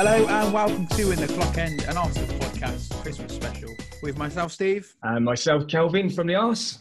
[0.00, 4.52] Hello and welcome to In the Clock End, an Arsenal podcast Christmas special with myself,
[4.52, 6.78] Steve, And myself, Kelvin from the Arse.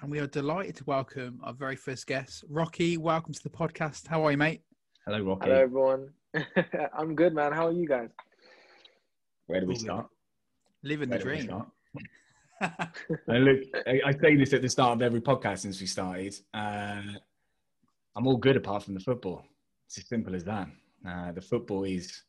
[0.00, 2.96] and we are delighted to welcome our very first guest, Rocky.
[2.96, 4.06] Welcome to the podcast.
[4.06, 4.62] How are you, mate?
[5.04, 5.50] Hello, Rocky.
[5.50, 6.08] Hello, everyone.
[6.98, 7.52] I'm good, man.
[7.52, 8.08] How are you guys?
[9.48, 10.06] Where do we start?
[10.82, 11.42] Living Where the dream.
[11.42, 11.68] start?
[13.28, 16.34] And look, I, I say this at the start of every podcast since we started.
[16.54, 17.02] Uh,
[18.16, 19.44] I'm all good apart from the football.
[19.88, 20.68] It's as simple as that.
[21.06, 22.22] Uh, the football is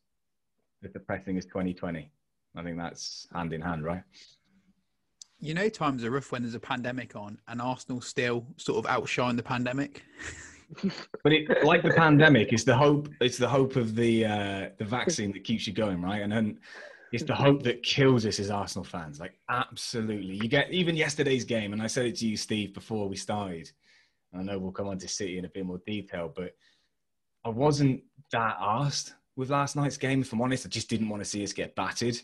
[0.83, 2.11] as depressing as 2020.
[2.55, 4.03] I think that's hand in hand, right?
[5.39, 8.89] you know, times are rough when there's a pandemic on, and Arsenal still sort of
[8.89, 10.03] outshine the pandemic.
[11.23, 13.07] But it, like the pandemic, it's the hope.
[13.21, 16.21] It's the hope of the uh, the vaccine that keeps you going, right?
[16.21, 16.59] And then
[17.13, 19.17] it's the hope that kills us as Arsenal fans.
[19.17, 23.07] Like absolutely, you get even yesterday's game, and I said it to you, Steve, before
[23.07, 23.71] we started.
[24.37, 26.53] I know we'll come on to City in a bit more detail, but
[27.45, 30.21] I wasn't that asked with last night's game.
[30.21, 32.19] If I'm honest, I just didn't want to see us get battered.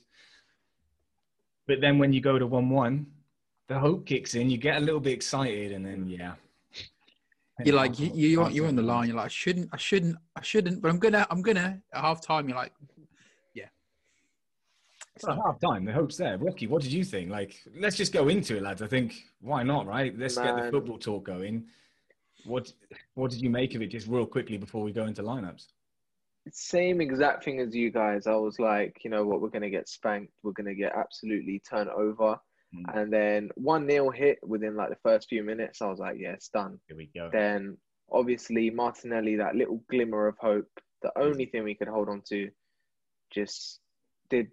[1.68, 3.06] But then when you go to one-one,
[3.70, 4.50] the hope kicks in.
[4.50, 6.34] You get a little bit excited, and then yeah.
[7.64, 9.08] You're like, you, you, you're, you're on the line.
[9.08, 11.80] You're like, I shouldn't, I shouldn't, I shouldn't, but I'm gonna, I'm gonna.
[11.94, 12.74] At half time, you're like,
[13.54, 13.66] yeah.
[15.16, 16.38] It's At not- half time, the hope's there.
[16.40, 17.30] Rocky, what did you think?
[17.30, 18.82] Like, let's just go into it, lads.
[18.82, 20.18] I think why not, right?
[20.18, 21.66] Let's get the football talk going.
[22.44, 22.74] What
[23.14, 25.68] What did you make of it, just real quickly before we go into lineups?
[26.52, 28.28] Same exact thing as you guys.
[28.28, 30.34] I was like, you know what, we're gonna get spanked.
[30.44, 32.38] We're gonna get absolutely turned over.
[32.76, 32.98] Mm.
[32.98, 35.82] And then one nil hit within like the first few minutes.
[35.82, 36.80] I was like, yeah, it's done.
[36.88, 37.30] Here we go.
[37.32, 37.78] Then
[38.12, 40.68] obviously Martinelli, that little glimmer of hope,
[41.02, 42.50] the only thing we could hold on to,
[43.32, 43.80] just
[44.30, 44.48] did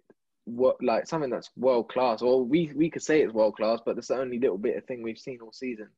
[0.45, 2.21] what like something that's world class.
[2.21, 4.85] Or we we could say it's world class, but that's the only little bit of
[4.85, 5.89] thing we've seen all season.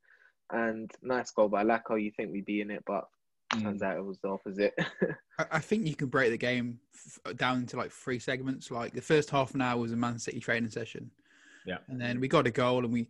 [0.52, 2.02] And nice goal by Lacko.
[2.02, 3.06] You think we'd be in it, but
[3.58, 3.64] Mm.
[3.64, 4.74] turns out it was the opposite.
[5.40, 8.70] I, I think you can break the game f- down into like three segments.
[8.72, 11.10] Like the first half an hour was a Man City training session.
[11.66, 11.78] Yeah.
[11.88, 13.08] And then we got a goal and we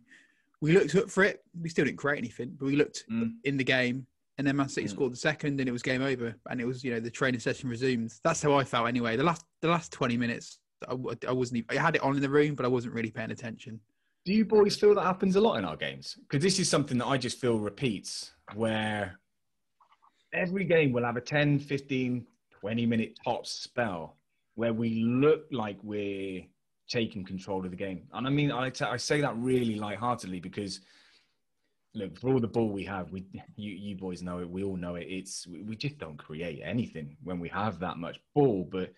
[0.60, 1.42] we looked up for it.
[1.60, 3.32] We still didn't create anything, but we looked Mm.
[3.44, 4.06] in the game.
[4.38, 4.90] And then Man City Mm.
[4.90, 6.34] scored the second, and it was game over.
[6.50, 8.12] And it was, you know, the training session resumed.
[8.24, 9.16] That's how I felt anyway.
[9.16, 11.58] The last, the last twenty minutes, I wasn't.
[11.58, 13.78] Even, I had it on in the room, but I wasn't really paying attention.
[14.24, 16.16] Do you boys feel that happens a lot in our games?
[16.28, 19.20] Because this is something that I just feel repeats, where
[20.34, 22.26] every game will have a 10, 15,
[22.60, 24.16] 20 minute top spell
[24.54, 26.42] where we look like we're
[26.88, 28.02] taking control of the game.
[28.12, 30.80] And I mean, I, t- I say that really lightheartedly because,
[31.94, 33.24] look, for all the ball we have, we
[33.56, 35.06] you, you boys know it, we all know it.
[35.08, 38.68] It's we just don't create anything when we have that much ball.
[38.70, 38.92] But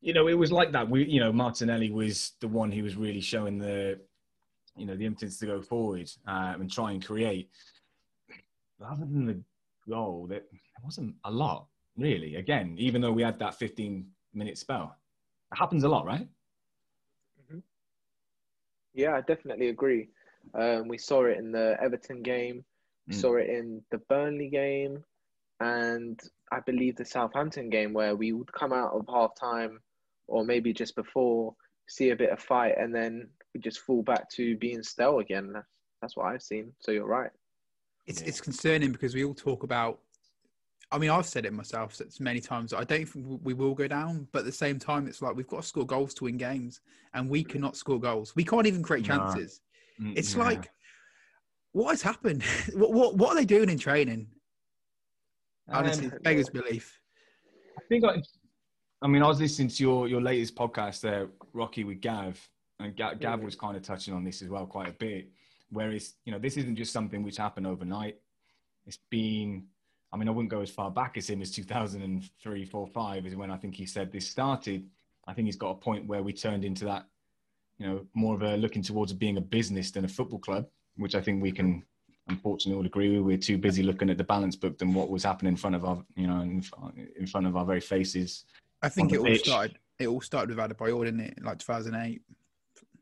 [0.00, 0.88] you know, it was like that.
[0.88, 3.98] We, you know, Martinelli was the one who was really showing the,
[4.76, 7.50] you know, the impetus to go forward um, and try and create.
[8.78, 9.42] But other than the
[9.88, 10.44] goal, that
[10.84, 11.66] wasn't a lot
[11.96, 12.36] really.
[12.36, 14.96] Again, even though we had that 15 minute spell,
[15.52, 16.28] it happens a lot, right?
[18.94, 20.08] yeah, I definitely agree.
[20.54, 22.64] Um, we saw it in the Everton game.
[23.06, 23.20] We Mm.
[23.20, 25.04] saw it in the Burnley game,
[25.60, 26.18] and
[26.50, 29.82] I believe the Southampton game where we would come out of half time
[30.28, 31.54] or maybe just before,
[31.88, 35.52] see a bit of fight, and then we just fall back to being stale again.
[35.52, 35.68] That's,
[36.00, 36.74] that's what I've seen.
[36.80, 37.30] So you're right.
[38.06, 38.28] It's Yeah.
[38.28, 40.00] it's concerning because we all talk about.
[40.92, 42.72] I mean, I've said it myself it's many times.
[42.72, 45.48] I don't think we will go down, but at the same time, it's like we've
[45.48, 46.80] got to score goals to win games,
[47.14, 48.36] and we cannot score goals.
[48.36, 49.60] We can't even create chances.
[50.00, 50.44] Mm, It's yeah.
[50.44, 50.70] like,
[51.72, 52.42] what has happened?
[52.74, 54.28] what, what what are they doing in training?
[55.68, 57.00] Honestly, Um, beggars belief.
[57.76, 58.22] I think I,
[59.02, 62.38] I mean, I was listening to your, your latest podcast there, Rocky with Gav,
[62.78, 65.30] and Gav, Gav was kind of touching on this as well quite a bit.
[65.70, 68.16] Whereas, you know, this isn't just something which happened overnight.
[68.86, 69.64] It's been,
[70.12, 73.36] I mean, I wouldn't go as far back as him as 2003, 4, 5 is
[73.36, 74.88] when I think he said this started.
[75.26, 77.06] I think he's got a point where we turned into that,
[77.78, 80.66] you know, more of a looking towards being a business than a football club,
[80.96, 81.82] which I think we can
[82.28, 83.26] unfortunately all agree with.
[83.26, 85.84] We're too busy looking at the balance book than what was happening in front of
[85.84, 86.64] our, you know, in,
[87.18, 88.44] in front of our very faces.
[88.82, 89.44] I think it all pitch.
[89.44, 89.78] started.
[89.98, 91.42] It all started with Adebayor, didn't it?
[91.42, 92.22] Like 2008,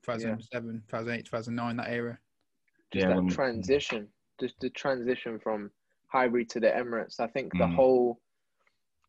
[0.03, 2.19] 2007, 2008, 2009, that era.
[2.95, 4.09] Just Yeah, that transition,
[4.41, 5.71] just the transition from
[6.07, 7.19] Highbury to the Emirates.
[7.19, 7.75] I think the Mm.
[7.75, 8.21] whole,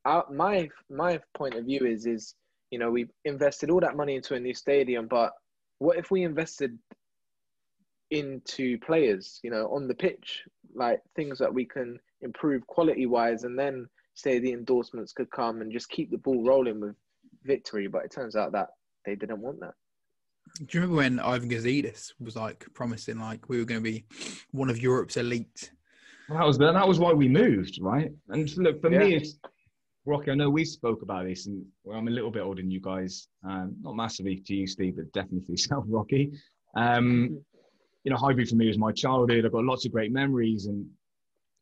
[0.05, 2.35] uh, my my point of view is is
[2.71, 5.33] you know we invested all that money into a new stadium, but
[5.77, 6.79] what if we invested
[8.11, 13.43] into players, you know, on the pitch, like things that we can improve quality wise,
[13.43, 16.95] and then say the endorsements could come and just keep the ball rolling with
[17.43, 17.87] victory.
[17.87, 18.69] But it turns out that
[19.05, 19.75] they didn't want that.
[20.57, 24.05] Do you remember when Ivan Gazidis was like promising like we were going to be
[24.51, 25.71] one of Europe's elite?
[26.29, 28.09] That was that was why we moved, right?
[28.29, 29.37] And look, for me, it's
[30.05, 32.71] Rocky, I know we spoke about this, and well, I'm a little bit older than
[32.71, 33.27] you guys.
[33.47, 36.31] Um, not massively to you, Steve, but definitely for yourself, Rocky.
[36.75, 37.43] Um,
[38.03, 39.45] you know, Highbury for me was my childhood.
[39.45, 40.85] I've got lots of great memories, and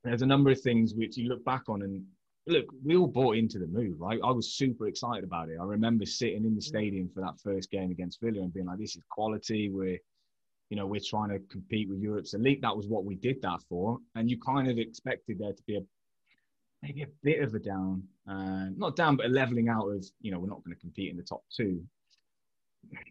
[0.04, 2.04] there's a number of things which you look back on and
[2.48, 4.19] look, we all bought into the move, right?
[4.24, 5.57] I was super excited about it.
[5.60, 8.80] I remember sitting in the stadium for that first game against Villa and being like,
[8.80, 9.69] "This is quality.
[9.69, 10.00] We're,
[10.69, 13.62] you know, we're trying to compete with Europe's elite." That was what we did that
[13.69, 15.81] for, and you kind of expected there to be a
[16.81, 20.31] maybe a bit of a down, uh, not down, but a leveling out of, you
[20.31, 21.81] know, we're not going to compete in the top two.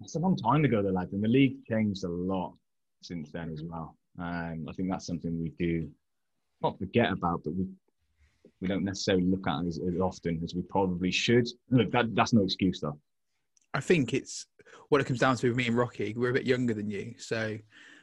[0.02, 2.54] It's a long time ago, the lads, and the league changed a lot
[3.00, 3.96] since then as well.
[4.18, 5.90] Um, I think that's something we do
[6.62, 7.66] not forget about, but we
[8.62, 11.48] we don't necessarily look at as, as often as we probably should.
[11.70, 12.98] Look, that that's no excuse though.
[13.74, 14.46] I think it's
[14.88, 16.14] what it comes down to with me and Rocky.
[16.16, 17.58] We're a bit younger than you, so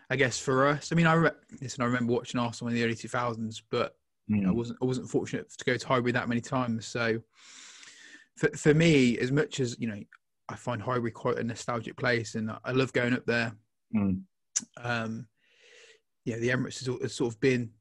[0.10, 1.82] I guess for us, I mean, I re- listen.
[1.82, 3.96] I remember watching Arsenal in the early two thousands, but
[4.28, 6.86] you know, I wasn't I wasn't fortunate to go to Highbury that many times.
[6.86, 7.20] So
[8.38, 10.00] for for me, as much as you know,
[10.50, 13.54] I find Highbury quite a nostalgic place, and I love going up there.
[13.96, 14.22] Mm.
[14.78, 15.28] Um,
[16.26, 17.72] yeah, the Emirates has, has sort of been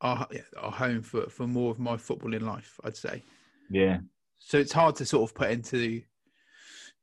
[0.00, 3.22] our, yeah, our home for for more of my footballing life, I'd say.
[3.70, 3.98] Yeah.
[4.38, 6.02] So it's hard to sort of put into,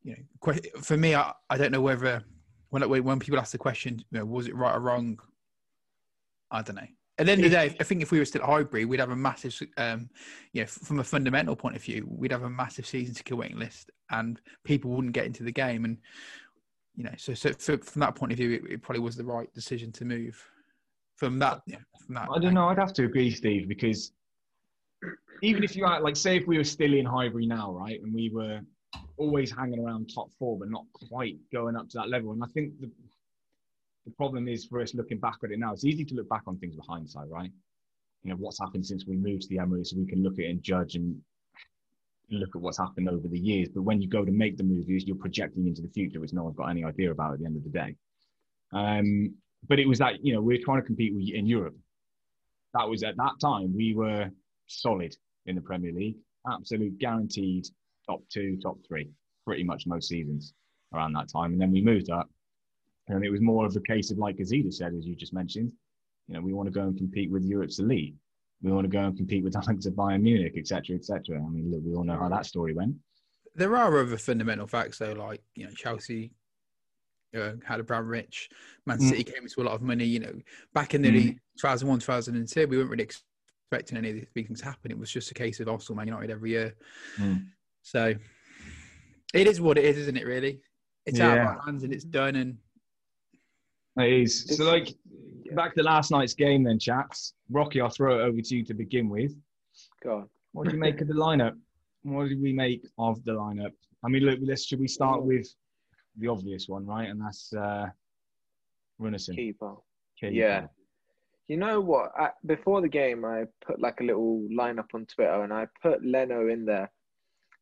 [0.04, 2.24] you know, for me, I, I don't know whether
[2.70, 5.20] when when people ask the question, you know, was it right or wrong?
[6.52, 6.88] I don't know.
[7.18, 9.00] At the end of the day, I think if we were still at Highbury, we'd
[9.00, 10.10] have a massive, um,
[10.52, 13.38] you know, from a fundamental point of view, we'd have a massive season to ticket
[13.38, 15.86] waiting list, and people wouldn't get into the game.
[15.86, 15.98] And
[16.96, 19.24] you know, so so for, from that point of view, it, it, probably was the
[19.24, 20.44] right decision to move.
[21.18, 21.62] From that,
[22.06, 22.28] from that.
[22.34, 22.68] I don't know.
[22.68, 24.12] I'd have to agree, Steve, because
[25.42, 28.14] even if you are like, say, if we were still in Highbury now, right, and
[28.14, 28.62] we were
[29.18, 32.48] always hanging around top four, but not quite going up to that level, and I
[32.48, 32.90] think the
[34.06, 35.74] the problem is for us looking back at it now.
[35.74, 37.52] It's easy to look back on things with hindsight, right?
[38.24, 40.46] You know what's happened since we moved to the Emirates, so we can look at
[40.46, 41.20] it and judge and
[42.30, 43.70] look at what's happened over the years.
[43.70, 46.44] But when you go to make the move, you're projecting into the future, which no
[46.44, 47.96] one's got any idea about at the end of the day.
[48.74, 49.36] Um,
[49.68, 51.76] but it was that you know we are trying to compete in Europe.
[52.74, 54.30] That was at that time we were
[54.68, 55.16] solid
[55.46, 56.18] in the Premier League,
[56.52, 57.68] absolute guaranteed
[58.08, 59.10] top two, top three,
[59.46, 60.54] pretty much most seasons
[60.94, 61.54] around that time.
[61.54, 62.30] And then we moved up,
[63.08, 65.72] and it was more of a case of, like Gazidis said, as you just mentioned,
[66.28, 68.16] you know, we want to go and compete with Europe's elite.
[68.62, 71.38] We want to go and compete with the likes of Bayern Munich, etc., etc.
[71.38, 72.96] I mean, look, we all know how that story went.
[73.54, 76.32] There are other fundamental facts, though, like you know, Chelsea
[77.36, 78.50] uh, had Abramovich,
[78.86, 79.34] Man City mm.
[79.34, 80.06] came into a lot of money.
[80.06, 80.34] You know,
[80.74, 81.40] back in the mm.
[81.58, 84.92] 2001, 2002, we weren't really expecting any of these big things to happen.
[84.92, 86.76] It was just a case of Arsenal, Man United every year.
[87.18, 87.48] Mm.
[87.82, 88.14] So
[89.34, 90.26] it is what it is, isn't it?
[90.26, 90.60] Really,
[91.06, 91.32] it's yeah.
[91.32, 92.58] out of our hands and it's done, and
[93.98, 94.46] it is.
[94.58, 94.94] So, like,
[95.54, 97.34] back to last night's game, then, chaps.
[97.50, 99.36] Rocky, I'll throw it over to you to begin with.
[100.04, 100.28] God.
[100.52, 101.58] What do you make of the lineup?
[102.04, 103.72] What did we make of the lineup?
[104.04, 105.48] I mean, look, let's should we start with
[106.18, 107.10] the obvious one, right?
[107.10, 107.88] And that's uh,
[109.02, 109.36] Runarsson.
[109.36, 109.76] Keeper.
[110.20, 110.34] Keeper.
[110.34, 110.68] Yeah.
[111.48, 112.12] You know what?
[112.18, 116.04] I, before the game, I put like a little lineup on Twitter, and I put
[116.04, 116.92] Leno in there.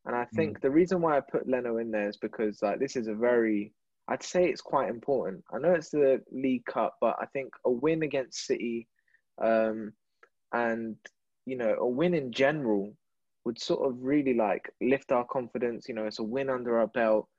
[0.06, 0.62] And I think mm.
[0.62, 3.74] the reason why I put Leno in there is because like this is a very
[4.08, 5.44] I'd say it's quite important.
[5.54, 8.88] I know it's the League Cup, but I think a win against City,
[9.42, 9.94] um,
[10.52, 10.98] and
[11.46, 12.94] you know, a win in general
[13.46, 15.88] would sort of really like lift our confidence.
[15.88, 17.30] You know, it's a win under our belt,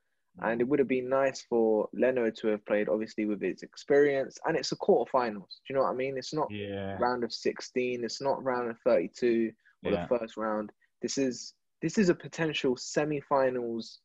[0.41, 4.37] and it would have been nice for Leno to have played, obviously with his experience,
[4.45, 5.33] and it's a quarterfinals.
[5.33, 6.17] Do you know what I mean?
[6.17, 6.97] It's not yeah.
[6.99, 8.03] round of sixteen.
[8.03, 9.51] It's not round of thirty-two
[9.85, 10.05] or yeah.
[10.07, 10.71] the first round.
[11.01, 13.99] This is this is a potential semi-finals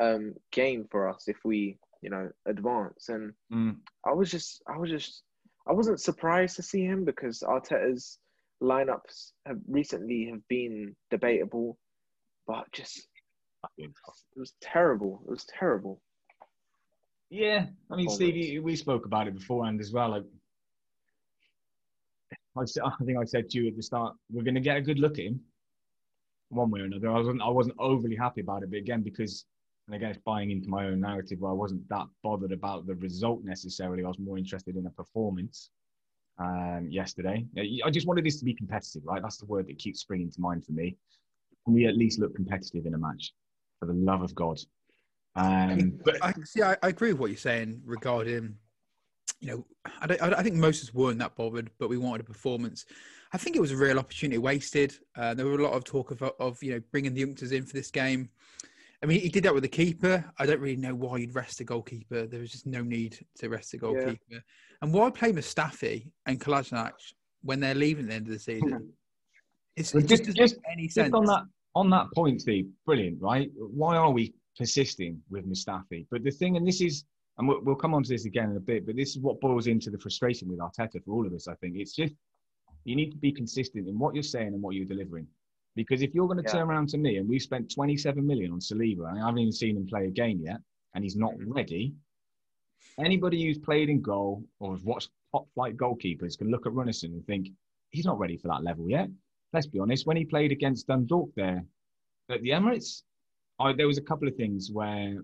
[0.00, 3.10] um, game for us if we you know, advance.
[3.10, 3.76] And mm.
[4.06, 5.22] I was just, I was just,
[5.68, 8.18] I wasn't surprised to see him because Arteta's
[8.62, 11.76] lineups have recently have been debatable,
[12.46, 13.06] but just
[13.78, 13.90] it
[14.36, 15.22] was terrible.
[15.26, 16.00] It was terrible.
[17.30, 20.10] Yeah, I mean, Stevie, we spoke about it beforehand as well.
[20.10, 20.24] Like,
[22.56, 24.82] I, I think I said to you at the start, we're going to get a
[24.82, 25.40] good look at him,
[26.48, 27.08] one way or another.
[27.08, 29.44] I wasn't, I wasn't overly happy about it, but again, because
[29.90, 32.94] and again, it's buying into my own narrative where I wasn't that bothered about the
[32.94, 34.04] result necessarily.
[34.04, 35.70] I was more interested in the performance
[36.38, 37.44] um, yesterday.
[37.84, 39.20] I just wanted this to be competitive, right?
[39.20, 40.96] That's the word that keeps springing to mind for me.
[41.64, 43.32] Can we at least look competitive in a match?
[43.80, 44.60] For the love of God.
[45.36, 46.62] Um, but I see.
[46.62, 48.56] I, I, agree with what you're saying regarding.
[49.40, 49.66] You know,
[50.00, 52.84] I, I, think most of us weren't that bothered, but we wanted a performance.
[53.32, 54.94] I think it was a real opportunity wasted.
[55.16, 57.64] Uh, there were a lot of talk of, of you know bringing the youngsters in
[57.64, 58.28] for this game.
[59.02, 60.30] I mean, he did that with the keeper.
[60.38, 62.26] I don't really know why you'd rest a goalkeeper.
[62.26, 64.18] There was just no need to rest a goalkeeper.
[64.28, 64.38] Yeah.
[64.82, 66.92] And why play Mustafi and Kolasinac
[67.42, 68.92] when they're leaving at the end of the season?
[69.76, 71.06] It's, it just, just, just, any sense.
[71.06, 71.44] Just on that,
[71.74, 73.50] on that point, Steve, brilliant, right?
[73.56, 76.06] Why are we persisting with Mustafi?
[76.10, 77.04] But the thing, and this is,
[77.38, 79.40] and we'll, we'll come on to this again in a bit, but this is what
[79.40, 81.48] boils into the frustration with Arteta for all of us.
[81.48, 82.14] I think it's just
[82.84, 85.26] you need to be consistent in what you're saying and what you're delivering.
[85.76, 86.58] Because if you're going to Yeah.
[86.58, 89.52] turn around to me and we've spent 27 million on Saliba, and I haven't even
[89.52, 90.60] seen him play a game yet,
[90.94, 91.94] and he's not ready,
[92.98, 97.12] anybody who's played in goal or has watched top flight goalkeepers can look at Runarsson
[97.12, 97.50] and think
[97.90, 99.08] he's not ready for that level yet.
[99.52, 100.06] Let's be honest.
[100.06, 101.64] When he played against Dundalk there
[102.30, 103.02] at the Emirates,
[103.58, 105.16] I, there was a couple of things where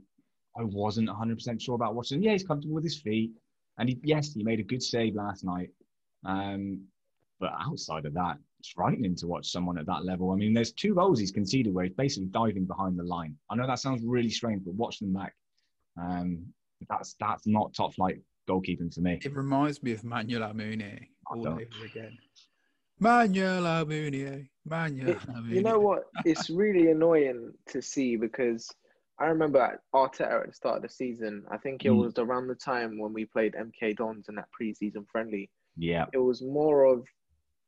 [0.59, 2.23] I wasn't 100% sure about watching.
[2.23, 3.33] Yeah, he's comfortable with his feet,
[3.79, 5.71] and he, yes, he made a good save last night.
[6.25, 6.83] Um,
[7.39, 10.33] but outside of that, it's frightening to watch someone at that level.
[10.33, 13.37] I mean, there's two goals he's conceded where he's basically diving behind the line.
[13.51, 15.35] I know that sounds really strange, but watch them back.
[16.01, 16.47] Um,
[16.89, 19.21] that's that's not top flight goalkeeping for me.
[19.23, 22.19] It reminds me of Manuel Almunia all over again.
[22.99, 25.55] Manuel Almunia, Manuel Almunia.
[25.55, 26.05] You know what?
[26.25, 28.69] It's really annoying to see because
[29.19, 31.45] I remember at Arteta at the start of the season.
[31.51, 31.99] I think it Mm.
[32.05, 35.51] was around the time when we played MK Dons in that preseason friendly.
[35.77, 37.05] Yeah, It was more of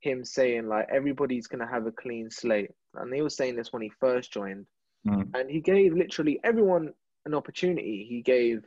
[0.00, 3.82] him saying like everybody's gonna have a clean slate, and he was saying this when
[3.82, 4.66] he first joined.
[5.06, 5.30] Mm.
[5.34, 6.92] And he gave literally everyone
[7.26, 8.06] an opportunity.
[8.08, 8.64] He gave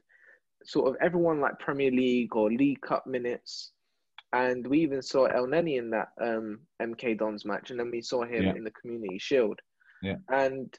[0.64, 3.72] sort of everyone like Premier League or League Cup minutes.
[4.34, 8.24] And we even saw Elneny in that um, MK Dons match, and then we saw
[8.24, 8.54] him Yeah.
[8.56, 9.60] in the Community Shield.
[10.02, 10.16] Yeah.
[10.30, 10.74] And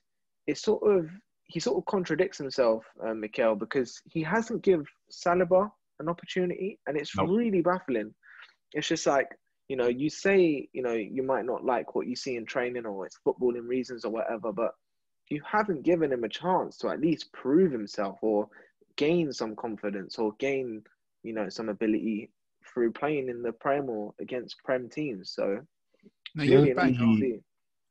[0.47, 1.09] it's sort of
[1.45, 6.97] he sort of contradicts himself, uh, Mikel, because he hasn't give Saliba an opportunity, and
[6.97, 7.29] it's Nope.
[7.31, 8.15] really baffling.
[8.73, 9.29] It's just like
[9.69, 12.87] you know, you say you know you might not like what you see in training
[12.87, 14.73] or it's footballing reasons or whatever, but
[15.29, 18.49] you haven't given him a chance to at least prove himself or
[18.97, 20.83] gain some confidence or gain
[21.23, 22.31] you know some ability
[22.73, 25.33] through playing in the Prem or against Prem teams.
[25.35, 25.61] So
[26.35, 27.41] No, you're really bang on.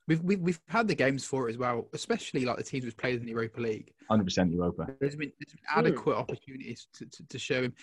[0.07, 2.97] We've, we've we've had the games for it as well, especially like the teams which
[2.97, 3.93] played in the Europa League.
[4.09, 4.87] 100% Europa.
[4.99, 5.79] There's been, there's been Hmm.
[5.79, 7.73] adequate opportunities to, to, to show him.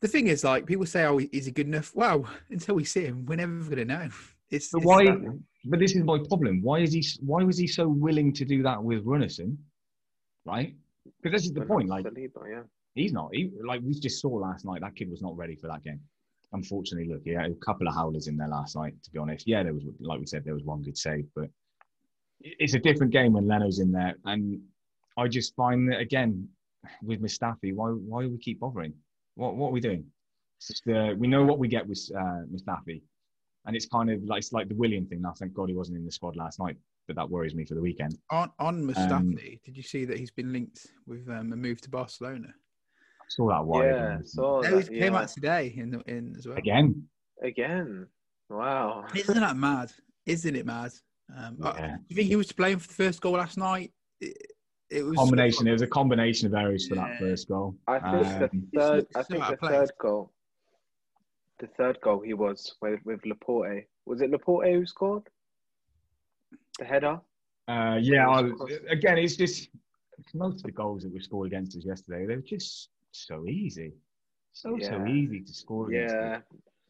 [0.00, 3.04] The thing is, like people say, "Oh, is he good enough?" Well, until we see
[3.04, 4.08] him, we're never going to know.
[4.50, 5.04] It's, But it's why?
[5.04, 6.62] that- But this is my problem.
[6.62, 7.04] Why is he?
[7.20, 9.56] Why was he so willing to do that with Runarsson?
[10.46, 10.74] Right?
[11.22, 11.88] Because this is the But point.
[11.88, 12.62] Like Saliba, yeah.
[12.94, 13.30] he's not.
[13.34, 16.00] He, like we just saw last night, that kid was not ready for that game.
[16.52, 18.94] Unfortunately, look, yeah, a couple of howlers in there last night.
[19.04, 21.48] To be honest, yeah, there was, like we said, there was one good save, but
[22.40, 24.60] it's a different game when Leno's in there, and
[25.16, 26.48] I just find that again
[27.02, 28.92] with Mustafi, why why do we keep bothering?
[29.34, 30.04] What what are we doing?
[30.58, 33.02] It's just uh, we know what we get with uh, Mustafi,
[33.66, 35.22] and it's kind of like it's like the Willian thing.
[35.22, 37.74] Now, thank God he wasn't in the squad last night, but that worries me for
[37.74, 38.18] the weekend.
[38.30, 41.80] on on Um, Mustafi, did you see that he's been linked with um, a move
[41.82, 42.54] to Barcelona?
[43.32, 45.20] I saw that wire Yeah, so that, he came yeah.
[45.20, 46.58] out today in the, in as well.
[46.58, 47.04] again.
[47.42, 48.06] again.
[48.50, 49.06] Wow.
[49.14, 49.90] Isn't that mad?
[50.26, 50.92] Isn't it mad?
[51.34, 51.96] Um, I- Yeah.
[51.96, 53.92] do you think he was to blame for the first goal last night?
[54.20, 54.36] It,
[54.90, 55.66] it was combination.
[55.66, 57.74] It was a combination of errors for that first goal.
[57.86, 58.96] I think Um, the third.
[58.98, 60.32] looks I think the third goal.
[61.60, 63.84] The third goal he was with with Laporte.
[64.04, 65.22] Was it Laporte who scored?
[66.78, 67.20] The header.
[67.68, 68.50] Uh, yeah, I,
[68.90, 69.70] again, it's just
[70.34, 72.26] most of the goals that we scored against us yesterday.
[72.26, 73.92] They were just so easy,
[74.52, 76.14] so so easy to score against.
[76.14, 76.40] Yeah.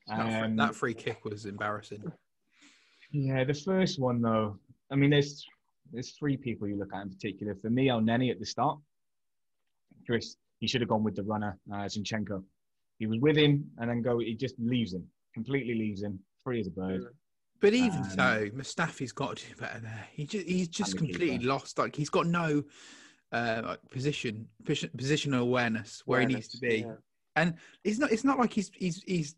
[0.09, 2.02] that, free, Um, that free kick was embarrassing.
[3.12, 4.59] Yeah, the first one though.
[4.91, 5.45] I mean, there's
[5.93, 7.55] there's three people you look at in particular.
[7.55, 8.79] For me, Elneny at the start.
[10.07, 12.43] Chris, he should have gone with the runner, uh, Zinchenko.
[12.99, 14.19] He was with him, and then go.
[14.19, 17.05] He just leaves him, completely leaves him, free as a bird.
[17.61, 20.09] But even Um, so, Mustafi's got to do better there.
[20.12, 21.47] He just, he's just completely keeper.
[21.52, 21.79] lost.
[21.79, 22.64] Like he's got no
[23.33, 26.83] uh, like position, position positional awareness where he needs to be.
[26.83, 27.03] Awareness,
[27.37, 29.37] And it's not it's not like he's he's he's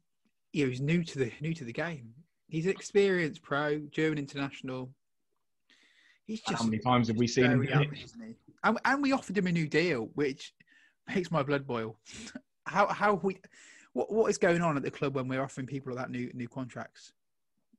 [0.52, 2.12] you know he's new to the new to the game.
[2.48, 4.90] He's an experienced pro, German international.
[6.26, 7.58] He's just How many times have we seen him?
[7.58, 7.86] very do it?
[7.86, 8.34] average, isn't he?
[8.62, 10.54] And, and we offered him a new deal, which
[11.14, 11.98] makes my blood boil.
[12.66, 13.38] how how we
[13.92, 16.48] what what is going on at the club when we're offering people that new new
[16.48, 17.12] contracts?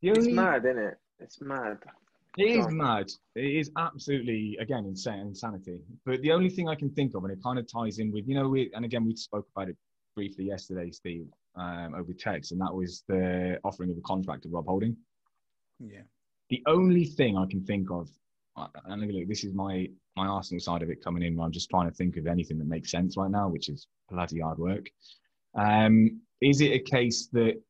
[0.02, 0.98] The It's mad, isn't it?
[1.20, 1.80] It's mad.
[2.38, 3.08] It is mad.
[3.36, 5.80] It is absolutely again insane insanity.
[6.06, 8.28] But the only thing I can think of, and it kind of ties in with
[8.28, 9.78] you know, we and again we spoke about it
[10.16, 14.50] briefly yesterday, Steve, um, over text, and that was the offering of a contract to
[14.50, 14.96] Rob Holding.
[15.80, 16.02] Yeah.
[16.50, 18.10] The only thing I can think of,
[18.56, 21.36] uh, and look, look, this is my my Arsenal side of it coming in.
[21.36, 23.88] Where I'm just trying to think of anything that makes sense right now, which is
[24.10, 24.90] bloody hard work.
[25.56, 27.62] Um, is it a case that?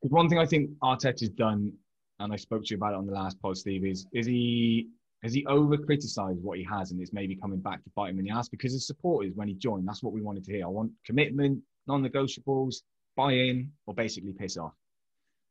[0.00, 1.72] Because one thing I think Arteta's done,
[2.20, 4.88] and I spoke to you about it on the last pod, Steve, is is he
[5.22, 8.18] has he over criticised what he has, and it's maybe coming back to bite him
[8.18, 10.64] in the ass because his supporters when he joined, that's what we wanted to hear.
[10.64, 12.82] I want commitment, non-negotiables,
[13.16, 14.74] buy-in, or basically piss off.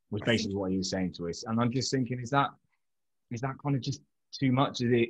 [0.09, 2.50] Was basically what he was saying to us, and I'm just thinking, is that
[3.31, 4.81] is that kind of just too much?
[4.81, 5.09] Is it?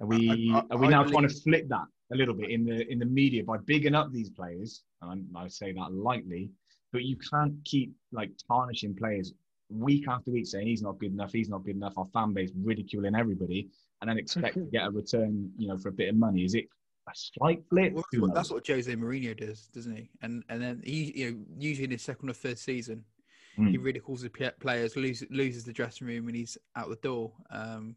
[0.00, 2.64] Are we I- I- are we now trying to flip that a little bit in
[2.66, 4.82] the in the media by bigging up these players?
[5.00, 6.50] And I, I say that lightly,
[6.92, 9.32] but you can't keep like tarnishing players
[9.74, 11.94] week after week, saying he's not good enough, he's not good enough.
[11.96, 13.68] Our fan base ridiculing everybody,
[14.00, 16.44] and then expect to get a return, you know, for a bit of money.
[16.44, 16.66] Is it
[17.08, 17.92] a slight flip?
[17.92, 20.10] Well, Who that's what Jose Mourinho does, doesn't he?
[20.22, 23.04] And and then he, you know, usually in his second or third season,
[23.58, 23.70] Mm.
[23.70, 27.32] he ridicules the players, loses loses the dressing room, and he's out the door.
[27.50, 27.94] Um,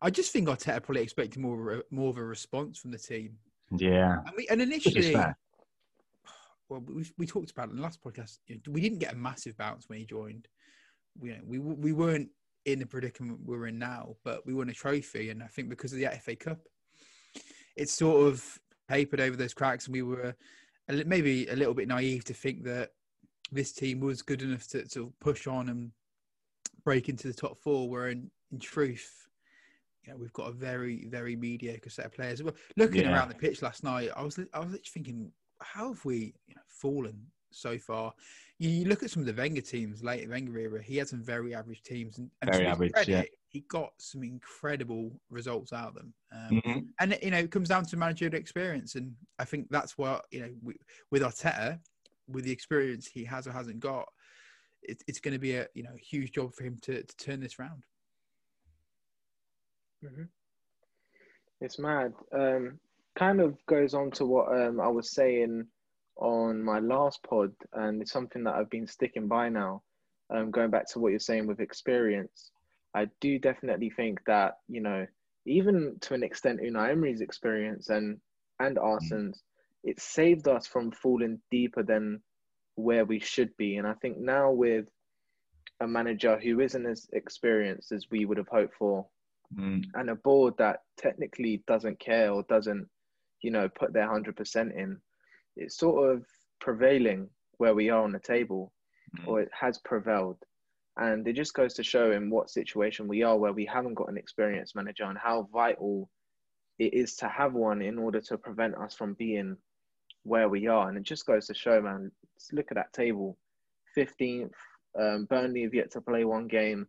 [0.00, 2.98] I just think Arteta probably expected more of a, more of a response from the
[2.98, 3.38] team.
[3.76, 5.14] yeah, And, we, and initially,
[6.68, 8.38] well, we, we talked about it in the last podcast.
[8.46, 10.46] You know, we didn't get a massive bounce when he joined.
[11.18, 12.28] We, you know, we we weren't
[12.64, 15.92] in the predicament we're in now, but we won a trophy, and I think because
[15.92, 16.60] of the FA Cup,
[17.76, 20.34] it's sort of papered over those cracks, and we were
[20.88, 22.90] maybe a little bit naive to think that
[23.52, 25.92] this team was good enough to sort of push on and
[26.84, 27.88] break into the top four.
[27.88, 29.28] Where in, in truth,
[30.04, 32.42] you know, we've got a very very mediocre set of players.
[32.42, 33.12] Well, Looking Yeah.
[33.12, 35.30] around the pitch last night, I was I was thinking,
[35.60, 38.12] how have we you know, fallen so far?
[38.58, 40.82] You, you look at some of the Wenger teams, late Wenger era.
[40.82, 43.22] He had some very average teams, and, and Very average, credit, yeah.
[43.48, 46.14] he got some incredible results out of them.
[46.32, 46.86] Um, Mhm.
[47.00, 50.40] and you know, it comes down to managerial experience, and I think that's what you
[50.40, 50.74] know we,
[51.10, 51.80] with Arteta,
[52.28, 54.08] with the experience he has or hasn't got,
[54.82, 57.40] it, it's going to be a you know huge job for him to, to turn
[57.40, 57.84] this round.
[60.02, 60.28] Mhm.
[61.60, 62.12] It's mad.
[62.32, 62.78] Um,
[63.16, 65.66] kind of goes on to what um, I was saying
[66.16, 69.82] on my last pod, and it's something that I've been sticking by now.
[70.30, 72.50] Um, going back to what you're saying with experience,
[72.94, 75.06] I do definitely think that you know,
[75.46, 78.18] even to an extent, Unai Emery's experience and
[78.60, 79.42] and Arsenal's,
[79.82, 82.22] it saved us from falling deeper than
[82.76, 83.76] where we should be.
[83.76, 84.86] And I think now with
[85.80, 89.06] a manager who isn't as experienced as we would have hoped for,
[89.54, 89.84] Mm.
[89.94, 92.88] and a board that technically doesn't care or doesn't,
[93.40, 95.00] you know, put their hundred percent in,
[95.56, 96.24] it's sort of
[96.60, 98.72] prevailing where we are on the table,
[99.16, 99.28] Mm.
[99.28, 100.38] or it has prevailed,
[100.96, 104.08] and it just goes to show in what situation we are where we haven't got
[104.08, 106.10] an experienced manager and how vital
[106.78, 109.56] it is to have one in order to prevent us from being
[110.24, 110.88] where we are.
[110.88, 112.10] And it just goes to show, man.
[112.52, 113.38] Look at that table,
[113.94, 114.56] fifteenth.
[114.98, 116.88] Um, Burnley have yet to play one game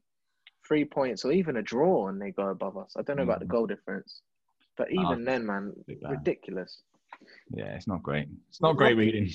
[0.67, 2.95] three points or even a draw and they go above us.
[2.97, 3.49] I don't know about the Mhm.
[3.49, 4.21] goal difference,
[4.77, 5.73] but even Ah, then, man,
[6.09, 6.81] ridiculous.
[7.49, 8.27] Yeah, it's not great.
[8.49, 9.29] It's not great reading.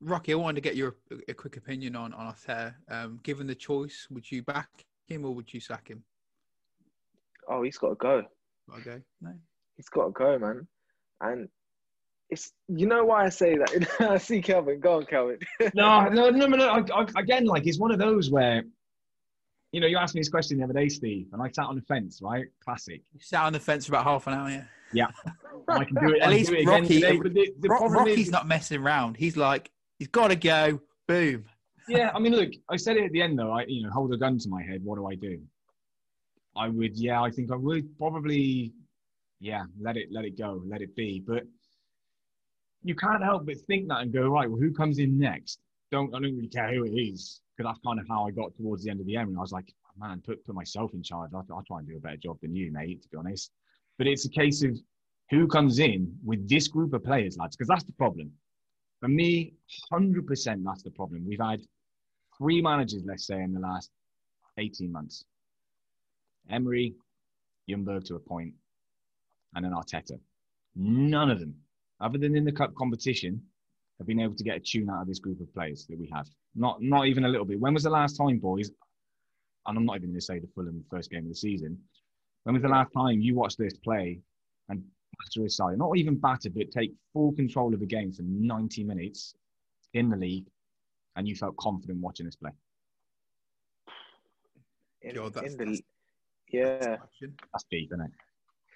[0.00, 0.96] Rocky, I wanted to get your
[1.28, 2.74] a quick opinion on on Arteta.
[2.90, 4.68] Um, given the choice, would you back
[5.06, 6.02] him or would you sack him?
[7.48, 8.22] Oh, he's got to go.
[8.78, 9.32] Okay, no.
[9.76, 10.66] He's got to go, man.
[11.20, 11.48] And
[12.30, 13.88] it's you know why I say that.
[14.00, 14.80] I see Kelvin.
[14.80, 15.38] Go on, Kelvin.
[15.74, 16.56] no, no, no, no.
[16.56, 16.68] no.
[16.68, 18.62] I, I, again, like it's one of those where,
[19.74, 21.74] you know, you asked me this question the other day, Steve, and I sat on
[21.74, 22.46] the fence, right?
[22.64, 23.02] Classic.
[23.12, 24.48] You sat on the fence for about half an hour.
[24.48, 24.64] Yeah.
[24.92, 25.08] Yeah.
[25.66, 26.22] I can do it.
[26.22, 29.16] At least it Rocky- the, the Ro- problem Rocky's is, not messing around.
[29.16, 30.80] He's like, he's got to go.
[31.08, 31.46] Boom.
[31.88, 32.12] yeah.
[32.14, 33.50] I mean, look, I said it at the end though.
[33.50, 34.84] I, you know, hold a gun to my head.
[34.84, 35.40] What do I do?
[36.56, 37.20] I would, yeah.
[37.20, 38.72] I think I would probably,
[39.40, 39.64] yeah.
[39.80, 41.20] Let it, let it go, let it be.
[41.26, 41.42] But
[42.84, 44.48] you can't help but think that and go, right.
[44.48, 45.58] Well, who comes in next?
[45.90, 48.54] Don't I don't really care who it is because that's kind of how I got
[48.56, 49.28] towards the end of the end.
[49.28, 51.30] And I was like, man, put put myself in charge.
[51.34, 53.02] I will try and do a better job than you, mate.
[53.02, 53.52] To be honest,
[53.98, 54.78] but it's a case of
[55.30, 58.30] who comes in with this group of players, lads, because that's the problem.
[59.00, 59.54] For me,
[59.90, 61.24] hundred percent, that's the problem.
[61.26, 61.60] We've had
[62.36, 63.90] three managers, let's say, in the last
[64.58, 65.24] eighteen months:
[66.50, 66.94] Emery,
[67.68, 68.54] Ljungberg to a point,
[69.54, 70.18] and then Arteta.
[70.76, 71.54] None of them,
[72.00, 73.40] other than in the cup competition,
[73.98, 76.10] have been able to get a tune out of this group of players that we
[76.12, 76.26] have.
[76.54, 77.58] Not, not even a little bit.
[77.60, 78.70] When was the last time, boys?
[79.66, 81.78] And I'm not even going to say the Fulham first game of the season.
[82.44, 84.20] When was the last time you watched this play
[84.68, 84.82] and
[85.18, 89.34] batter aside, not even batter, but take full control of the game for 90 minutes
[89.94, 90.46] in the league,
[91.16, 92.50] and you felt confident watching this play?
[95.02, 95.82] in, God, that's- in the, that's-
[96.48, 96.96] yeah.
[96.96, 97.34] Question.
[97.52, 98.10] That's deep, isn't it?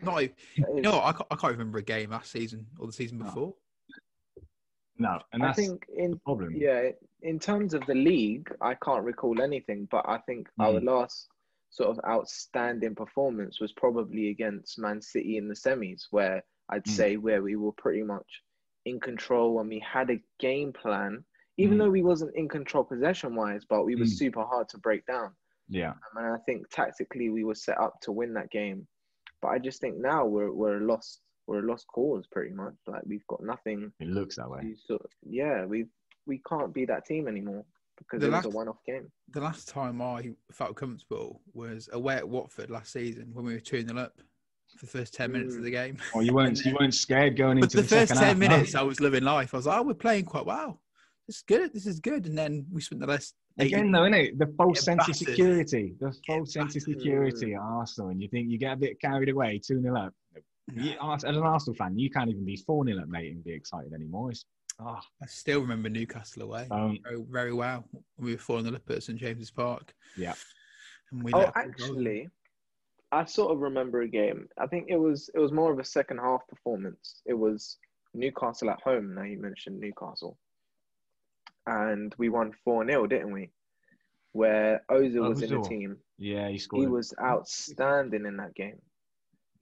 [0.02, 2.30] Not, even- that you is- know, what, I can't, I can't remember a game last
[2.30, 3.24] season or the season No.
[3.26, 3.54] before.
[4.98, 6.54] No, and I think in the problem.
[6.56, 6.90] Yeah,
[7.22, 10.84] in terms of the league, I can't recall anything, but I think our Mm.
[10.84, 11.28] last
[11.70, 16.88] sort of outstanding performance was probably against Man City in the semis, where I'd Mm.
[16.90, 18.42] say where we were pretty much
[18.86, 21.24] in control and we had a game plan,
[21.58, 21.80] even Mm.
[21.80, 24.16] though we wasn't in control possession wise, but we were Mm.
[24.18, 25.36] super hard to break down.
[25.68, 28.88] Yeah, And I think tactically we were set up to win that game.
[29.42, 32.74] But I just think now we're we're a lost we're a lost cause pretty much.
[32.86, 34.74] Like we've got nothing it looks that way.
[34.86, 35.86] sort of, yeah, we
[36.26, 37.64] we can't be that team anymore
[37.96, 39.10] because The it was a one-off game.
[39.30, 43.60] The last time I felt comfortable was away at Watford last season when we were
[43.60, 44.12] 2 0 up
[44.76, 45.74] for the first ten minutes of the hmm.
[45.74, 45.96] game.
[46.14, 48.48] Oh, you weren't you weren't scared going But into the, the, first ten half, no?
[48.48, 49.54] minutes, I was living life.
[49.54, 50.80] I was like, "Oh, we're playing quite well.
[51.26, 51.72] This is good.
[51.72, 54.38] This is good." And then we spent the last eight Again, though, innit?
[54.38, 55.94] The false Get sense of security.
[56.00, 59.30] The false sense of security at Arsenal, and you think you get a bit carried
[59.30, 60.14] away, 2 0 up.
[60.74, 63.52] You, as an Arsenal fan, you can't even be 4 0 up, mate, and be
[63.52, 64.30] excited anymore.
[64.30, 64.44] It's,
[64.80, 67.84] oh, I still remember Newcastle away um, very, very well.
[68.18, 69.92] We were four 0 up at St James's Park.
[70.16, 70.34] Yeah.
[71.10, 72.28] And we Oh, actually,
[73.10, 74.48] I sort of remember a game.
[74.58, 77.22] I think it was it was more of a second half performance.
[77.24, 77.78] It was
[78.14, 79.14] Newcastle at home.
[79.14, 80.36] Now you mentioned Newcastle,
[81.66, 83.50] and we won four 0 didn't we?
[84.32, 85.96] Where Ozil was in the team.
[86.18, 86.82] yeah, he scored.
[86.82, 88.78] He was outstanding in that game,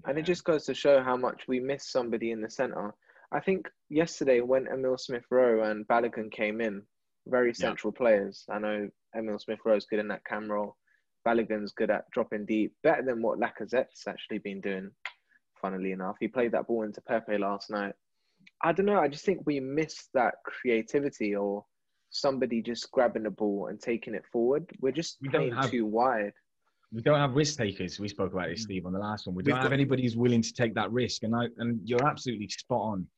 [0.05, 2.95] and it just goes to show how much we miss somebody in the center.
[3.33, 6.83] I think yesterday when Emile Smith Rowe and Balogun came in,
[7.27, 8.45] very central players.
[8.51, 10.77] I know Emile Smith Rowe's good in that cam role.
[11.27, 14.91] Balogun's good at dropping deep, better than what Lacazette's actually been doing.
[15.61, 17.95] Funnily enough, he played that ball into Pepe last night.
[18.63, 19.01] I don't know.
[19.01, 21.65] I just think we miss that creativity or
[22.11, 24.71] somebody just grabbing the ball and taking it forward.
[24.81, 26.33] We're just We playing have- too wide.
[26.93, 27.99] We don't have risk takers.
[27.99, 28.65] We spoke about this, Mm.
[28.65, 29.35] Steve, on the last one.
[29.35, 32.05] We don't have got- anybody who's willing to take that risk, and I and you're
[32.07, 33.09] absolutely spot on.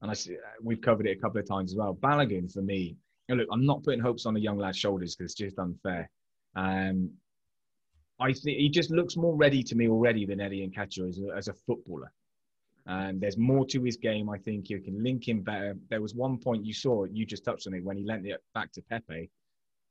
[0.00, 1.94] And I see, we've covered it a couple of times as well.
[1.96, 2.96] Balogun for me.
[3.28, 5.58] you know, look, I'm not putting hopes on a young lad's shoulders because it's just
[5.58, 6.08] unfair.
[6.54, 7.10] Um,
[8.20, 11.36] I think he just looks more ready to me already than Eddie Nketiah as a,
[11.36, 12.10] as a footballer.
[12.86, 14.30] And there's more to his game.
[14.30, 15.76] I think you can link him better.
[15.90, 18.42] There was one point you saw, you just touched on it when he lent it
[18.54, 19.28] back to Pepe.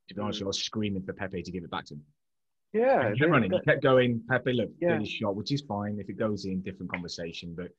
[0.07, 2.03] To be honest, I was screaming for Pepe to give it back to him.
[2.77, 3.51] Yeah, And he kept running.
[3.51, 4.21] He kept going.
[4.29, 4.93] Pepe, look, Yeah.
[4.93, 7.53] did his shot, which is fine if it goes in, different conversation.
[7.55, 7.69] But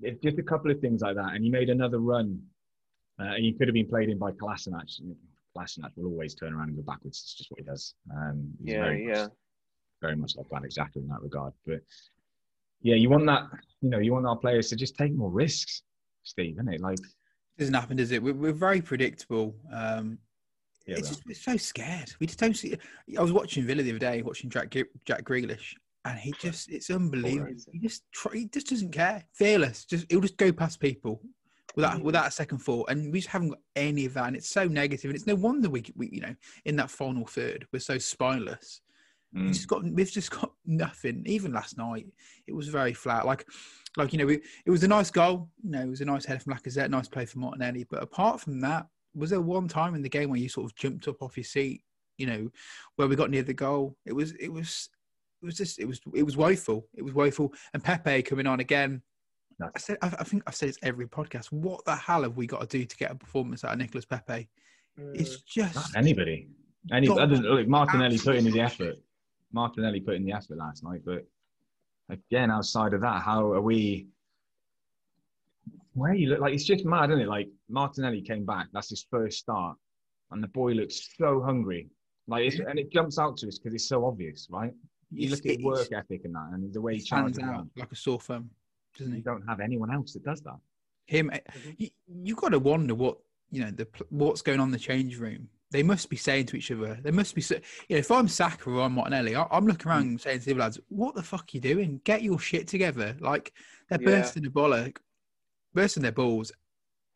[0.00, 1.34] it's just a couple of things like that.
[1.34, 2.40] And he made another run.
[3.20, 4.88] Uh, and he could have been played in by Kolasinac.
[5.56, 7.18] Kolasinac will always turn around and go backwards.
[7.20, 7.94] It's just what he does.
[8.14, 9.22] Um, he's Yeah, very yeah.
[9.24, 9.32] Much,
[10.00, 11.52] very much like Van exactly in that regard.
[11.66, 11.80] But
[12.80, 13.44] yeah, you want that,
[13.80, 15.82] you know, you want our players to just take more risks,
[16.22, 16.80] Steve, isn't it?
[16.80, 16.98] Like,
[17.58, 18.22] doesn't happen, does it?
[18.22, 19.56] We're, we're very predictable.
[19.72, 20.18] Um,
[20.88, 22.12] Yeah, it's just, we're so scared.
[22.18, 22.74] We just don't see.
[23.16, 24.74] I was watching Villa the other day, watching Jack
[25.04, 25.74] Jack Grealish,
[26.06, 27.52] and he just it's unbelievable.
[27.72, 29.22] He just try, he just doesn't care.
[29.34, 29.84] Fearless.
[29.84, 31.20] Just he'll just go past people
[31.76, 32.02] without Mm.
[32.04, 34.28] without a second thought, and we just haven't got any of that.
[34.28, 37.26] And it's so negative, and it's no wonder we we you know in that final
[37.26, 38.80] third we're so spineless.
[39.36, 39.44] Mm.
[39.44, 41.22] We've just got we've just got nothing.
[41.26, 42.06] Even last night,
[42.46, 43.26] it was very flat.
[43.26, 43.46] Like,
[43.98, 45.50] like you know, we, it was a nice goal.
[45.62, 47.84] You know, it was a nice header from Lacazette, nice play from Martinelli.
[47.90, 48.86] But apart from that,
[49.18, 51.44] was there one time in the game where you sort of jumped up off your
[51.44, 51.82] seat?
[52.16, 52.50] You know,
[52.96, 53.96] where we got near the goal.
[54.06, 54.88] It was it was
[55.42, 56.86] it was just it was it was woeful.
[56.94, 57.52] It was woeful.
[57.74, 59.02] And Pepe coming on again.
[59.58, 61.52] That's- I said I, I think I've said this every podcast.
[61.52, 64.04] What the hell have we got to do to get a performance out of Nicholas
[64.04, 64.48] Pepe?
[65.14, 65.44] It's Mm.
[65.46, 66.48] just Not anybody.
[66.92, 68.94] Any other than, look, Martinelli put in the Absolutely.
[68.96, 69.02] effort.
[69.52, 71.24] Martinelli put in the effort last night, but
[72.08, 74.08] again, outside of that, how are we?
[75.94, 77.28] Where you look like it's just mad, isn't it?
[77.28, 79.76] Like Martinelli came back, that's his first start,
[80.30, 81.88] and the boy looks so hungry.
[82.26, 84.72] Like, and it jumps out to us because it's so obvious, right?
[85.10, 87.68] You it's- look at work ethic and that, and the way he stands out out.
[87.76, 88.50] like a sore thumb,
[88.98, 89.18] doesn't he?
[89.18, 90.58] You don't have anyone else that does that.
[91.06, 91.74] him Mhm.
[91.78, 91.88] you,
[92.22, 93.16] you've got to wonder what
[93.50, 96.54] you know the what's going on in the change room they must be saying to
[96.54, 97.40] each other they must be
[97.88, 100.20] you know if i'm Saka or i'm martinelli I, i'm looking around Mm.
[100.20, 103.54] saying to the lads what the fuck are you doing get your shit together like
[103.88, 104.20] they're Yeah.
[104.20, 104.98] bursting the bollock
[105.72, 106.52] bursting their balls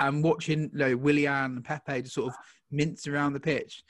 [0.00, 2.34] and watching you know, willian and pepe just sort of
[2.70, 3.82] mince around the pitch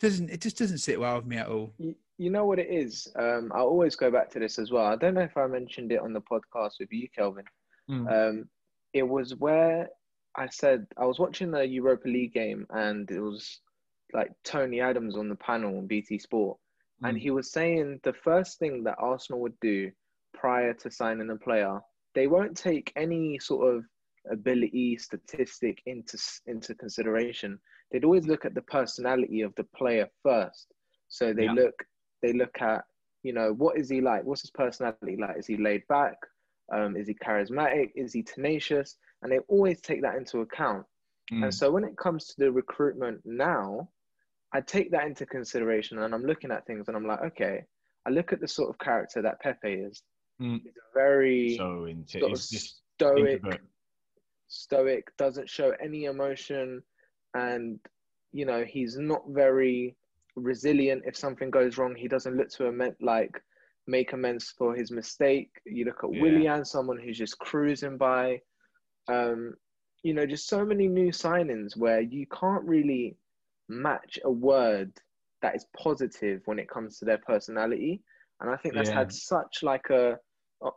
[0.00, 2.68] doesn't it just doesn't sit well with me at all You, you know what it
[2.70, 3.08] is?
[3.16, 4.86] Um, I always go back to this as well.
[4.86, 7.44] I don't know if I mentioned it on the podcast with you, Kelvin.
[7.90, 8.10] Mm.
[8.30, 8.48] Um,
[8.94, 9.88] it was where
[10.34, 13.60] I said I was watching the Europa League game and it was
[14.14, 16.56] like Tony Adams on the panel on BT Sport,
[17.02, 17.20] and Mm.
[17.20, 19.90] he was saying the first thing that Arsenal would do
[20.32, 21.80] prior to signing a player,
[22.14, 23.84] they won't take any sort of
[24.30, 27.58] ability statistic into into consideration.
[27.90, 30.72] They'd always look at the personality of the player first.
[31.08, 31.52] So they Yeah.
[31.52, 31.84] look
[32.22, 32.84] they look at
[33.22, 34.24] you know what is he like?
[34.24, 35.36] What's his personality like?
[35.38, 36.16] Is he laid back?
[36.72, 37.92] Um, is he charismatic?
[37.94, 38.96] Is he tenacious?
[39.22, 40.84] And they always take that into account.
[41.32, 41.44] Mm.
[41.44, 43.88] And so when it comes to the recruitment now,
[44.52, 47.64] I take that into consideration and I'm looking at things and I'm like, okay,
[48.06, 50.02] I look at the sort of character that Pepe is.
[50.40, 50.60] Mm.
[50.62, 53.60] He's very So into sort of stoic, introvert.
[54.48, 56.82] Stoic, doesn't show any emotion,
[57.34, 57.78] and
[58.32, 59.96] you know he's not very
[60.36, 61.02] resilient.
[61.06, 63.42] If something goes wrong, he doesn't look to amend, like
[63.86, 65.50] make amends for his mistake.
[65.64, 66.20] You look at Yeah.
[66.20, 68.40] Willian, someone who's just cruising by.
[69.08, 69.54] Um,
[70.02, 73.16] you know, just so many new signings where you can't really
[73.68, 74.92] match a word
[75.42, 78.02] that is positive when it comes to their personality.
[78.40, 78.98] And I think that's Yeah.
[78.98, 80.18] had such like a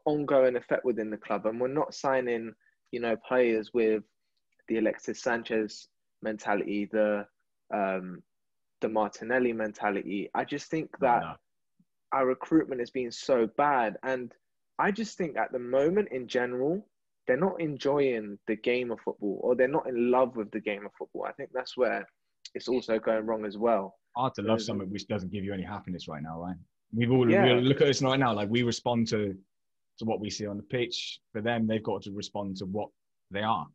[0.05, 2.53] ongoing effect within the club, and we're not signing,
[2.91, 4.03] you know, players with
[4.67, 5.87] the Alexis Sanchez
[6.21, 7.25] mentality, the
[7.73, 8.21] um,
[8.81, 10.29] the Martinelli mentality.
[10.33, 11.35] I just think that No,
[12.13, 14.33] our recruitment has been so bad, and
[14.79, 16.87] I just think at the moment in general,
[17.27, 20.85] they're not enjoying the game of football, or they're not in love with the game
[20.85, 21.25] of football.
[21.25, 22.07] I think that's where
[22.55, 23.95] it's also going wrong as well.
[24.15, 26.55] hard to love something which doesn't give you any happiness right now, right?
[26.91, 27.53] We've all Yeah.
[27.55, 29.37] look at us right now, like we respond to
[29.99, 31.19] to what we see on the pitch.
[31.31, 32.89] For them, they've got to respond to what
[33.31, 33.67] they are.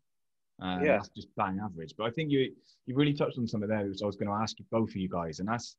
[0.60, 0.96] Uh, Yeah.
[0.96, 1.94] that's just bang average.
[1.96, 2.54] But I think you
[2.86, 4.96] you really touched on some of which I was going to ask you both of
[4.96, 5.76] you guys, and that's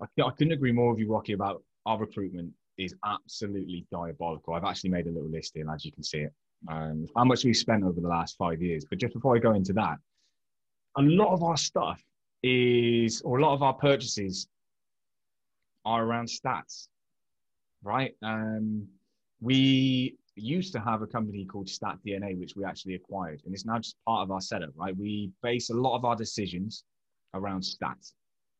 [0.00, 4.54] I, I couldn't agree more with you, Rocky, about our recruitment is absolutely diabolical.
[4.54, 6.32] I've actually made a little list here, as you can see it,
[6.68, 8.84] um, how much we've spent over the last five years.
[8.88, 9.98] But just before I go into that,
[10.96, 12.02] a lot of our stuff
[12.42, 14.48] is, or a lot of our purchases
[15.84, 16.88] are around stats,
[17.82, 18.14] right?
[18.22, 18.88] Um,
[19.42, 23.66] we used to have a company called Stat DNA, which we actually acquired, and it's
[23.66, 24.96] now just part of our setup, right?
[24.96, 26.84] We base a lot of our decisions
[27.34, 28.12] around stats,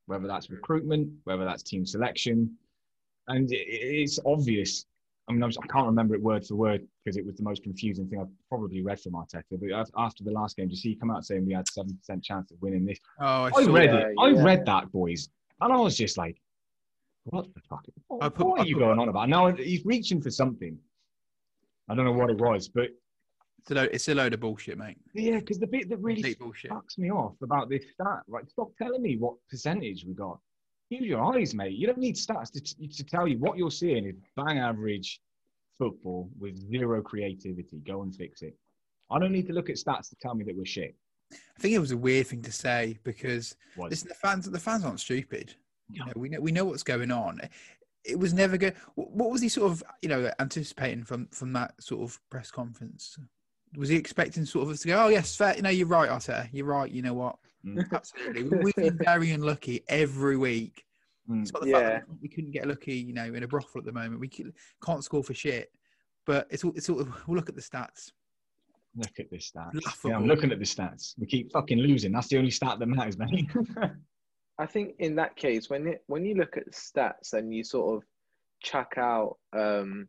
[0.06, 2.56] whether that's recruitment, whether that's team selection,
[3.28, 4.84] and it's obvious.
[5.28, 8.08] I mean, I'm- can't remember it word for word because it was the most confusing
[8.08, 9.44] thing I've probably read from Arteta.
[9.52, 11.96] But after the last game, did you see he come out saying we had seven
[11.96, 12.98] percent chance of winning this?
[13.20, 14.10] Oh, I, I read that.
[14.10, 14.14] it.
[14.18, 15.28] I read that, boys,
[15.60, 16.41] and I was just like,
[17.24, 17.84] "What the fuck?
[18.08, 20.30] What, I put- what I are you put- going on about?" Now he's reaching for
[20.30, 20.78] something.
[21.88, 22.90] I don't know what it was, but
[23.58, 24.98] It's a load, it's a load of bullshit, mate.
[25.14, 28.48] yeah, because the bit that really Complete fucks me off about this stat, right?
[28.50, 30.40] Stop telling me what percentage we got.
[30.90, 31.72] Use your eyes, mate.
[31.74, 35.20] You don't need stats to, to tell you what you're seeing is bang average
[35.78, 37.78] football with zero creativity.
[37.86, 38.56] Go and fix it.
[39.10, 40.96] I don't need to look at stats to tell me that we're shit.
[41.32, 44.58] I think it was a weird thing to say because Was listen, the fans the
[44.58, 45.54] fans aren't stupid.
[45.92, 47.40] You know, we know we know what's going on.
[48.04, 48.74] It was never good.
[48.96, 53.16] What was he sort of you know anticipating from from that sort of press conference?
[53.76, 55.56] Was he expecting sort of us to go, oh yes, fair.
[55.56, 56.48] You know, you're right, Arteta.
[56.52, 56.90] You're right.
[56.90, 57.36] You know what?
[57.66, 57.84] Mm.
[57.92, 58.42] Absolutely.
[58.44, 60.84] We- We've been very unlucky every week.
[61.30, 61.42] Mm.
[61.42, 61.78] It's not the Yeah.
[61.90, 64.20] fact that we couldn't get lucky, you know, in a brothel at the moment.
[64.20, 64.28] We
[64.84, 65.72] can't score for shit.
[66.26, 68.12] But it's all, it's all, we'll look at the stats.
[68.94, 69.74] Look at the stats.
[69.86, 70.10] Laughable.
[70.10, 71.14] Yeah, I'm looking at the stats.
[71.18, 72.12] We keep fucking losing.
[72.12, 73.48] That's the only stat that matters, mate.
[74.62, 77.96] I think in that case, when it when you look at stats and you sort
[77.96, 78.04] of
[78.62, 80.08] chuck out um,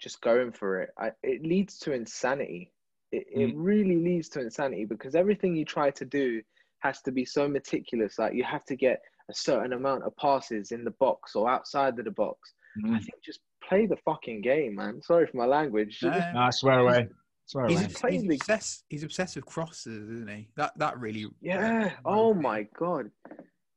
[0.00, 2.72] just going for it, I, it leads to insanity.
[3.12, 6.40] It, it really leads to insanity because everything you try to do
[6.78, 8.18] has to be so meticulous.
[8.18, 11.98] Like you have to get a certain amount of passes in the box or outside
[11.98, 12.54] of the box.
[12.86, 15.02] I think just play the fucking game, man.
[15.02, 15.98] Sorry for my language.
[16.02, 17.08] No, Nah, swear away.
[17.44, 17.86] Swear he's, away.
[17.86, 18.84] obs- he's obsessed.
[18.88, 20.48] He's obsessed with crosses, isn't he?
[20.56, 21.26] That that really.
[21.42, 21.90] Yeah.
[22.04, 23.10] Oh my god.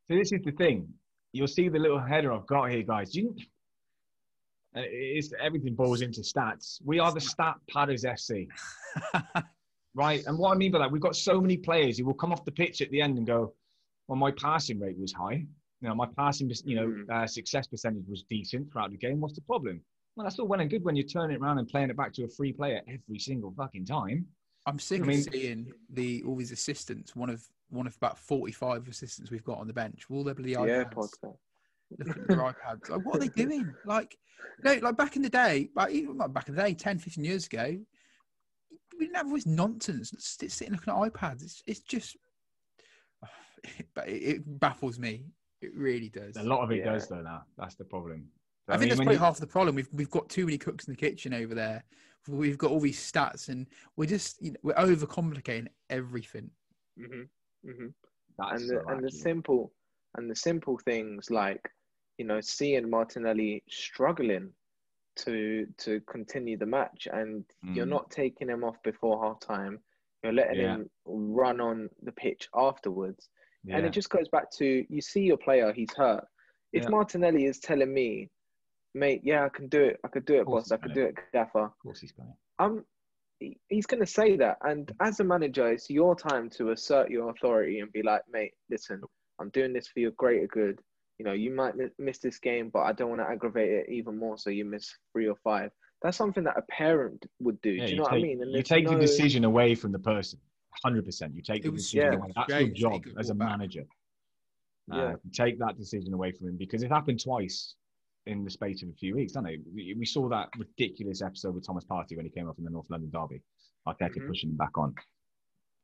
[0.10, 0.88] So this is the thing.
[1.32, 3.16] You'll see the little header I've got here, guys.
[3.16, 3.36] You,
[4.76, 6.80] it's, everything boils into stats.
[6.84, 8.48] We are the stat padders FC,
[9.96, 10.24] right?
[10.26, 12.44] And what I mean by that, we've got so many players who will come off
[12.46, 13.54] the pitch at the end and go,
[14.08, 15.46] "Well, my passing rate was high.
[15.82, 17.10] You know, my passing, you know, Mm.
[17.10, 19.20] uh, success percentage was decent throughout the game.
[19.22, 19.82] What's the problem?"
[20.16, 22.14] Well, that's all well and good when you turn it around and playing it back
[22.14, 24.28] to a free player every single fucking time.
[24.68, 27.16] I'm sick I mean- of seeing the all these assistants.
[27.16, 30.10] One of one of about 45 assistants we've got on the bench.
[30.10, 30.94] Will there be the Yeah, iPads?
[30.94, 31.38] podcast.
[32.00, 32.90] Look at their iPads.
[32.90, 33.74] Like, what are they doing?
[33.86, 34.18] Like,
[34.64, 37.24] no, like back in the day, like even like back in the day, 10, 15
[37.24, 37.78] years ago,
[38.98, 40.14] we didn't have all this nonsense.
[40.20, 41.44] Sit- Sitting looking at iPads.
[41.44, 42.16] It's it's just,
[43.96, 45.26] but it, it baffles me.
[45.62, 46.36] It really does.
[46.38, 46.94] A lot of it Yeah.
[46.94, 47.22] does, though.
[47.22, 48.28] Now that's the problem.
[48.68, 49.76] I, think mean, that's when probably you- half the problem.
[49.76, 51.84] We've we've got too many cooks in the kitchen over there.
[52.28, 56.50] We've got all these stats, and we're just you know, we're overcomplicating everything.
[56.98, 57.24] hmm
[57.66, 57.88] hmm
[58.52, 59.72] and the so and the simple
[60.16, 61.70] and the simple things like
[62.18, 64.52] you know seeing Martinelli struggling
[65.16, 67.46] to to continue the match and
[67.76, 67.90] you're Mm.
[67.90, 69.80] not taking him off before half time
[70.24, 70.76] you're letting Yeah.
[70.76, 73.30] him run on the pitch afterwards
[73.70, 76.26] and it just goes back to you see your player he's hurt
[76.74, 76.90] if Yeah.
[76.90, 78.30] Martinelli is telling me
[78.96, 81.16] mate yeah I can do it I could do it boss I could do it
[81.34, 82.30] gaffer Of course, he's going.
[82.30, 82.84] to.
[83.40, 84.58] He- he's going to say that.
[84.62, 88.54] And as a manager, it's your time to assert your authority and be like, mate,
[88.70, 89.02] listen,
[89.40, 90.80] I'm doing this for your greater good.
[91.20, 94.18] You know, you might miss this game, but I don't want to aggravate it even
[94.18, 94.38] more.
[94.38, 95.72] So you miss three or five.
[96.02, 97.70] That's something that a parent would do.
[97.70, 98.42] Yeah, do you you know take, what I mean?
[98.42, 100.40] And you there's take the decision away from the person.
[100.84, 101.36] Hundred percent.
[101.36, 102.18] You take It the was- decision yeah, away.
[102.18, 102.78] it was That's great.
[102.78, 103.58] your job as a ball back.
[103.60, 103.84] manager.
[104.92, 107.76] Uh, take that decision away from him because it happened twice
[108.26, 109.60] in the space of a few weeks, didn't it?
[109.74, 112.70] We, we saw that ridiculous episode with Thomas Partey when he came up in the
[112.70, 113.42] North London derby.
[113.88, 114.28] Arteta Mhm.
[114.28, 114.96] pushing him back on.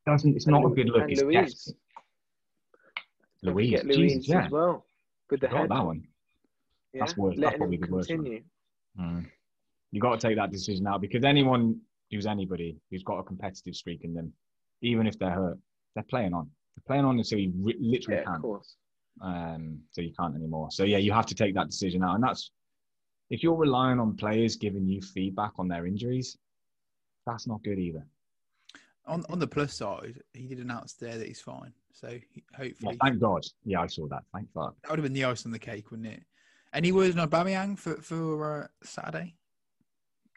[0.06, 1.02] Doesn't it's And not a good look.
[1.04, 1.36] and It's Luiz.
[1.36, 1.78] desperate.
[3.44, 4.86] Don't Luiz, Jesus, Luiz yeah, as well.
[5.30, 5.70] With the Forgot head.
[5.72, 6.08] that one.
[6.94, 7.00] Yeah?
[7.02, 8.44] That's worse- that's probably him the worst one.
[8.98, 9.32] Mm.
[9.92, 13.76] You got to take that decision now because anyone who's anybody who's got a competitive
[13.76, 14.34] streak in them,
[14.82, 15.60] even if they're hurt,
[15.94, 16.50] they're playing on.
[16.76, 18.42] They're playing on until you re- literally Yeah, can't.
[18.42, 18.76] course.
[19.22, 20.70] Um, so you can't anymore.
[20.72, 22.52] So yeah, you have to take that decision out, and that's
[23.30, 26.38] if you're relying on players giving you feedback on their injuries,
[27.26, 28.06] that's not good either.
[29.06, 31.74] On on the plus side, he did announce there that he's fine.
[31.92, 33.44] So he, Yeah, hopefully thank God.
[33.66, 34.24] Yeah, I saw that.
[34.34, 34.74] Thank God.
[34.84, 36.24] that would have been the ice on the cake, wouldn't it?
[36.74, 39.36] Any words on Aubameyang for for uh, Saturday?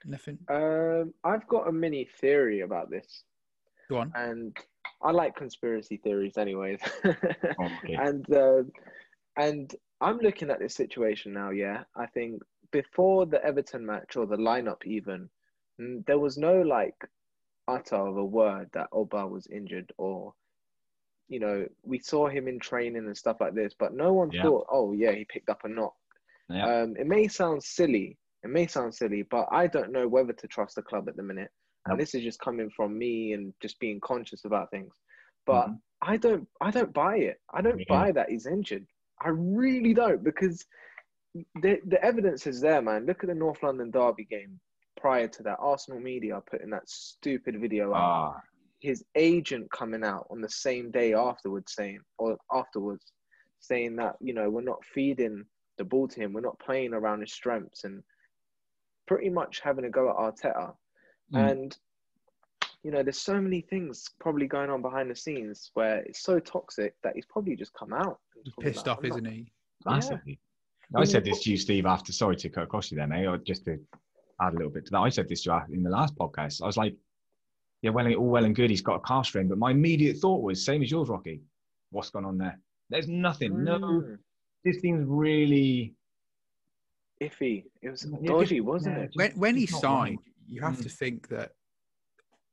[0.05, 0.39] Nothing.
[0.49, 3.23] Um, I've got a mini theory about this,
[3.89, 4.13] Go on.
[4.17, 4.57] and
[5.05, 6.81] I like conspiracy theories, anyways.
[7.59, 7.95] Oh, okay.
[7.97, 8.63] and uh,
[9.37, 11.51] and I'm looking at this situation now.
[11.51, 15.29] Yeah, I think before the Everton match or the lineup, even
[16.07, 16.95] there was no like
[17.69, 20.35] utter of a word that Oba was injured or.
[21.29, 24.43] You know, we saw him in training and stuff like this, but no one Yeah.
[24.43, 25.95] thought, "Oh, yeah, he picked up a knock."
[26.51, 26.83] Yeah.
[26.83, 28.19] Um, it may sound silly.
[28.43, 31.23] It may sound silly, but I don't know whether to trust the club at the
[31.23, 31.51] minute.
[31.87, 34.95] And this is just coming from me and just being conscious about things.
[35.47, 35.81] But Mhm.
[36.03, 37.41] I don't, I don't buy it.
[37.53, 38.87] I don't Me buy that he's injured.
[39.21, 40.65] I really don't because
[41.35, 43.07] the the evidence is there, man.
[43.07, 44.61] Look at the North London Derby game
[44.97, 45.59] prior to that.
[45.61, 48.43] Arsenal media putting that stupid video out Ah,
[48.81, 53.13] his agent coming out on the same day afterwards saying or afterwards
[53.61, 55.45] saying that you know we're not feeding
[55.79, 58.03] the ball to him we're not playing around his strengths and
[59.07, 60.75] pretty much having a go at Arteta
[61.35, 61.51] Mm.
[61.51, 61.79] and
[62.83, 66.39] you know there's so many things probably going on behind the scenes where it's so
[66.39, 69.53] toxic that he's probably just come out and He's pissed off, "I'm isn't he?
[69.87, 70.39] massively.
[70.95, 73.39] I said this to you, Steve, after, sorry to cut across you there, mate, or
[73.39, 73.79] just to
[74.43, 74.99] add a little bit to that.
[74.99, 76.61] I said this to you in the last podcast.
[76.63, 76.95] I was like,
[77.81, 80.43] yeah, well, all well and good, he's got a calf strain, but my immediate thought
[80.43, 81.41] was, same as yours, Rocky.
[81.91, 82.59] What's going on there?
[82.91, 83.65] There's nothing.
[83.65, 84.19] No, Mm,
[84.65, 85.95] this seems really.
[87.23, 90.32] iffy it was dodgy wasn't yeah, it When when he signed, right.
[90.47, 90.83] You have Mm.
[90.83, 91.53] to think that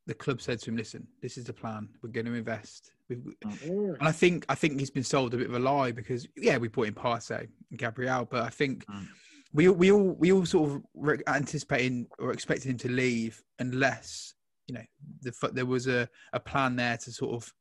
[0.06, 1.90] the club said to him, "Listen, this is the plan.
[2.02, 5.38] We're going to invest." We've, Mm, And I think I think he's been sold a
[5.38, 8.86] bit of a lie because yeah, we brought in Partey and Gabriel, but I think
[8.86, 9.08] Mm.
[9.54, 13.44] we all- we all we all sort of were anticipating or expecting him to leave
[13.60, 14.34] unless
[14.68, 14.84] you know
[15.22, 17.54] the there was a, a plan there to sort of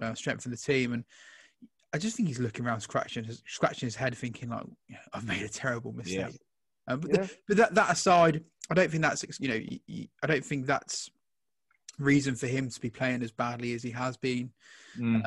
[0.00, 1.04] uh, strengthen the team and.
[1.92, 4.66] I just think he's looking around, scratching his, scratching his head, thinking like,
[5.14, 6.28] "I've made a terrible mistake." Yeah.
[6.88, 7.22] Um, but, Yeah.
[7.22, 10.44] the- but that that aside, I don't think that's you know, y- y- I don't
[10.44, 11.10] think that's
[11.98, 14.52] reason for him to be playing as badly as he has been
[14.98, 15.22] Mm.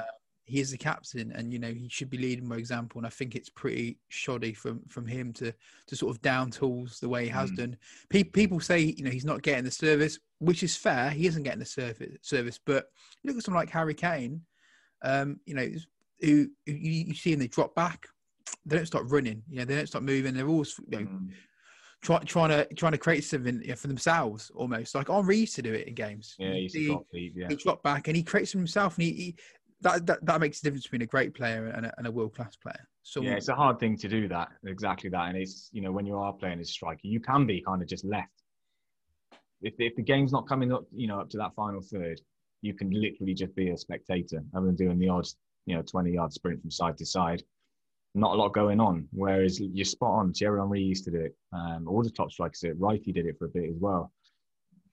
[0.45, 3.09] he is the captain and you know he should be leading by example and i
[3.09, 5.51] think it's pretty shoddy from from him to
[5.87, 7.55] to sort of down tools the way he has Mm.
[7.55, 7.77] done
[8.09, 11.43] Pe- people say you know he's not getting the service which is fair he isn't
[11.43, 12.91] getting the service service but
[13.23, 14.41] you look at someone like harry kane
[15.03, 15.67] um you know
[16.21, 18.07] who, who you, you see and they drop back
[18.65, 21.31] they don't start running you know they don't start moving they're always you know, Mm.
[22.01, 25.73] Try, trying to trying to create something for themselves almost like Henry used to do
[25.73, 27.47] it in games Yeah, You he's see- a top lead, yeah.
[27.49, 29.35] he dropped back and he creates for himself and he, he
[29.81, 32.33] that, that that makes a difference between a great player and a, and a world
[32.35, 32.87] class player.
[33.03, 34.49] So Yeah, it's a hard thing to do that.
[34.65, 35.27] Exactly that.
[35.29, 37.81] And it's, you know, when you are playing as a striker, you can be kind
[37.81, 38.29] of just left.
[39.61, 42.21] If, if the game's not coming up, you know, up to that final third,
[42.61, 45.35] you can literally just be a spectator other than doing the odds,
[45.65, 47.41] you know, 20 yard sprint from side to side.
[48.19, 49.07] Not a lot going on.
[49.11, 50.33] Whereas you're spot on.
[50.33, 51.35] Thierry Henry used to do it.
[51.53, 52.79] Um, all the top strikers did it.
[52.79, 54.11] Wrighty did it for a bit as well.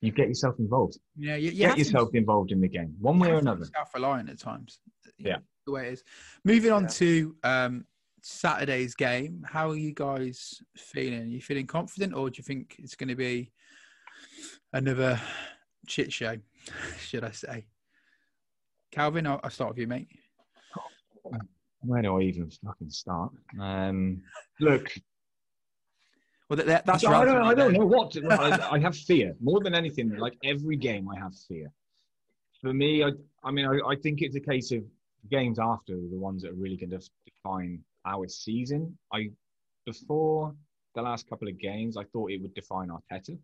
[0.01, 0.97] You get yourself involved.
[1.17, 3.65] yeah, you, you Get yourself to, involved in the game, one way or another.
[3.65, 4.79] Self reliant at times.
[5.17, 5.37] Yeah.
[5.65, 6.03] the way it is.
[6.45, 6.87] Moving on Yeah.
[6.89, 7.85] to um,
[8.21, 9.43] Saturday's game.
[9.47, 11.21] How are you guys feeling?
[11.21, 13.51] Are you feeling confident, or do you think it's going to be
[14.73, 15.19] another
[15.87, 16.35] shit show?
[16.99, 17.65] Should I say?
[18.91, 20.07] Calvin, I'll, I'll start with you, mate.
[21.81, 23.31] Where do I even fucking start?
[23.59, 24.21] Um,
[24.59, 24.91] look,
[26.49, 28.11] Well, that, that- that's I don't, I don't know what.
[28.11, 30.17] To, I, I have fear more than anything.
[30.17, 31.71] Like every game, I have fear.
[32.61, 33.11] For me, I,
[33.43, 34.83] I mean, I, I think it's a case of
[35.29, 38.97] games after the ones that are really going to define our season.
[39.13, 39.29] I
[39.85, 40.53] before
[40.95, 43.37] the last couple of games, I thought it would define Arteta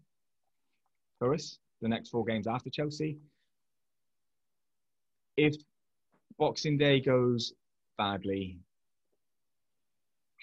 [1.20, 1.60] for us.
[1.82, 3.18] The next four games after Chelsea.
[5.38, 5.56] If
[6.40, 7.54] Boxing Day goes
[7.98, 8.60] badly,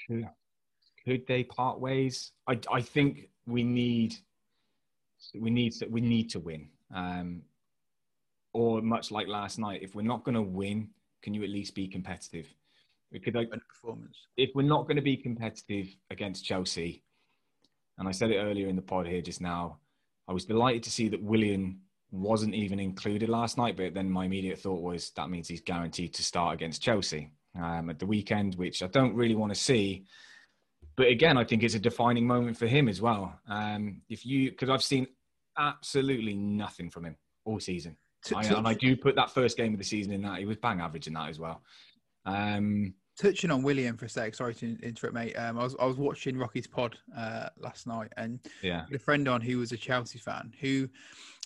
[0.07, 0.29] could,
[1.05, 2.33] could they part ways?
[2.49, 4.15] I, I think we need
[5.35, 6.69] we need to, we need to win.
[6.95, 7.43] Um,
[8.53, 10.89] or much like last night, if we're not going to win,
[11.23, 12.47] can you at least be competitive?
[13.13, 14.17] Because I, performance.
[14.37, 17.03] if we're not going to be competitive against Chelsea,
[17.99, 19.79] and I said it earlier in the pod here just now,
[20.27, 21.81] I was delighted to see that Willian
[22.13, 23.77] wasn't even included last night.
[23.77, 27.91] But then my immediate thought was that means he's guaranteed to start against Chelsea um,
[27.91, 30.05] at the weekend, which I don't really want to see.
[30.97, 33.39] but again, I think it's a defining moment for him as well.
[33.49, 35.07] Um, if you, because I've seen
[35.59, 39.57] absolutely nothing from him all season, T- I, t- and I do put that first
[39.57, 41.63] game of the season in that he was bang average in that as well.
[42.27, 44.35] Um, touching on Willian for a sec.
[44.35, 45.35] Sorry to interrupt, mate.
[45.35, 49.27] Um, I was I was watching Rocky's pod uh, last night, and yeah, a friend
[49.27, 50.87] on who was a Chelsea fan who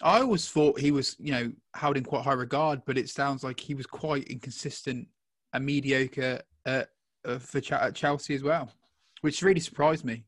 [0.02, 3.44] I always thought he was, you know, held in quite high regard, but it sounds
[3.44, 5.06] like he was quite inconsistent
[5.54, 6.82] and mediocre uh,
[7.24, 8.70] uh, for Ch- at Chelsea as well,
[9.22, 10.24] which really surprised me.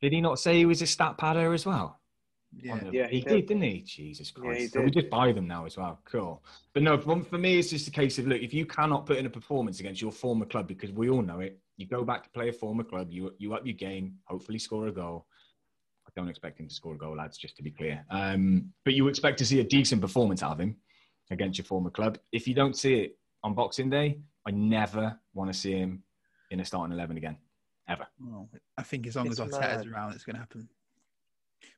[0.00, 1.98] did he not say he was a stat padder as well?
[2.52, 3.28] Yeah, the- Yeah, he, he did.
[3.30, 3.46] did.
[3.48, 3.80] didn't he?
[3.80, 4.60] Jesus Yeah, Christ!
[4.60, 5.98] he So we just buy them now as well.
[6.04, 6.42] Cool.
[6.74, 9.16] But no, for, for me, it's just a case of look, if you cannot put
[9.16, 12.22] in a performance against your former club, because we all know it, you go back
[12.24, 15.26] to play a former club, you you up your game, hopefully score a goal.
[16.06, 17.36] I don't expect him to score a goal, lads.
[17.38, 20.60] Just to be clear, um, but you expect to see a decent performance out of
[20.60, 20.76] him
[21.30, 22.18] against your former club.
[22.32, 26.02] If you don't see it on Boxing Day, I never want to see him
[26.50, 27.36] in a starting eleven again,
[27.88, 28.06] ever.
[28.20, 29.86] Well, I think as long It's as Arteta's mad.
[29.88, 30.68] around, it's going to happen.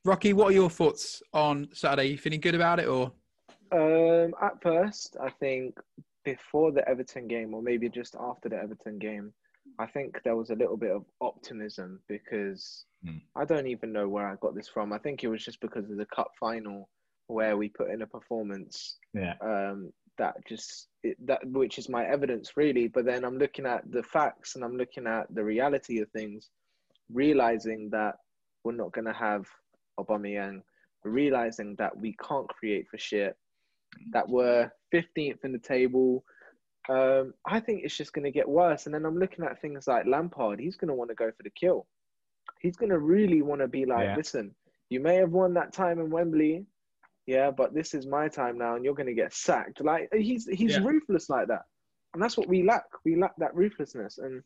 [0.04, 2.08] Rocky, what are your thoughts on Saturday?
[2.10, 3.12] You feeling good about it, or
[3.72, 5.78] Um, at first, I think
[6.24, 9.32] before the Everton game, or maybe just after the Everton game,
[9.78, 13.18] I think there was a little bit of optimism because Hmm.
[13.36, 14.92] I don't even know where I got this from.
[14.92, 16.88] I think it was just because of the cup final
[17.28, 19.34] where we put in a performance Yeah.
[19.40, 22.88] um, that just it, that which is my evidence really.
[22.88, 26.50] But then I'm looking at the facts and I'm looking at the reality of things,
[27.12, 28.16] realizing that
[28.64, 29.46] we're not going to have
[29.98, 30.62] Aubameyang,
[31.04, 33.36] realizing that we can't create for shit,
[34.12, 36.24] that we're 15th in the table.
[36.88, 38.86] Um, I think it's just going to get worse.
[38.86, 40.58] And then I'm looking at things like Lampard.
[40.58, 41.86] He's going to want to go for the kill.
[42.60, 44.16] He's going to really want to be like, Yeah.
[44.16, 44.54] listen,
[44.88, 46.64] you may have won that time in Wembley,
[47.28, 49.82] yeah, but this is my time now, and you're going to get sacked.
[49.84, 50.82] Like he's he's Yeah.
[50.82, 51.64] ruthless like that,
[52.14, 52.84] and that's what we lack.
[53.04, 54.16] We lack that ruthlessness.
[54.16, 54.42] And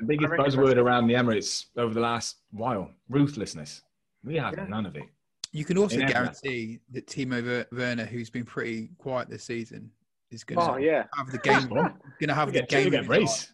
[0.00, 3.82] The biggest buzzword around the Emirates over the last while: ruthlessness.
[4.24, 4.66] We have Yeah.
[4.66, 5.04] none of it.
[5.52, 9.90] you can also guarantee that Timo Werner, who's been pretty quiet this season,
[10.32, 11.68] is going oh to yeah, have the game.
[11.68, 11.94] Going
[12.26, 12.84] to have the game.
[12.86, 13.52] we get in brace.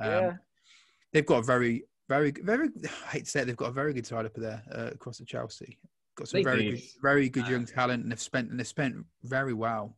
[0.00, 0.32] Um, yeah,
[1.12, 2.68] They've got a very, very, very.
[3.06, 5.20] I hate to say it, they've got a very good side up there uh, across
[5.20, 5.78] at Chelsea.
[6.20, 6.70] Got some They very did.
[6.76, 8.94] good, very good Uh, young talent, and they've spent and they've spent
[9.24, 9.96] very well.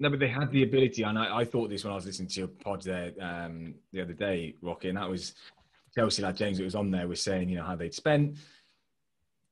[0.00, 2.28] No, but they had the ability, and I, I thought this when I was listening
[2.28, 5.34] to your pod there um, the other day, Rocky, and that was
[5.94, 6.58] Chelsea lad James.
[6.60, 8.36] It was on there was saying, you know, how they'd spent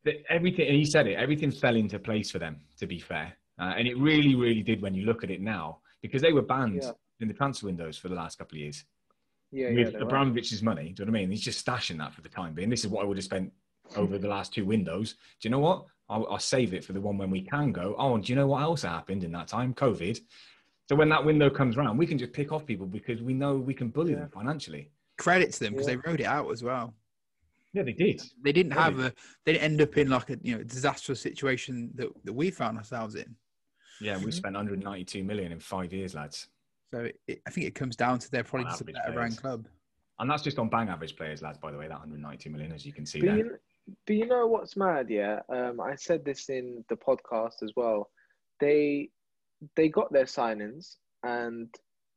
[0.04, 0.68] that everything.
[0.68, 1.14] And he said it.
[1.14, 2.60] Everything fell into place for them.
[2.78, 5.80] To be fair, uh, and it really, really did when you look at it now,
[6.00, 6.92] because they were banned Yeah.
[7.20, 8.84] in the transfer windows for the last couple of years.
[9.52, 9.84] yeah, yeah.
[9.84, 10.06] with they were.
[10.10, 10.92] Abramovich's money.
[10.92, 11.30] Do you know what I mean?
[11.30, 12.68] He's just stashing that for the time being.
[12.70, 13.52] This is what I would have spent
[13.96, 15.12] over the last two windows.
[15.40, 15.86] Do you know what?
[16.08, 17.94] I'll, I'll save it for the one when we can go.
[17.98, 19.74] Oh, and do you know what else happened in that time?
[19.74, 20.18] COVID.
[20.88, 23.56] So when that window comes around, we can just pick off people because we know
[23.56, 24.20] we can bully Yeah.
[24.20, 24.90] them financially.
[25.18, 25.96] Credit to them because Yeah.
[25.96, 26.94] they rode it out as well.
[27.72, 28.22] Yeah, they did.
[28.42, 28.82] They didn't Really?
[28.84, 29.12] have a.
[29.44, 32.78] They didn't end up in like a you know disastrous situation that, that we found
[32.78, 33.34] ourselves in.
[34.00, 34.30] Yeah, we mm-hmm.
[34.30, 36.48] spent 192 million in five years, lads,
[36.92, 39.12] So it, it, I think it comes down to they're probably just a average better
[39.12, 39.16] players.
[39.18, 39.68] ranked club.
[40.20, 41.58] and that's just on bang average players, lads.
[41.58, 43.36] By the way, that 192 million, as you can see But there.
[43.38, 43.58] you,
[44.06, 45.08] but you know what's mad?
[45.10, 48.10] Yeah, um, I said this in the podcast as well.
[48.60, 49.10] They
[49.74, 51.68] they got their signings and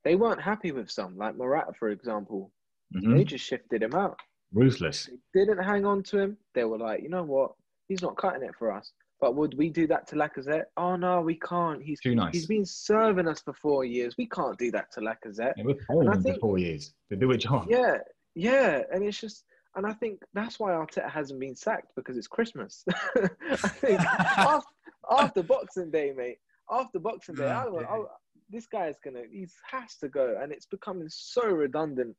[0.04, 2.52] they weren't happy with some, like Morata, for example.
[2.96, 3.18] Mhm.
[3.18, 4.18] They just shifted him out.
[4.54, 5.10] Ruthless.
[5.34, 6.38] They didn't hang on to him.
[6.56, 7.52] They were like, you know what?
[7.88, 8.92] He's not cutting it for us.
[9.22, 10.66] But would we do that to Lacazette?
[10.78, 11.82] Oh no, we can't.
[11.84, 12.34] He's Too nice.
[12.34, 14.16] he's been serving us for four years.
[14.18, 15.54] We can't do that to Lacazette.
[15.58, 17.68] Yeah, we're paying I them for four years to do a job.
[17.70, 17.98] Yeah,
[18.36, 19.44] yeah, and it's just,
[19.76, 22.84] and I think that's why Arteta hasn't been sacked because it's Christmas.
[23.18, 24.68] I think after,
[25.12, 26.38] after Boxing Day, mate,
[26.72, 27.88] after Boxing Day, I, Yeah.
[27.90, 28.04] I,
[28.50, 32.16] this guy is gonna, he has to go, and it's becoming so redundant.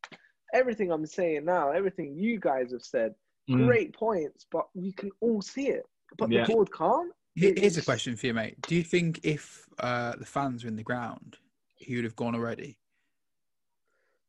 [0.54, 3.14] Everything I'm saying now, everything you guys have said,
[3.48, 3.66] Mm.
[3.66, 5.84] great points, but we can all see it,
[6.18, 6.44] but Yeah.
[6.46, 7.10] the board can't.
[7.34, 8.60] Here- Here's a question for you, mate.
[8.62, 11.38] Do you think if uh, the fans were in the ground,
[11.74, 12.78] he would have gone already?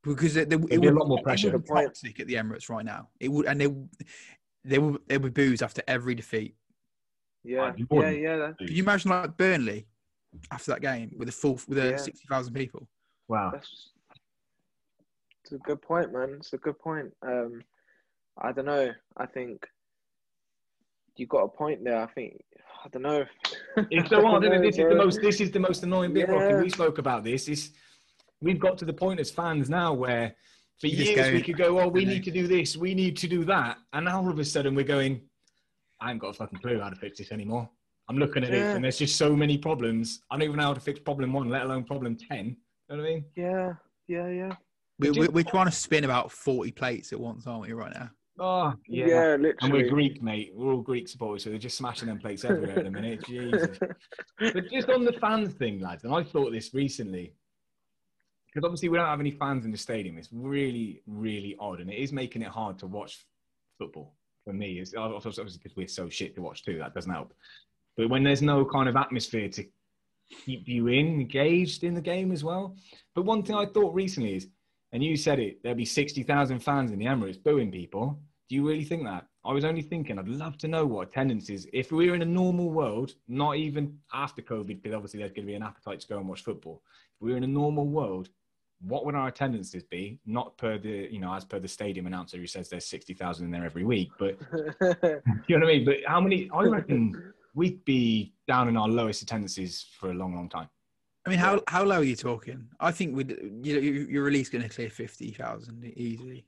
[0.04, 1.52] Because it, it, There'd be a lot more pressure.
[1.60, 3.10] toxic at the Emirates right now.
[3.20, 3.68] It would, and they
[4.66, 6.56] they would they would booze after every defeat.
[7.43, 8.36] Yeah, you yeah, yeah.
[8.38, 9.88] that- Could you imagine like Burnley
[10.52, 11.97] after that game with a full with a Yeah.
[11.97, 12.88] sixty thousand people?
[13.28, 13.52] Wow.
[13.54, 13.89] That's
[15.43, 16.36] it's a good point, man.
[16.38, 17.12] It's a good point.
[17.22, 17.62] Um,
[18.39, 18.91] I don't know.
[19.18, 19.68] I think
[21.16, 22.02] you got a point there.
[22.02, 22.41] I think
[22.84, 23.26] I don't know.
[23.91, 24.43] It's so hard.
[24.62, 25.22] This is the most.
[25.22, 26.56] This is the most annoying bit, Rocky.
[26.56, 27.47] We spoke about this.
[27.47, 27.70] It's,
[28.42, 30.36] we've got to the point as fans now where,
[30.80, 32.76] for You just years, go, we could go, "Oh, we need to do this.
[32.76, 35.22] We need to do that," and now all of a sudden we're going,
[36.00, 37.70] "I haven't got a fucking clue how to fix this anymore."
[38.10, 40.24] I'm looking at it, and there's just so many problems.
[40.30, 42.58] I don't even know how to fix problem one, let alone problem ten.
[42.89, 43.26] You know what I mean?
[43.36, 43.74] Yeah,
[44.08, 44.56] yeah, yeah.
[45.00, 47.74] We, we, we're trying to spin about forty plates at once, aren't we?
[47.74, 48.10] Right now.
[48.39, 49.36] Oh, Yeah, yeah.
[49.36, 49.56] literally.
[49.62, 50.52] And we're Greek, mate.
[50.56, 53.24] We're all Greek supporters, so they're just smashing them plates everywhere at the minute.
[53.26, 53.78] Jesus.
[54.39, 57.34] But just on the fans thing, lads, and I thought this recently,
[58.52, 60.18] because obviously we don't have any fans in the stadium.
[60.18, 63.26] It's really, really odd, and it is making it hard to watch
[63.78, 64.80] football for me.
[64.80, 66.78] It's obviously because we're so shit to watch too.
[66.78, 67.34] That doesn't help.
[67.97, 69.64] But when there's no kind of atmosphere to
[70.45, 72.76] keep you in, engaged in the game as well.
[73.16, 74.47] But one thing I thought recently is,
[74.91, 78.20] and you said it, there'll be sixty thousand fans in the Emirates booing people.
[78.49, 79.28] Do you really think that?
[79.45, 81.68] I was only thinking, I'd love to know what attendance is.
[81.72, 85.47] If we were in a normal world, not even after COVID, because obviously there's going
[85.47, 86.84] to be an appetite to go and watch football.
[87.16, 88.30] If we were in a normal world,
[88.86, 90.20] what would our attendances be?
[90.26, 93.52] Not per the, you know, as per the stadium announcer who says there's 60,000 in
[93.52, 94.38] there every week, but
[95.48, 95.86] you know what I mean?
[95.86, 100.36] But how many, I reckon we'd be down in our lowest attendances for a long,
[100.36, 100.68] long time.
[101.26, 102.68] I mean, how how low are you talking?
[102.80, 103.30] I think we'd,
[103.64, 106.44] you know you- you're at least going to clear fifty thousand easily.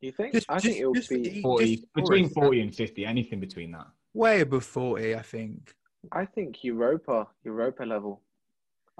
[0.00, 0.32] you think?
[0.32, 1.20] Just- I think it will just be.
[1.28, 3.86] the- 40, just between 40 and 50, anything between that.
[4.14, 5.74] Way above forty, I think.
[6.12, 8.22] I think Europa, Europa level.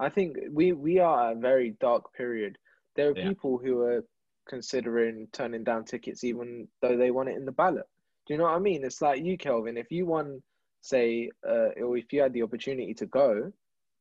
[0.00, 2.56] I think we we are at a very dark period.
[2.96, 3.28] There are Yeah.
[3.28, 4.04] people who are
[4.48, 7.86] considering turning down tickets even though they want it in the ballot.
[8.26, 8.84] Do you know what I mean?
[8.84, 9.76] It's like you, Kelvin.
[9.76, 10.42] If you won,
[10.80, 13.52] say, uh, or if you had the opportunity to go,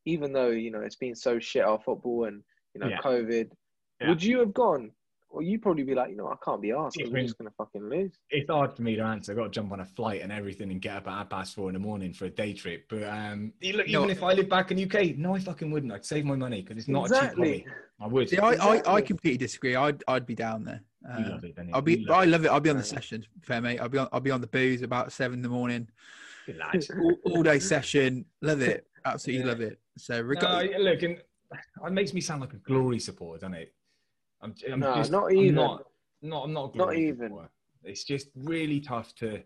[0.06, 2.42] even though you know it's been so shit our football and
[2.74, 3.00] you know Yeah.
[3.00, 3.50] COVID,
[4.00, 4.08] Yeah.
[4.08, 4.92] would you have gone?
[5.32, 7.52] Or you'd probably be like, you know, I can't be asked because we're just gonna
[7.56, 8.18] fucking lose.
[8.30, 9.30] it's hard for me to answer.
[9.32, 11.54] I've got to jump on a flight and everything and get up at half past
[11.54, 12.86] four in the morning for a day trip.
[12.90, 14.00] But um, you look, No.
[14.00, 15.92] even if I lived back in the UK, no, I fucking wouldn't.
[15.92, 17.58] I'd save my money because it's not a cheap exactly.
[17.60, 17.66] hobby.
[18.00, 18.28] I would.
[18.28, 19.76] See, I, I, I completely disagree.
[19.76, 20.82] I'd I'd be down there.
[21.16, 21.56] You Uh, love it.
[21.72, 22.04] I'll be.
[22.04, 22.48] Love I love it.
[22.48, 22.86] I'll be on the Yeah.
[22.94, 23.78] session, fair mate.
[23.78, 24.08] I'll be on.
[24.12, 25.88] I'll be on the booze about seven in the morning,
[26.48, 26.90] it, lads.
[27.00, 28.24] all, all day session.
[28.42, 28.86] Love it.
[29.04, 29.52] Absolutely Yeah.
[29.52, 29.78] love it.
[29.96, 31.18] So No, regardless, look, and
[31.86, 33.74] it makes me sound like a glory supporter, doesn't it?
[34.42, 35.54] I'm, I'm No, just, not I'm even.
[35.54, 35.86] not,
[36.22, 37.28] not, I'm not a glory even.
[37.28, 37.50] supporter.
[37.84, 39.42] It's just really tough to,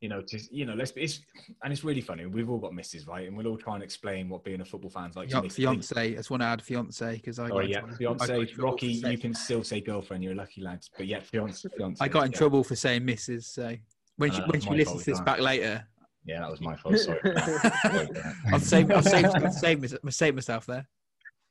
[0.00, 0.92] you know, to you know, let's.
[0.96, 1.20] It's
[1.62, 2.26] and it's really funny.
[2.26, 3.26] We've all got misses, right?
[3.26, 5.28] And we'll all try and explain what being a football fan's like.
[5.28, 5.94] to fiance.
[5.96, 7.46] I just want to add fiance because I.
[7.46, 8.88] Oh got in yeah, I fiance, got Rocky.
[8.88, 10.24] You can still say girlfriend.
[10.24, 10.84] You're a lucky lad.
[10.96, 11.68] But yeah, fiance.
[11.76, 12.38] fiance I got in yeah.
[12.38, 13.44] trouble for saying Mrs.
[13.44, 13.76] So
[14.16, 15.86] when I she know, when that's she my listens fault, to this back later,
[16.26, 16.98] Yeah, that was my fault.
[16.98, 17.20] Sorry.
[18.52, 20.86] I've saved I've saved I've saved, mys- I've saved myself there.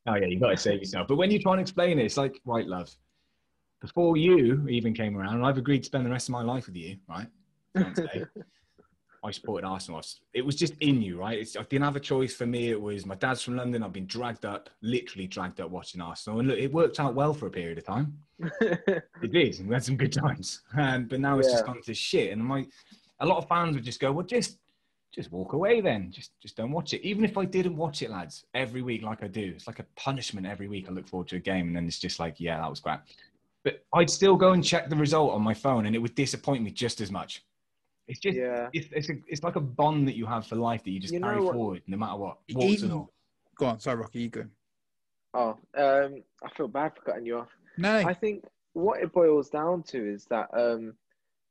[0.05, 1.07] Oh yeah, you got to save yourself.
[1.07, 2.93] But when you try and explain it, it's like right, love.
[3.81, 6.67] Before you even came around, and I've agreed to spend the rest of my life
[6.67, 7.27] with you, right?
[9.25, 10.01] I supported Arsenal.
[10.33, 11.39] It was just in you, right?
[11.39, 12.35] It's, I didn't have a choice.
[12.35, 13.81] For me, it was my dad's from London.
[13.81, 17.33] I've been dragged up, literally dragged up watching Arsenal, and look, it worked out well
[17.33, 18.17] for a period of time.
[18.61, 19.59] It did.
[19.59, 22.33] and We had some good times, um, but now it's just gone to shit.
[22.33, 22.65] And my,
[23.21, 24.57] a lot of fans would just go, "Well, just,
[25.13, 26.11] just walk away then.
[26.11, 29.23] Just, just don't watch it." Even if I didn't watch it, lads, every week like
[29.23, 30.87] I do, it's like a punishment every week.
[30.89, 33.07] I look forward to a game, and then it's just like, "Yeah, that was crap."
[33.63, 36.63] But I'd still go and check the result on my phone, and it would disappoint
[36.63, 37.43] me just as much.
[38.07, 38.67] It's just, yeah.
[38.73, 41.13] it's, it's, a, it's like a bond that you have for life that you just
[41.13, 42.39] You carry forward, no matter what.
[42.53, 43.13] Warts and Even- all.
[43.55, 44.45] Go on, sorry, Rocky, you go.
[45.33, 47.49] Oh, um, I feel bad for cutting you off.
[47.77, 48.43] No, I think
[48.73, 50.95] what it boils down to is that um,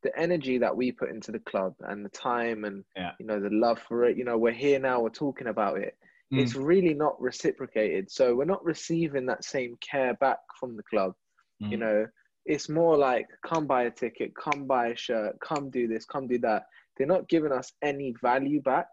[0.03, 3.13] the energy that we put into the club and the time and Yeah.
[3.19, 4.17] you know the love for it.
[4.17, 5.01] You know, we're here now.
[5.01, 5.97] We're talking about it.
[6.33, 6.41] Mm.
[6.41, 8.11] It's really not reciprocated.
[8.11, 11.15] So we're not receiving that same care back from the club.
[11.61, 11.81] You Mm.
[11.81, 12.07] know,
[12.47, 16.27] it's more like come buy a ticket, come buy a shirt, come do this, come
[16.27, 16.65] do that.
[16.97, 18.89] They're not giving us any value back,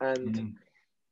[0.00, 0.54] and Mm.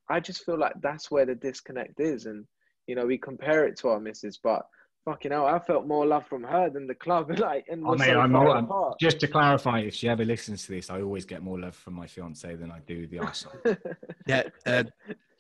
[0.09, 2.27] I just feel like that's where the disconnect is.
[2.27, 2.47] And,
[2.87, 4.67] you know, we compare it to our misses but
[5.05, 7.31] fucking hell, I felt more love from her than the club.
[7.39, 8.99] Like, and Oh, mate, so I'm not- I'm- apart.
[9.01, 11.95] Just to clarify, if she ever listens to this, I always get more love from
[11.95, 13.57] my fiance than I do the Arsenal.
[14.27, 14.85] yeah, uh,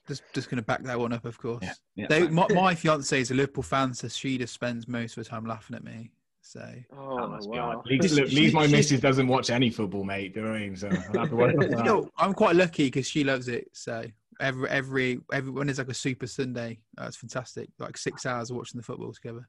[0.06, 1.62] just just gonna back that one up, of course.
[1.62, 2.06] Yeah, yeah.
[2.08, 5.30] They, my, my fiance is a Liverpool fan, so she just spends most of her
[5.30, 6.10] time laughing at me.
[6.42, 6.60] So
[6.94, 7.72] oh, That must be wow.
[7.72, 7.78] hard.
[7.78, 10.34] At least, look, at least my missus doesn't watch any football, mate.
[10.34, 10.76] Do you know what I mean?
[10.76, 11.84] So I'll have to work on you that.
[11.86, 13.68] know, I'm quite lucky because she loves it.
[13.72, 14.04] So
[14.40, 17.70] every every every when there's like a Super Sunday, uh, it's fantastic.
[17.78, 19.48] Like six hours of watching the football together.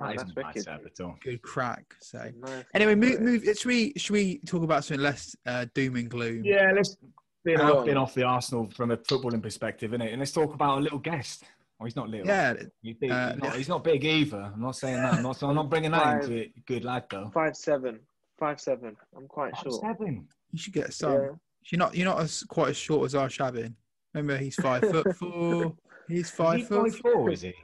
[0.00, 0.62] Oh, That that's isn't bad wicked.
[0.64, 1.16] setup at all.
[1.22, 1.94] Good crack.
[2.00, 2.64] So Nice.
[2.74, 3.42] anyway, move move.
[3.44, 6.44] Should we should we talk about something less uh, doom and gloom?
[6.44, 6.96] Yeah, let's
[7.44, 10.10] been off, been off the Arsenal from a footballing perspective, innit?
[10.10, 11.44] And let's talk about a little guest.
[11.80, 12.26] Oh, he's not little.
[12.26, 13.10] Yeah, He's, big.
[13.10, 14.50] uh, he's, not, he's not big either.
[14.52, 15.14] I'm not saying that.
[15.14, 16.22] I'm not, I'm not bringing that Five.
[16.24, 16.66] into it.
[16.66, 17.30] Good lad, though.
[17.32, 18.00] Five seven,
[18.38, 18.96] five seven.
[19.16, 19.80] I'm quite Five, sure.
[19.80, 20.26] seven.
[20.50, 21.12] you should get some.
[21.12, 21.28] Yeah.
[21.70, 23.74] You're not you're not as quite as short as Arshavin.
[24.14, 25.74] Remember, he's five foot four.
[26.08, 27.54] He's five Is he foot five four, is he?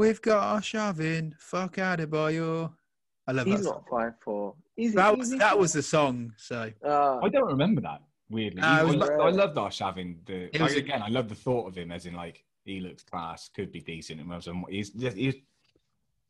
[0.00, 1.34] We've got Arshavin.
[1.38, 2.72] Fuck out of boyo.
[3.26, 3.64] I love He's that.
[3.64, 3.84] not Song.
[3.90, 4.54] five four.
[4.78, 4.96] Is he?
[4.96, 6.32] That is was that was the song.
[6.38, 8.00] So Ah, I don't remember that.
[8.30, 10.24] Weirdly, Uh, I, it was lo- like- I loved Arshavin.
[10.24, 12.80] The It was like, again, I love the thought of him as in like he
[12.80, 15.34] looks class, could be decent, and was- he's just he's.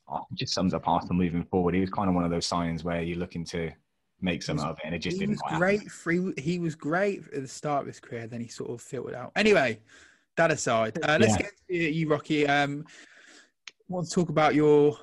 [0.08, 1.74] oh, just sums up Arsenal moving forward.
[1.74, 3.70] He was kind of one of those signs where you're looking to
[4.20, 5.76] make some of it, and it just he didn't was quite great.
[5.78, 5.90] happen.
[5.90, 8.26] Free, he was great at the start of his career.
[8.26, 9.30] Then he sort of filtered out.
[9.36, 9.78] Anyway,
[10.36, 11.42] that aside, uh, let's Yeah.
[11.42, 12.48] get to you, Rocky.
[12.48, 12.84] Um,
[13.90, 14.96] want to talk about your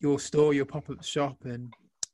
[0.00, 1.72] your store, your pop up shop, and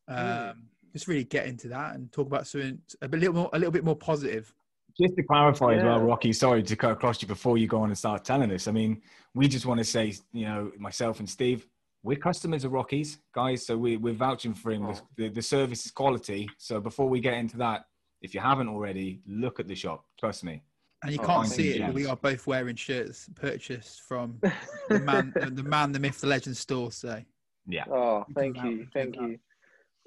[0.09, 0.55] um, Mm.
[0.93, 3.73] just really get into that and talk about something a bit- little more, a little
[3.73, 4.53] bit more positive.
[5.01, 7.89] Just to clarify as well, Rocky, sorry to cut across you before you go on
[7.89, 8.69] and start telling us.
[8.69, 9.01] I mean,
[9.35, 11.67] we just want to say, you know, myself and Steve,
[12.03, 13.65] we're customers of Rocky's, guys.
[13.67, 14.83] So we, we're vouching for him.
[14.85, 16.49] The, the, the service is quality.
[16.59, 17.87] So before we get into that,
[18.21, 20.05] if you haven't already, look at the shop.
[20.19, 20.63] Trust me.
[21.03, 24.39] And you Oh, can't see it, but we are both wearing shirts purchased from
[24.89, 26.93] the man, the man, the myth, the legend store.
[26.93, 27.23] So
[27.67, 27.85] Yeah.
[27.91, 29.39] Oh, thank you, thank about you.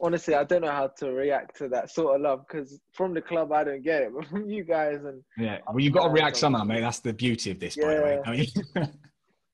[0.01, 3.21] Honestly, I don't know how to react to that sort of love because from the
[3.21, 5.59] club I don't get it, but from you guys and Yeah.
[5.67, 6.81] Well, you've got to react so- somehow, mate.
[6.81, 8.19] That's the beauty of this, by the way.
[8.75, 8.85] Yeah.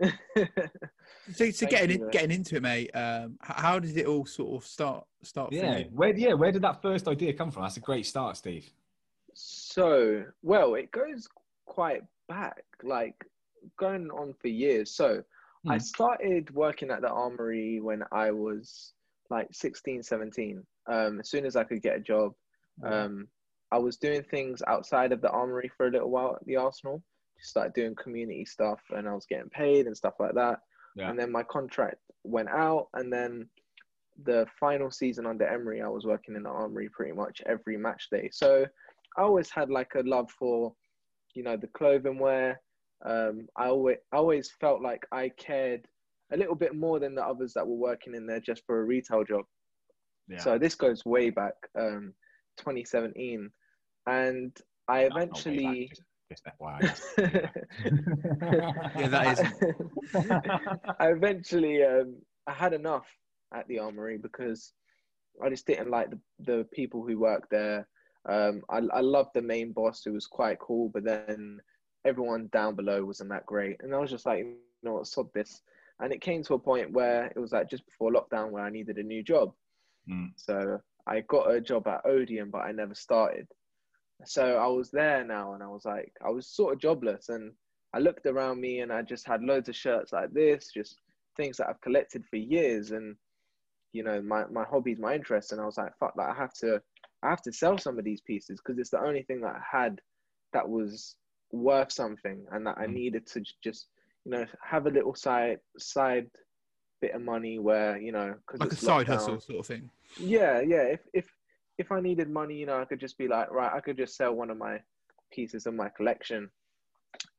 [0.02, 0.16] don't?
[1.34, 2.90] So, so Thank getting you, in, getting into it, mate.
[2.96, 5.06] Um, how did it all sort of start?
[5.22, 5.54] Start.
[5.54, 5.80] yeah.
[5.80, 5.86] you?
[5.92, 6.34] Where, yeah.
[6.34, 7.64] Where did that first idea come from?
[7.64, 8.68] That's a great start, Steve.
[9.70, 11.28] So well, it goes
[11.68, 13.16] quite back, like
[13.78, 14.92] going on for years.
[14.96, 15.24] So
[15.68, 15.80] I Hmm.
[15.80, 18.94] started working at the armory when I was
[19.30, 20.66] like 16, 17.
[20.88, 22.34] Um, as soon as I could get a job,
[22.84, 23.28] um,
[23.72, 27.04] I was doing things outside of the armory for a little while at the Arsenal.
[27.38, 30.62] Just started doing community stuff, and I was getting paid and stuff like that.
[30.96, 31.10] Yeah.
[31.10, 33.50] And then my contract went out, and then
[34.24, 38.10] the final season under Emery, I was working in the armory pretty much every match
[38.10, 38.30] day.
[38.32, 38.66] So
[39.18, 40.74] I always had like a love for,
[41.36, 42.62] you know, the clothing wear.
[43.06, 45.88] Um, I always, I always felt like I cared
[46.32, 48.86] a little bit more than the others that were working in there just for a
[48.86, 49.46] retail job.
[50.28, 50.38] Yeah.
[50.40, 52.14] So this goes way back, um,
[52.58, 53.50] 2017,
[54.06, 54.56] and
[54.88, 55.88] I That's not way back, eventually.
[55.90, 56.80] just- just FYI.
[59.00, 63.08] Yeah, that is- I eventually um, I had enough
[63.54, 64.74] at the armory because
[65.44, 67.88] I just didn't like the, the people who worked there.
[68.30, 71.60] Um, I, I loved the main boss who was quite cool, but then
[72.06, 73.78] everyone down below wasn't that great.
[73.82, 75.62] And I was just like, you know what, sod this.
[76.00, 78.70] And it came to a point where it was like just before lockdown where I
[78.70, 79.54] needed a new job.
[80.10, 80.30] Mm.
[80.36, 83.48] So I got a job at Odeon, but I never started.
[84.26, 87.30] So I was there now and I was like, I was sort of jobless.
[87.30, 87.52] And
[87.94, 90.98] I looked around me and I just had loads of shirts like this, just
[91.36, 92.92] things that I've collected for years.
[92.92, 93.16] And,
[93.92, 95.52] you know, my, my hobbies, my interests.
[95.52, 96.82] And I was like, fuck, like, I have to,
[97.24, 99.78] I have to sell some of these pieces because it's the only thing that I
[99.78, 100.00] had
[100.54, 101.16] that was
[101.52, 102.94] worth something and that I Mm.
[102.94, 103.90] needed to just,
[104.26, 106.30] you know, have a little side, side
[107.02, 109.90] bit of money where, you know, because like a side hustle sort of thing.
[110.18, 110.84] yeah, yeah.
[110.84, 111.26] If if
[111.78, 114.16] if I needed money, you know, I could just be like, right, I could just
[114.16, 114.82] sell one of my
[115.32, 116.50] pieces of my collection,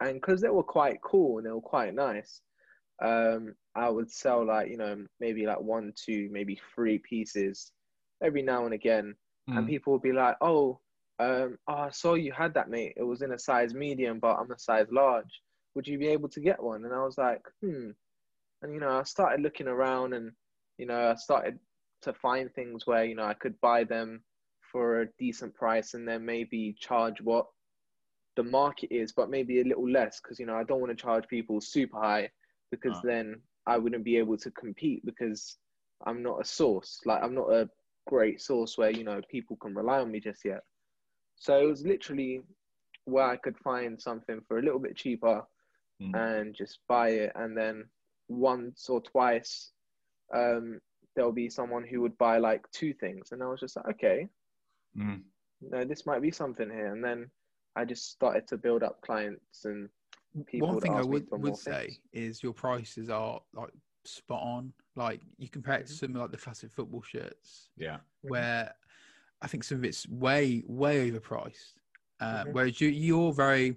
[0.01, 2.41] and because they were quite cool and they were quite nice,
[3.03, 7.73] um, I would sell like you know maybe like one, two, maybe three pieces
[8.23, 9.15] every now and again,
[9.57, 9.69] and Mm.
[9.69, 10.81] people would be like, oh,
[11.19, 12.95] um, oh, I saw you had that, mate.
[12.97, 15.43] It was in a size medium, but I'm a size large.
[15.75, 16.85] Would you be able to get one?
[16.85, 17.91] And I was like, hmm.
[18.63, 20.33] And you know, I started looking around, and
[20.79, 21.59] you know, I started
[22.03, 24.23] to find things where you know I could buy them
[24.73, 27.47] for a decent price and then maybe charge what
[28.37, 31.03] the market is, but maybe a little less because you know I don't want to
[31.03, 32.31] charge people super high
[32.71, 33.03] because Ah.
[33.05, 35.59] then I wouldn't be able to compete because
[36.07, 37.01] I'm not a source.
[37.05, 37.69] Like I'm not a
[38.11, 40.63] great source where you know people can rely on me just yet.
[41.37, 42.43] So it was literally
[43.05, 45.43] where I could find something for a little bit cheaper
[46.03, 46.15] Mm.
[46.15, 47.85] and just buy it, and then
[48.29, 49.73] once or twice
[50.35, 50.81] um,
[51.15, 54.29] there'll be someone who would buy like two things, and I was just like, okay,
[54.97, 55.21] Mm.
[55.61, 56.93] no, this might be something here.
[56.95, 57.31] And then
[57.77, 59.89] I just started to build up clients, and
[60.47, 61.99] people One would thing I would, would say things.
[62.13, 63.73] is your prices are like
[64.05, 64.73] spot on.
[64.97, 65.83] Like you compare Mm-hmm.
[65.85, 67.99] it to some like the classic football shirts, Yeah.
[68.23, 68.75] where
[69.43, 71.75] I think some of it's way way overpriced.
[72.21, 72.53] Uh, Mhm.
[72.53, 73.77] Whereas you you're very,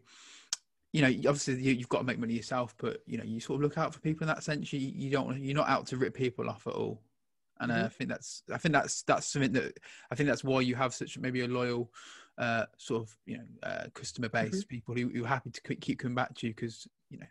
[0.91, 3.57] you know, obviously you, you've got to make money yourself, but you know you sort
[3.57, 4.73] of look out for people in that sense.
[4.73, 7.01] You you don't you're not out to rip people off at all.
[7.59, 7.85] And uh, Mhm.
[7.85, 9.79] I think that's I think that's that's something that
[10.11, 11.93] I think that's why you have such maybe a loyal
[12.37, 14.49] uh, sort of you know uh, customer Mm-hmm.
[14.51, 17.19] base, people who, who are happy to keep- keep coming back to you because you
[17.19, 17.27] know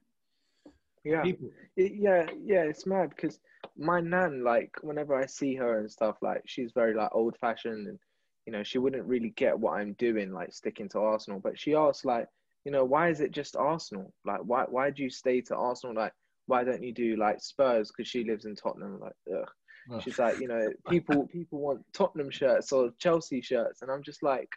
[1.05, 2.63] Yeah, People, yeah, yeah.
[2.63, 3.41] It's mad because
[3.77, 7.89] my nan, like, whenever I see her and stuff, like, she's very like old fashioned,
[7.89, 7.99] and
[8.47, 11.41] you know, she wouldn't really get what I'm doing, like sticking to Arsenal.
[11.41, 12.27] But she asks, like,
[12.65, 14.13] you know, why is it just Arsenal?
[14.25, 15.97] Like, why why do you stay to Arsenal?
[15.97, 16.13] Like,
[16.47, 17.91] why don't you do like Spurs?
[17.91, 19.01] Because she lives in Tottenham.
[19.01, 19.49] Like, ugh.
[19.93, 20.03] Ugh.
[20.03, 24.23] She's like, you know, people people want Tottenham shirts or Chelsea shirts, and I'm just
[24.23, 24.51] like,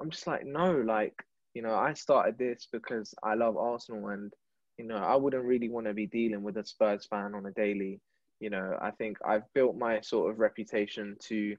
[0.00, 1.14] I'm just like, no, like,
[1.54, 4.32] you know, I started this because I love Arsenal, and
[4.78, 7.50] you know, I wouldn't really want to be dealing with a Spurs fan on a
[7.52, 8.00] daily,
[8.40, 11.56] you know, I think I've built my sort of reputation to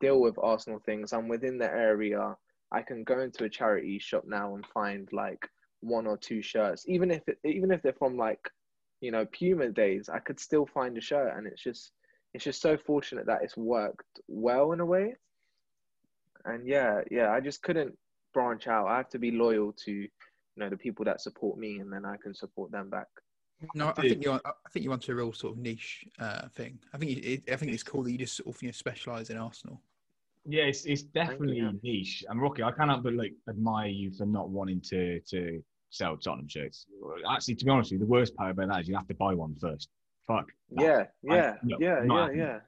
[0.00, 1.12] deal with Arsenal things.
[1.12, 2.36] I'm within the area.
[2.70, 5.48] I can go into a charity shop now and find like
[5.80, 8.48] one or two shirts, even if it, even if they're from like,
[9.00, 10.08] you know, Puma days.
[10.08, 11.92] I could still find a shirt, and it's just
[12.34, 15.16] it's just so fortunate that it's worked well in a way.
[16.44, 17.96] And yeah, yeah, I just couldn't
[18.32, 18.86] branch out.
[18.86, 20.08] I have to be loyal to,
[20.56, 23.06] you know, the people that support me, and then I can support them back.
[23.74, 24.40] No, I think you're.
[24.44, 26.78] I think you're onto a real sort of niche uh, thing.
[26.92, 29.30] I think it, I think it's cool that you just sort of you know specialize
[29.30, 29.80] in Arsenal.
[30.44, 31.78] Yeah, it's, it's definitely you.
[31.84, 32.24] niche.
[32.28, 36.48] And Rocky, I cannot but like admire you for not wanting to to sell Tottenham
[36.48, 36.86] shirts.
[37.30, 39.14] Actually, to be honest with you, the worst part about that is you have to
[39.14, 39.88] buy one first.
[40.26, 40.46] Fuck.
[40.72, 40.82] that.
[40.82, 42.38] Yeah, I- yeah, no, yeah, yeah, happening.
[42.38, 42.58] yeah.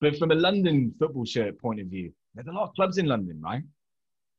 [0.00, 3.06] But from a London football shirt point of view, there's a lot of clubs in
[3.06, 3.62] London, right?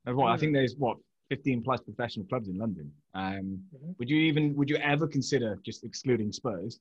[0.05, 0.39] There's what I Mm.
[0.39, 0.97] think there's what
[1.29, 2.91] 15 plus professional clubs in London.
[3.13, 3.97] Um, Mhm.
[3.97, 6.79] Would you even would you ever consider just excluding Spurs?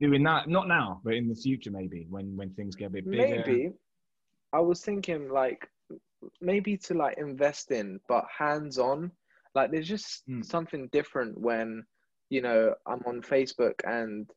[0.00, 3.10] Doing that, not now, but in the future, maybe when when things get a bit
[3.10, 3.42] bigger.
[3.46, 3.72] Maybe.
[4.52, 5.68] I was thinking like
[6.40, 9.12] maybe to like invest in, but hands on.
[9.54, 10.44] Like there's just Mm.
[10.44, 11.84] something different when,
[12.30, 14.30] you know, I'm on Facebook and,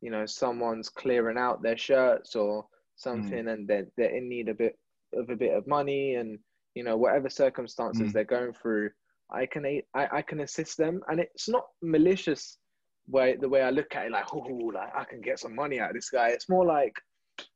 [0.00, 2.66] you know, someone's clearing out their shirts or
[2.96, 4.78] something and they're, they're in need a bit
[5.12, 6.38] of a bit of money and,
[6.74, 8.12] you know, whatever circumstances Mm.
[8.12, 8.90] they're going through,
[9.30, 11.02] I can I, I can assist them.
[11.08, 12.58] And it's not malicious
[13.08, 14.38] way the way I look at it, like, oh,
[14.74, 16.28] like I can get some money out of this guy.
[16.28, 16.94] It's more like,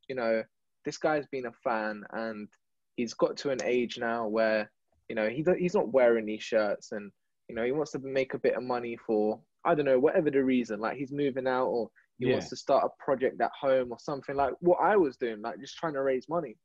[0.08, 0.42] you know,
[0.84, 2.48] this guy's been a fan and
[2.96, 4.70] he's got to an age now where
[5.08, 7.12] you know he he's not wearing these shirts and
[7.48, 10.30] you know he wants to make a bit of money for I don't know whatever
[10.30, 12.32] the reason like he's moving out or he Yeah.
[12.32, 15.60] wants to start a project at home or something like what I was doing like
[15.60, 16.56] just trying to raise money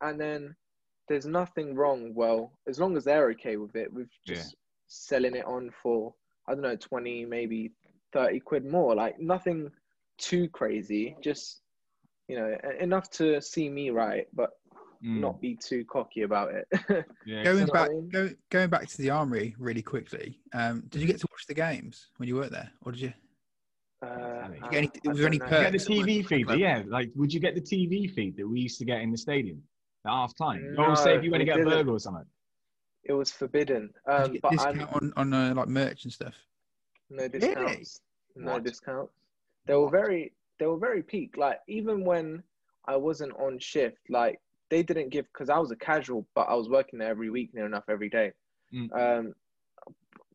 [0.00, 0.54] and then
[1.08, 5.44] there's nothing wrong well as long as they're okay with it with just selling it
[5.44, 6.14] on for
[6.48, 7.72] I don't know 20 maybe
[8.12, 9.70] 30 quid more like nothing
[10.18, 11.60] too crazy just
[12.28, 14.50] you know enough to see me right but
[15.04, 16.66] Mm, not be too cocky about it.
[17.26, 18.08] yeah, Going back, I mean?
[18.08, 20.40] go, going back to the armory really quickly.
[20.54, 23.12] Um, did you get to watch the games when you worked there, or did you?
[24.00, 25.56] Uh, Did you get any- was there any don't know.
[25.58, 25.78] You get the?
[25.78, 26.82] TV feed, yeah.
[26.86, 29.62] Like, would you get the TV feed that we used to get in the stadium
[30.06, 30.74] at half time?
[30.74, 31.70] No, or say if you went to get a didn't.
[31.72, 32.26] burger or something.
[33.04, 33.92] It was forbidden.
[34.06, 36.34] Did Um, you get but discount I'm on on uh, like merch and stuff?
[37.10, 38.00] no discounts.
[38.36, 38.64] No What?
[38.64, 39.12] discounts.
[39.66, 39.92] They were What?
[39.92, 41.36] very they were very peak.
[41.36, 42.42] Like even when
[42.86, 44.40] I wasn't on shift, like
[44.70, 47.54] they didn't give because I was a casual, but I was working there every week,
[47.54, 48.32] near enough every day.
[48.72, 48.88] Mm.
[49.18, 49.34] Um,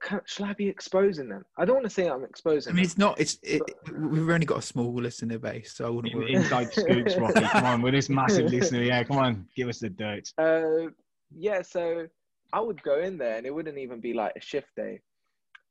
[0.02, 1.46] can, shall I be exposing them?
[1.58, 2.72] I don't want to say I'm exposing.
[2.72, 2.86] I mean, them.
[2.86, 3.20] it's not.
[3.20, 3.62] It's it,
[3.98, 6.34] we've only got a small listener base, so I wouldn't In- worry.
[6.34, 7.42] Inside scoops, Rocky.
[7.42, 8.82] Come on, with this massive listener.
[8.84, 10.32] Yeah, come on, give us the dirt.
[10.38, 10.92] Uh,
[11.36, 12.08] yeah, so
[12.54, 15.02] I would go in there and it wouldn't even be like a shift day.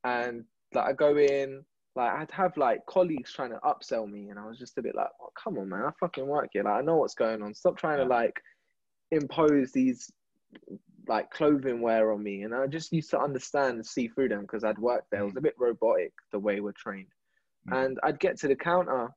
[0.04, 1.64] And like I go in,
[1.96, 4.94] like I'd have like colleagues trying to upsell me and I was just a bit
[4.94, 6.64] like, oh, come on, man, I fucking work here.
[6.64, 7.54] Like I know what's going on.
[7.54, 8.40] Stop trying to like
[9.10, 10.12] impose these
[11.09, 12.42] like clothing wear on me.
[12.42, 15.22] And I just used to understand and see through them because I'd worked there.
[15.22, 17.09] It was a bit robotic the way we're trained.
[17.68, 17.84] Mm.
[17.84, 19.09] And I'd get to the counter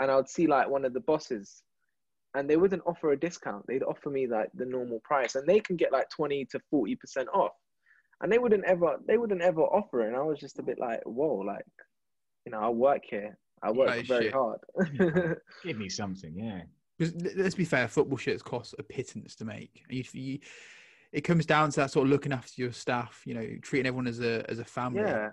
[0.00, 1.62] and I would see like one of the bosses
[2.34, 3.66] and they wouldn't offer a discount.
[3.66, 6.94] They'd offer me like the normal price, and they can get like twenty to forty
[6.94, 7.52] percent off,
[8.20, 10.08] and they wouldn't ever they wouldn't ever offer it.
[10.08, 11.64] And I was just a bit like, whoa, like,
[12.44, 14.34] you know, I work here, I work Oh, very shit.
[14.34, 14.60] hard.
[15.64, 16.62] Give me something, yeah.
[16.98, 19.84] Because let's be fair, football shirts cost a pittance to make.
[19.88, 20.38] You, you,
[21.12, 23.22] it comes down to that sort of looking after your staff.
[23.24, 25.00] You know, treating everyone as a as a family.
[25.02, 25.30] yeah,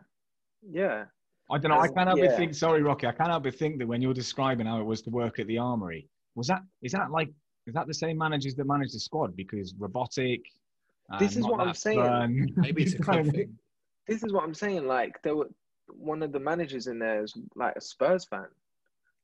[0.71, 1.05] yeah,
[1.51, 1.79] I don't know.
[1.79, 2.27] I can't help yeah.
[2.27, 2.53] but think.
[2.55, 3.07] Sorry, Rocky.
[3.07, 5.47] I can't help but think that when you're describing how it was to work at
[5.47, 7.29] the armory, was that is that like
[7.67, 9.35] is that the same managers that manage the squad?
[9.35, 10.41] Because robotic.
[11.19, 11.99] This is what I'm saying.
[11.99, 12.49] fun.
[12.55, 13.55] Maybe it's a club thing.
[14.07, 14.87] this is what I'm saying.
[14.87, 15.49] Like, there were
[15.87, 18.47] one of the managers in there is like a Spurs fan,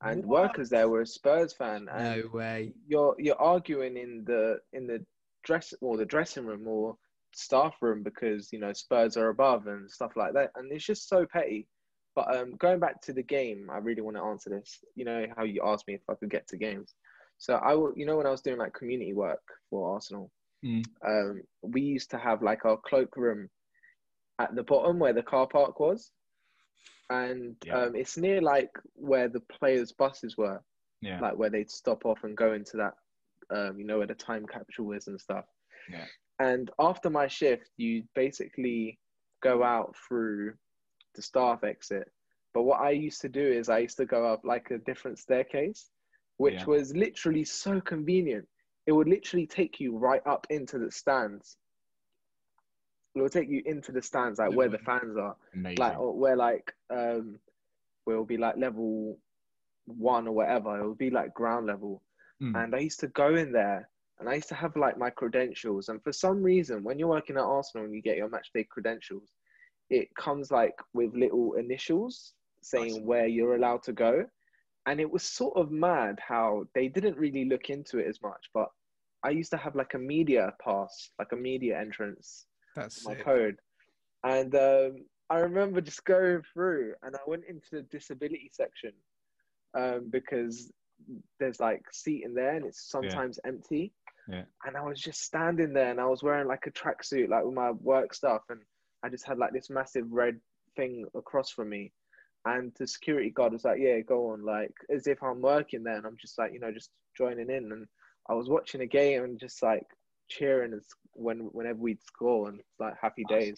[0.03, 0.43] and What?
[0.43, 2.71] workers there were a Spurs fan, and No way.
[2.87, 5.03] you're you're arguing in the in the
[5.43, 6.97] dress or the dressing room or
[7.33, 11.07] staff room because you know Spurs are above and stuff like that, and it's just
[11.09, 11.67] so petty.
[12.13, 14.79] But um, going back to the game, I really want to answer this.
[14.95, 16.93] You know how you asked me if I could get to games.
[17.37, 20.29] So I, will- you know, when I was doing like community work for Arsenal,
[20.63, 20.85] Mm.
[21.07, 23.49] um, we used to have like our cloakroom
[24.37, 26.11] at the bottom where the car park was,
[27.09, 27.77] and Yeah.
[27.85, 30.61] um, it's near like where the players' buses were
[31.01, 31.19] Yeah.
[31.19, 32.93] like where they'd stop off and go into that,
[33.51, 35.45] um, you know, where the time capsule is and stuff.
[35.89, 36.05] Yeah.
[36.39, 38.97] And after my shift, you basically
[39.41, 40.53] go out through
[41.15, 42.09] the staff exit.
[42.53, 45.19] But what I used to do is I used to go up like a different
[45.19, 45.89] staircase,
[46.37, 46.65] which Yeah.
[46.65, 48.47] was literally so convenient.
[48.87, 51.57] It would literally take you right up into the stands.
[53.15, 55.77] It would take you into the stands, like where the fans are Amazing.
[55.77, 57.37] like or where like um
[58.05, 59.17] we'll be like level
[59.85, 60.79] one or whatever.
[60.79, 62.01] It would be like ground level,
[62.41, 62.63] Mm.
[62.63, 63.87] and I used to go in there.
[64.19, 67.37] And I used to have like my credentials, and for some reason, when you're working
[67.37, 69.31] at Arsenal and you get your match day credentials,
[69.89, 73.03] it comes like with little initials saying Nice.
[73.03, 74.25] where you're allowed to go.
[74.85, 78.49] And it was sort of mad how they didn't really look into it as much.
[78.53, 78.67] But
[79.23, 83.25] I used to have like a media pass, like a media entrance, That's my sick.
[83.25, 83.57] code.
[84.23, 88.91] And um, I remember just going through and I went into the disability section
[89.75, 90.71] um, because
[91.39, 93.93] there's like seating there and it's sometimes empty.
[94.27, 94.43] Yeah.
[94.65, 97.53] And I was just standing there and I was wearing like a tracksuit, like with
[97.53, 98.41] my work stuff.
[98.49, 98.59] And
[99.03, 100.39] I just had like this massive red
[100.75, 101.91] thing across from me.
[102.45, 105.97] And the security guard was like, Yeah, go on, like as if I'm working there.
[105.97, 107.71] And I'm just like, you know, just joining in.
[107.71, 107.87] And
[108.29, 109.85] I was watching a game and just like
[110.29, 113.55] cheering as when whenever we'd score and it's like happy days.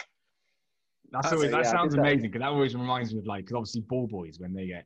[1.12, 3.56] That's So, always, that yeah, sounds amazing because that always reminds me of like, because
[3.56, 4.86] obviously ball boys when they get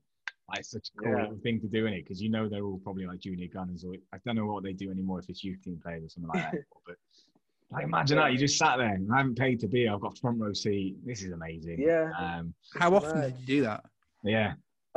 [0.49, 1.29] like such a cool Yeah.
[1.43, 3.95] thing to do in it because you know they're all probably like junior gunners or
[4.13, 6.51] I don't know what they do anymore if it's youth team players or something like
[6.51, 6.61] that.
[6.85, 6.95] but
[7.71, 9.79] like imagine that you just sat there and I haven't paid to be.
[9.81, 10.95] here, I've got front row seat.
[11.05, 11.81] This is amazing.
[11.81, 12.11] Yeah.
[12.17, 12.53] Um.
[12.73, 13.31] How often Mad.
[13.31, 13.83] did you do that?
[14.23, 14.53] Yeah.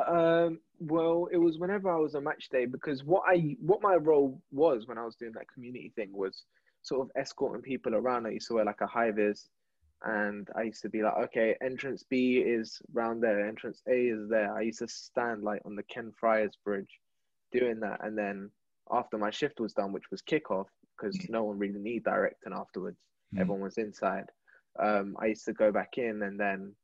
[0.06, 3.96] Um, well, it was whenever I was on match day because what I what my
[3.96, 6.44] role was when I was doing that community thing was
[6.82, 8.26] sort of escorting people around.
[8.26, 9.48] I used to wear like a high vis,
[10.04, 14.28] and I used to be like, okay, entrance B is round there, entrance A is
[14.28, 14.54] there.
[14.54, 17.00] I used to stand like on the Ken Friars Bridge,
[17.52, 18.50] doing that, and then
[18.90, 22.98] after my shift was done, which was kickoff, because no one really need directing afterwards.
[23.34, 23.40] Mm.
[23.40, 24.26] Everyone was inside.
[24.78, 26.74] Um, I used to go back in, and then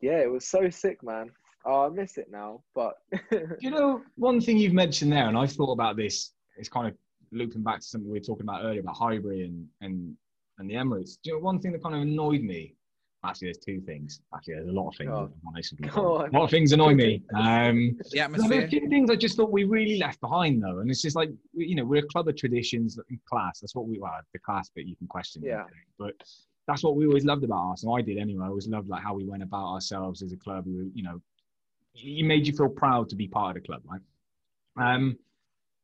[0.00, 1.30] yeah, it was so sick, man.
[1.64, 2.94] Oh, I miss it now, but
[3.60, 6.32] You know, one thing you've mentioned there, and I've thought about this.
[6.58, 6.94] It's kind of
[7.32, 10.16] looping back to something we were talking about earlier about Highbury and and
[10.58, 11.18] and the Emirates.
[11.22, 12.74] Do you know one thing that kind of annoyed me?
[13.24, 14.20] Actually, there's two things.
[14.34, 15.10] Actually, there's a lot of things.
[15.10, 15.90] Go if I'm honest with you.
[15.90, 17.22] Go A lot of things annoy me.
[17.34, 20.90] Um, The there's a few things I just thought we really left behind though, and
[20.90, 23.60] it's just like you know we're a club of traditions in class.
[23.60, 24.20] That's what we are.
[24.32, 25.42] The class bit you can question.
[25.44, 25.64] Yeah.
[25.98, 26.14] But
[26.66, 27.96] that's what we always loved about Arsenal.
[27.96, 28.44] I did anyway.
[28.44, 30.66] I always loved like how we went about ourselves as a club.
[30.66, 31.20] We were, you know,
[31.94, 34.00] it made you feel proud to be part of the club, right?
[34.94, 35.16] Um,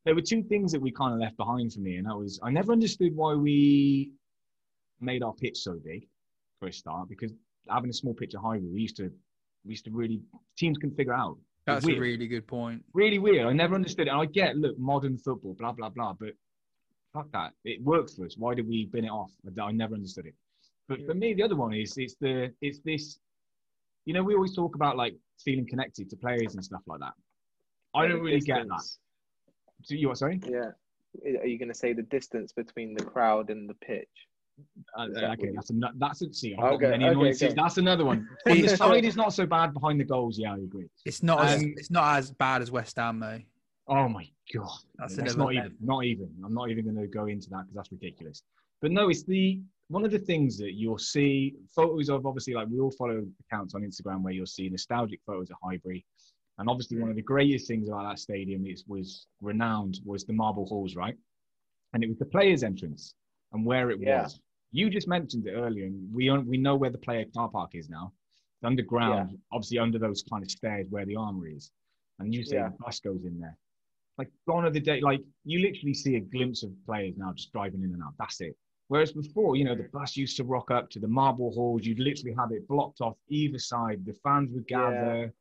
[0.04, 2.38] there were two things that we kind of left behind for me, and that was
[2.42, 4.12] I never understood why we
[5.02, 6.06] made our pitch so big
[6.58, 7.32] for a start because
[7.68, 9.10] having a small pitch at Highbury, we used to
[9.64, 10.20] we used to really
[10.56, 11.38] teams can figure out.
[11.66, 12.82] That's a really good point.
[12.92, 13.46] Really weird.
[13.46, 14.10] I never understood it.
[14.10, 16.30] And I get, look, modern football, blah blah blah, but
[17.12, 17.52] fuck that.
[17.64, 18.36] It works for us.
[18.36, 19.30] Why did we bin it off?
[19.46, 20.34] I, I never understood it.
[20.88, 23.18] But for me, the other one is it's the it's this.
[24.04, 27.12] You know, we always talk about like feeling connected to players and stuff like that.
[27.94, 28.74] I don't the really get that.
[28.74, 28.98] distance.
[29.88, 30.18] Do you what?
[30.18, 30.40] Sorry.
[30.48, 30.70] Yeah.
[31.40, 34.08] Are you going to say the distance between the crowd and the pitch?
[34.98, 36.54] Uh, Is okay, that's a that's a see.
[36.54, 37.54] Okay, okay, okay.
[37.54, 38.28] That's another one.
[38.44, 39.72] The side is not so bad.
[39.72, 40.88] Behind the goals, yeah, I agree.
[41.04, 43.40] It's not as Um, it's not as bad as West Ham though.
[43.88, 45.58] Oh my god, That's that's, another not thing.
[45.58, 45.76] even.
[45.80, 46.30] Not even.
[46.44, 48.42] I'm not even going to go into that because that's ridiculous.
[48.80, 52.26] But no, it's the one of the things that you'll see photos of.
[52.26, 56.04] Obviously, like we all follow accounts on Instagram where you'll see nostalgic photos of Highbury,
[56.58, 60.32] and obviously one of the greatest things about that stadium is was renowned was the
[60.32, 61.16] marble halls, right?
[61.94, 63.14] And it was the players' entrance
[63.52, 64.22] and where it Yeah.
[64.22, 64.40] was.
[64.70, 67.88] You just mentioned it earlier, and we we know where the player car park is
[67.90, 68.12] now.
[68.56, 71.70] It's underground, obviously under those kind of stairs where the armory is.
[72.18, 72.68] And you say Yeah.
[72.70, 73.56] the bus goes in there.
[74.18, 77.52] Like gone are the day, like you literally see a glimpse of players now just
[77.52, 78.14] driving in and out.
[78.18, 78.56] That's it.
[78.88, 81.84] Whereas before, you know, the bus used to rock up to the marble halls.
[81.86, 84.04] You'd literally have it blocked off either side.
[84.04, 85.32] The fans would gather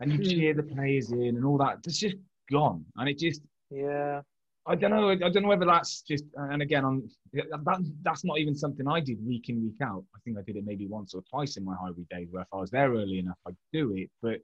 [0.00, 1.86] and you'd cheer the players in and all that.
[1.86, 2.16] It's just
[2.50, 2.84] gone.
[2.96, 4.22] And it just, Yeah.
[4.66, 5.10] I don't know.
[5.10, 9.00] I don't know whether that's just, and again, on that, that's not even something I
[9.00, 10.04] did week in week out.
[10.14, 12.48] I think I did it maybe once or twice in my Highbury days, where if
[12.52, 14.10] I was there early enough, I'd do it.
[14.22, 14.40] But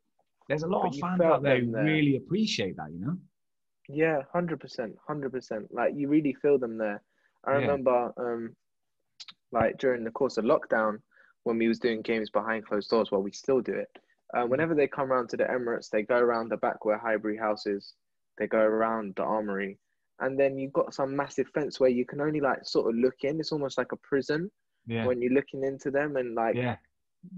[0.48, 3.16] there's a lot But of fans out there who really appreciate that, you know.
[3.88, 5.72] Yeah, hundred percent, hundred percent.
[5.72, 7.02] Like you really feel them there.
[7.44, 7.58] I Yeah.
[7.60, 8.54] remember, um,
[9.52, 11.00] like during the course of lockdown,
[11.44, 13.10] when we was doing games behind closed doors.
[13.10, 13.88] Well, we still do it.
[14.34, 17.38] Uh, whenever they come around to the Emirates, they go around the back where Highbury
[17.38, 17.94] House is.
[18.38, 19.78] They go around the Armory,
[20.20, 23.22] and then you've got some massive fence where you can only like sort of look
[23.22, 23.40] in.
[23.40, 24.50] It's almost like a prison
[24.86, 25.06] Yeah.
[25.06, 26.76] when you're looking into them, and like yeah.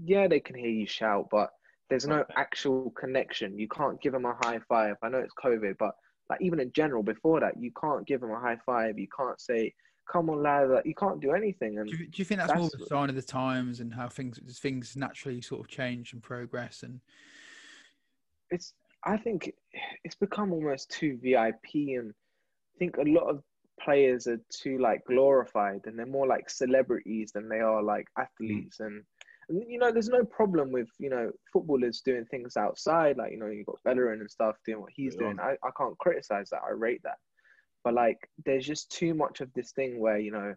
[0.03, 1.49] yeah, they can hear you shout, but
[1.89, 3.57] there's no actual connection.
[3.57, 4.95] You can't give them a high five.
[5.03, 5.95] I know it's COVID, but
[6.29, 8.97] like even in general, before that, you can't give them a high five.
[8.97, 9.73] You can't say,
[10.11, 11.79] "Come on, lad." Like, you can't do anything.
[11.79, 13.93] And Do you, do you think that's, more of a sign of the times and
[13.93, 16.99] how things things naturally sort of change and progress and
[18.53, 18.73] it's,
[19.03, 19.51] I think,
[20.03, 22.13] it's become almost too VIP, and
[22.79, 23.43] think a lot of
[23.79, 28.79] players are too like glorified, and they're more like celebrities than they are like athletes.
[28.79, 29.03] And
[29.49, 33.17] And you know, there's no problem with you know footballers doing things outside.
[33.17, 35.27] Like you know, you've got Bellerin and stuff doing what he's Yeah.
[35.27, 35.39] doing.
[35.39, 36.61] I, I can't criticize that.
[36.65, 37.17] I rate that.
[37.83, 40.55] But like, there's just too much of this thing where you know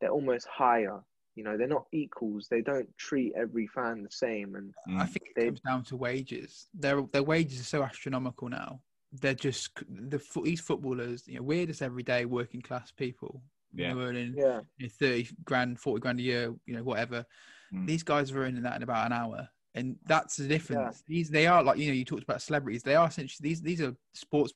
[0.00, 1.00] they're almost higher.
[1.36, 2.46] You know, they're not equals.
[2.48, 4.54] They don't treat every fan the same.
[4.54, 5.08] And I Mm.
[5.10, 6.68] think it They- comes down to wages.
[6.74, 8.80] Their their wages are so astronomical now.
[9.20, 11.22] They're just the these footballers.
[11.26, 13.42] You know, we're just everyday working class people.
[13.72, 13.88] Yeah.
[13.90, 16.54] You know, earning yeah, you know, thirty grand, forty grand a year.
[16.66, 17.24] You know, whatever.
[17.72, 17.86] Mm.
[17.86, 21.02] These guys are earning that in about an hour, and that's the difference.
[21.06, 22.82] These they are like you know you talked about celebrities.
[22.82, 24.52] They are essentially these these are sports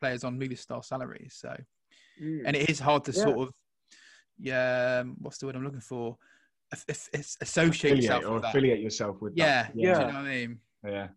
[0.00, 1.36] players on movie star salaries.
[1.40, 1.56] So
[2.22, 2.44] Mm.
[2.46, 3.22] and it is hard to Yeah.
[3.24, 3.54] sort of
[4.38, 6.16] yeah um, what's the word i'm looking for
[6.88, 9.72] associate affiliate yourself or with that affiliate yourself with yeah, that.
[9.76, 10.06] yeah do Yeah.
[10.06, 11.08] you know what i mean yeah.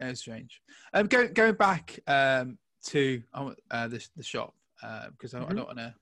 [0.00, 0.60] It's strange
[0.94, 4.54] um go, going back um to uh, the, the shop
[5.12, 5.56] because I, I Mhm.
[5.56, 5.94] don't want to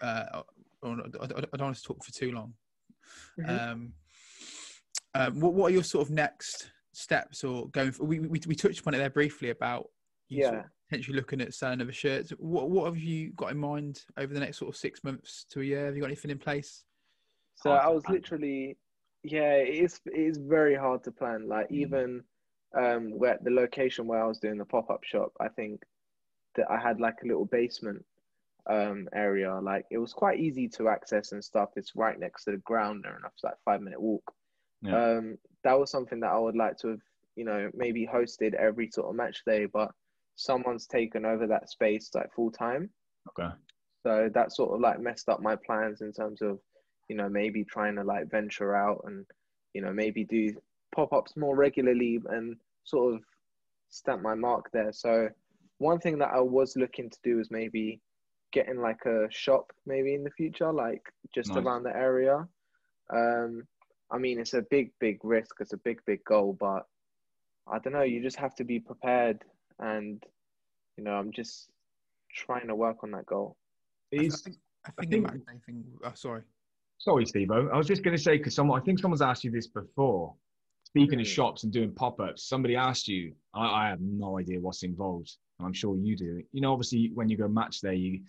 [0.00, 0.42] uh,
[0.82, 2.54] I don't want to talk for too long
[3.38, 3.72] Mhm.
[3.72, 3.92] um,
[5.14, 8.54] um, what, what are your sort of next steps or going for, we, we, we
[8.54, 9.90] touched upon it there briefly about
[10.28, 10.60] you sort yeah.
[10.60, 14.32] of potentially looking at selling other shirts what, what have you got in mind over
[14.32, 16.84] the next sort of six months to a year have you got anything in place
[17.56, 18.76] So I was literally,
[19.22, 21.48] yeah, it is it is very hard to plan.
[21.48, 21.82] Like Mm.
[21.82, 22.24] even
[22.76, 25.82] um, where the location where I was doing the pop up shop, I think
[26.56, 28.04] that I had like a little basement
[28.68, 29.54] um, area.
[29.60, 31.70] Like it was quite easy to access and stuff.
[31.76, 33.32] It's right next to the ground there, enough.
[33.34, 34.24] It's like five minute walk.
[34.82, 35.16] Yeah.
[35.16, 37.00] Um, that was something that I would like to have,
[37.36, 39.90] you know, maybe hosted every sort of match day, but
[40.36, 42.90] someone's taken over that space like full time.
[43.30, 43.54] Okay.
[44.02, 46.58] So that sort of like messed up my plans in terms of,
[47.08, 49.24] you know, maybe trying to like venture out and,
[49.72, 50.54] you know, maybe do
[50.94, 53.20] pop ups more regularly and sort of
[53.88, 54.92] stamp my mark there.
[54.92, 55.28] So
[55.78, 58.00] one thing that I was looking to do is maybe
[58.52, 61.02] getting like a shop maybe in the future, like
[61.34, 61.58] just Nice.
[61.58, 62.46] around the area.
[63.12, 63.62] Um,
[64.10, 65.56] I mean, it's a big, big risk.
[65.60, 66.86] It's a big, big goal, but
[67.66, 68.02] I don't know.
[68.02, 69.42] You just have to be prepared,
[69.80, 70.22] and
[70.96, 71.70] you know, I'm just
[72.32, 73.56] trying to work on that goal.
[74.12, 74.56] I, th- I think
[74.86, 76.42] I I think, think- the Mac Day thing oh, sorry
[76.98, 77.50] Sorry, Steve.
[77.50, 80.34] I was just going to say because someone, I think someone's asked you this before.
[80.94, 81.30] Speaking of Hmm.
[81.32, 83.34] shops and doing pop-ups, somebody asked you.
[83.52, 85.36] I, I have no idea what's involved.
[85.58, 86.40] and I'm sure you do.
[86.52, 88.20] You know, obviously, when you go match day, you,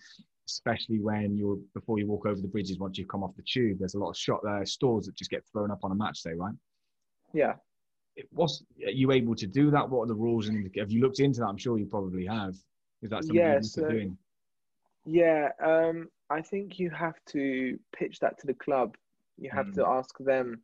[0.48, 3.78] especially when you're before you walk over the bridges once you've come off the tube,
[3.78, 6.22] there's a lot of shop there, stores that just get thrown up on a match
[6.24, 6.54] day, right?
[7.32, 7.54] Yeah.
[8.16, 9.88] It- What's are you able to do that?
[9.88, 10.48] What are the rules?
[10.48, 11.46] And have you looked into that?
[11.46, 12.54] I'm sure you probably have.
[13.02, 14.18] Is that something Yeah, you're so- doing?
[15.04, 18.96] Yeah, um, I think you have to pitch that to the club.
[19.38, 20.62] You have to ask them.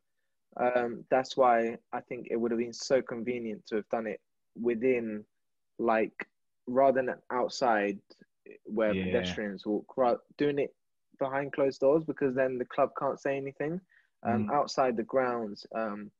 [0.57, 4.21] Um, that's why I think it would have been so convenient to have done it
[4.59, 5.25] within,
[5.79, 6.27] like,
[6.67, 7.99] rather than outside
[8.65, 9.03] where Yeah.
[9.05, 10.75] pedestrians walk, right, doing it
[11.19, 13.81] behind closed doors because then the club can't say anything.
[14.23, 14.53] Um, Mm.
[14.53, 16.11] Outside the grounds, um,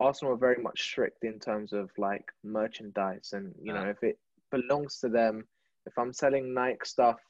[0.00, 3.90] Arsenal are very much strict in terms of like merchandise, and you know Ah.
[3.90, 4.18] if it
[4.50, 5.46] belongs to them.
[5.86, 7.20] If I'm selling Nike stuff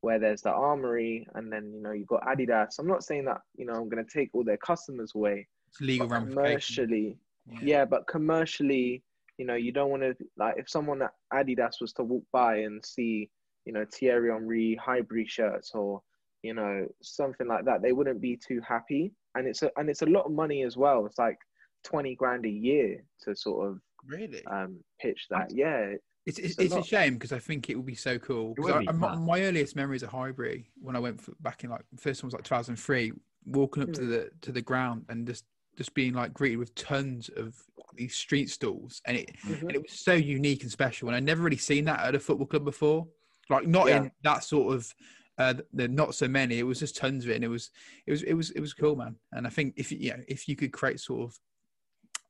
[0.00, 3.42] where there's the armory and then you know you've got Adidas, I'm not saying that
[3.56, 5.46] you know I'm going to take all their customers away.
[5.68, 7.18] It's legal But ramifications commercially,
[7.62, 9.02] yeah, but commercially,
[9.38, 12.56] you know, you don't want to like if someone at Adidas was to walk by
[12.58, 13.30] and see,
[13.64, 16.02] you know, Thierry Henry Highbury shirts or
[16.42, 19.12] you know something like that, they wouldn't be too happy.
[19.34, 21.06] And it's a and it's a lot of money as well.
[21.06, 21.38] It's like
[21.84, 25.52] twenty grand a year to sort of really um, pitch that.
[25.54, 25.94] Yeah,
[26.26, 28.52] It's it's, It's a a shame because I think it would be so cool.
[28.52, 31.20] It 'Cause would I, be I- my, my earliest memories of Highbury when I went
[31.20, 33.12] for, back in like first one was like 2003,
[33.46, 34.10] walking up to Hmm.
[34.10, 35.44] the to the ground and just
[35.78, 37.54] just being like greeted with tons of
[37.94, 39.62] these street stalls, and it Mhm.
[39.62, 41.08] and it was so unique and special.
[41.08, 43.08] And I'd never really seen that at a football club before,
[43.48, 44.02] like not Yeah.
[44.02, 44.92] in that sort of.
[45.40, 46.58] Uh, the not so many.
[46.58, 47.70] It was just tons of it, and it was,
[48.06, 49.14] it was, it was, it was cool, man.
[49.30, 51.38] And I think if you, you know, if you could create sort of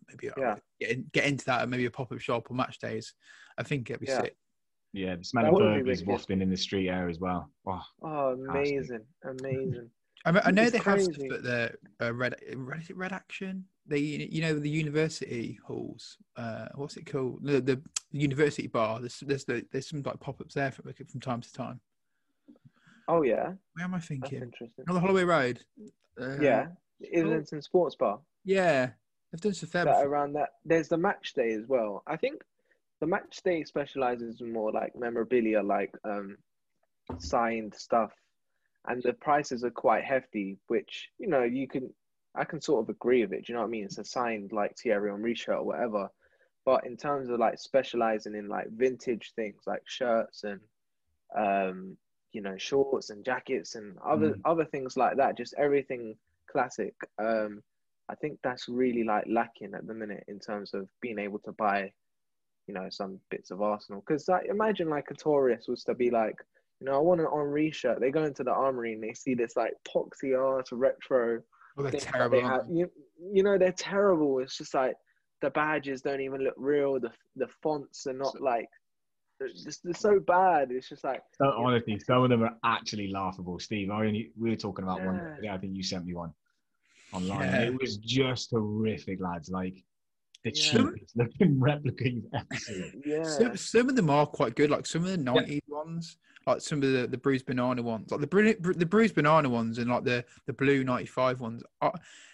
[0.09, 0.57] maybe uh, Yeah.
[0.79, 3.15] get, in, get into that, and maybe a pop up shop or match days,
[3.57, 4.21] I think it'd be Yeah.
[4.21, 4.37] sick.
[4.93, 7.51] Yeah, the smell That of would be burgers wafting in the street air as well.
[7.67, 8.77] Oh, Oh, Fantastic.
[8.77, 9.91] amazing, amazing.
[10.25, 11.35] I, I know they have stuff crazy.
[11.35, 13.65] at the uh, red, red, is it red Action.
[13.87, 16.19] They, you know, the university halls.
[16.37, 17.41] Uh, what's it called?
[17.43, 17.81] The, the
[18.13, 19.01] university bar.
[19.01, 21.81] There's there's, the, there's some like pop ups there from, from time to time.
[23.09, 24.43] Oh yeah, Where am I that's thinking?
[24.43, 24.85] interesting.
[24.89, 25.61] On the Holloway Road.
[26.21, 26.67] Uh, yeah,
[27.17, 28.19] Islington Sports Bar.
[28.45, 28.91] yeah.
[29.31, 29.85] They've done some fair.
[29.85, 30.49] that around that.
[30.65, 32.03] There's the match day as well.
[32.07, 32.43] I think
[33.01, 36.39] the match day specializes in more like memorabilia, like um,
[37.19, 38.13] signed stuff,
[38.89, 40.59] and the prices are quite hefty.
[40.69, 41.93] Which you know you can,
[42.35, 43.47] I can sort of agree with it.
[43.47, 43.85] Do you know what I mean?
[43.85, 46.09] It's a signed like Thierry Henry shirt or whatever.
[46.65, 50.61] But in terms of like specializing in like vintage things like shirts and
[51.37, 51.97] um,
[52.33, 54.41] you know shorts and jackets and other Mm.
[54.45, 56.17] other things like that, just everything
[56.51, 56.95] classic.
[57.19, 57.63] Um,
[58.11, 61.53] I think that's really like lacking at the minute in terms of being able to
[61.53, 61.93] buy,
[62.67, 64.01] you know, some bits of Arsenal.
[64.01, 66.37] Because like, imagine like a tourist was to be like,
[66.81, 68.01] you know, I want an Henry shirt.
[68.01, 71.41] They go into the armory and they see this like poxy ass retro.
[71.77, 72.41] Well, they're thing terrible.
[72.41, 72.63] they have.
[72.71, 72.91] You,
[73.33, 74.39] you know, they're terrible.
[74.41, 74.95] It's just like
[75.43, 77.01] the badges don't even look real.
[77.01, 78.69] The the fonts are not like.
[79.41, 79.51] They're,
[79.85, 80.73] they're so bad.
[80.73, 83.61] It's just like So, honestly, some of them are actually laughable.
[83.61, 85.35] Steve, I only, we were talking about one Yeah.
[85.37, 85.49] today.
[85.49, 86.33] I think you sent me one
[87.13, 87.41] online.
[87.43, 87.61] Yeah.
[87.63, 89.49] It was just horrific, lads.
[89.49, 89.77] Like
[90.51, 90.73] the Yeah.
[90.73, 93.03] cheapest looking replica you've ever seen.
[93.05, 93.23] yeah.
[93.25, 96.83] Some, some of them are quite good, like some of the '90s ones, like some
[96.83, 99.91] of the, the bruised banana ones, like the bru- bru- the bruised banana ones, and
[99.91, 101.63] like the the blue '95 ones.
[101.81, 101.91] I,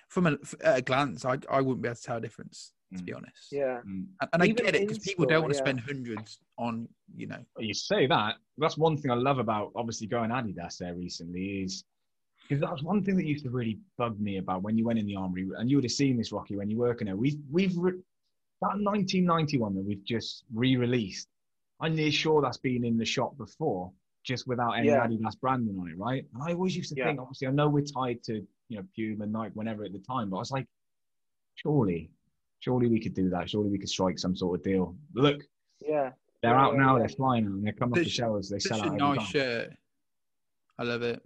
[0.09, 3.03] from a, at a glance, I I wouldn't be able to tell a difference, to
[3.03, 3.49] be honest.
[3.51, 3.81] yeah.
[3.87, 4.07] Mm.
[4.21, 5.65] And, and I get it because people don't want to yeah.
[5.65, 7.41] spend hundreds on, you know.
[7.59, 8.35] You say that.
[8.59, 11.83] That's one thing I love about obviously going Adidas there recently is
[12.49, 14.99] because that was one thing that used to really bug me about when you went
[14.99, 17.17] in the armory, and you would have seen this, Rocky, when you were working there.
[17.17, 17.93] We've we've re-
[18.61, 21.29] that 1991 that we've just re-released.
[21.81, 23.91] I'm near sure that's been in the shop before,
[24.23, 25.07] just without any Yeah.
[25.07, 26.25] Adidas branding on it, right?
[26.35, 27.07] And I always used to Yeah.
[27.09, 30.31] think, obviously, I know we're tied to you know Puma, Nike, whenever at the time,
[30.31, 30.67] but I was like,
[31.57, 32.11] surely,
[32.61, 33.49] surely we could do that.
[33.51, 34.97] Surely we could strike some sort of deal.
[35.15, 35.43] Look,
[35.81, 36.13] Yeah.
[36.43, 36.93] they're Yeah, out yeah, now.
[36.97, 36.99] yeah.
[37.01, 38.49] They're flying and they're coming off the shelves.
[38.51, 38.95] They sell out.
[38.95, 39.27] a nice time.
[39.27, 39.73] shirt.
[40.79, 41.23] I love it.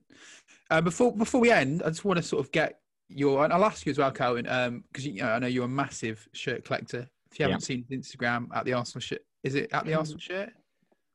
[0.71, 3.45] Uh, before before we end, I just want to sort of get your.
[3.45, 4.45] And I'll ask you as well, Calvin,
[4.93, 7.09] because you know, I know you're a massive shirt collector.
[7.31, 10.51] If you haven't seen Instagram at the Arsenal shirt, is it at the Arsenal shirt?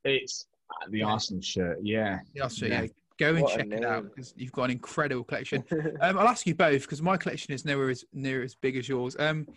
[0.04, 1.06] It's uh, the Yeah.
[1.08, 1.80] Arsenal shirt.
[1.82, 2.20] Yeah.
[2.34, 2.82] The Arsenal, Yeah.
[2.84, 2.88] yeah.
[3.20, 5.64] Go and What check it out because you've got an incredible collection.
[6.02, 8.90] Um, I'll ask you both because my collection is nowhere as near as big as
[8.90, 9.16] yours.
[9.20, 9.48] Um,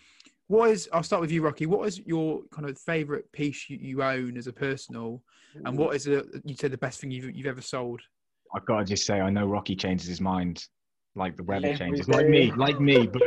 [0.49, 0.89] what is?
[0.93, 1.67] I'll start with you, Rocky.
[1.67, 5.23] What is your kind of favorite piece you, you own as a personal,
[5.65, 8.03] and what is the you said the best thing you've you've ever sold?
[8.57, 10.65] I've got to just say, I know Rocky changes his mind
[11.15, 12.07] like the weather Every changes.
[12.07, 12.17] day.
[12.17, 13.07] Like me, like me.
[13.07, 13.23] But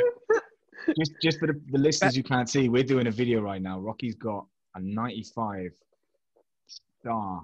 [0.98, 3.80] just, just for the, the listeners who can't see, we're doing a video right now.
[3.80, 5.72] Rocky's got a 95
[6.68, 7.44] star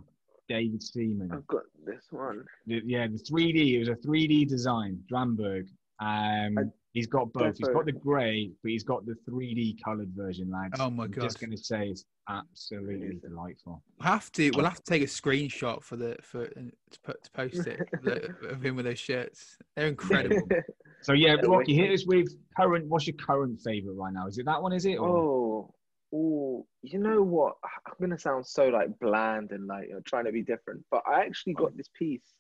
[0.49, 1.31] David Seaman.
[1.31, 2.43] I've got this one.
[2.65, 3.75] The- yeah, the 3D.
[3.75, 5.67] It was a 3D design, Dramberg.
[5.99, 7.57] Um, I- he's got both.
[7.57, 10.79] He's got the grey, but he's got the 3D coloured version, lads.
[10.79, 11.23] Oh my I'm god!
[11.23, 13.19] just going to say it's absolutely Amazing.
[13.29, 13.81] delightful.
[13.99, 14.51] We'll have to.
[14.51, 16.47] We'll have to take a screenshot for the for uh,
[16.91, 19.57] to put to post it the, of him with those shirts.
[19.75, 20.47] They're incredible.
[21.01, 21.75] So yeah, Yeah, Rocky, wicked.
[21.75, 22.27] hit us with
[22.57, 22.87] current.
[22.87, 24.25] What's your current favourite right now?
[24.25, 24.73] Is it that one?
[24.73, 24.95] Is it?
[24.95, 25.07] Or?
[25.07, 25.73] Oh,
[26.11, 27.57] oh, you know what?
[27.63, 31.03] I'm gonna sound so like bland and like you know, trying to be different, but
[31.07, 32.33] I actually got this piece.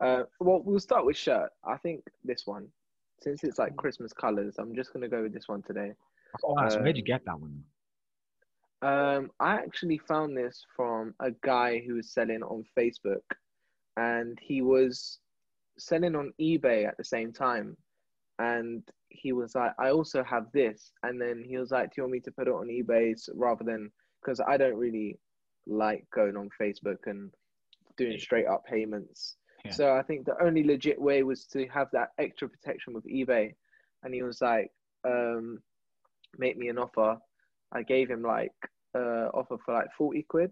[0.00, 1.50] Uh, well, we'll start with shirt.
[1.64, 2.66] I think this one,
[3.22, 5.92] since it's like Christmas colors, I'm just gonna go with this one today.
[6.44, 7.64] Oh, that's, where'd you Um, get that one?
[8.82, 13.22] Um, I actually found this from a guy who was selling on Facebook,
[13.96, 15.20] and he was
[15.78, 17.76] selling on eBay at the same time.
[18.38, 22.02] And he was like, "I also have this," and then he was like, "Do you
[22.04, 25.18] want me to put it on eBay rather than because I don't really
[25.66, 27.32] like going on Facebook and
[27.96, 29.70] doing straight up payments." Yeah.
[29.72, 33.54] So I think the only legit way was to have that extra protection with eBay.
[34.02, 34.70] And he was like,
[35.04, 35.62] um,
[36.38, 37.18] "Make me an offer."
[37.72, 38.52] I gave him like
[38.94, 40.50] uh offer for like 40 quid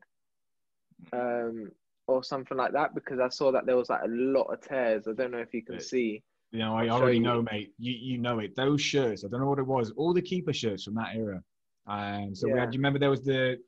[1.12, 1.70] um
[2.06, 5.06] or something like that because I saw that there was like a lot of tears.
[5.06, 5.80] I don't know if you can Yeah.
[5.80, 6.22] see.
[6.52, 7.22] You know, I I'll already you.
[7.22, 7.72] know, mate.
[7.78, 8.57] You you know it.
[8.57, 9.24] Those shirts.
[9.24, 9.92] I don't know what it was.
[9.92, 11.42] All the keeper shirts from that era.
[11.87, 12.70] Um, so we had.
[12.70, 13.58] Do you remember there was the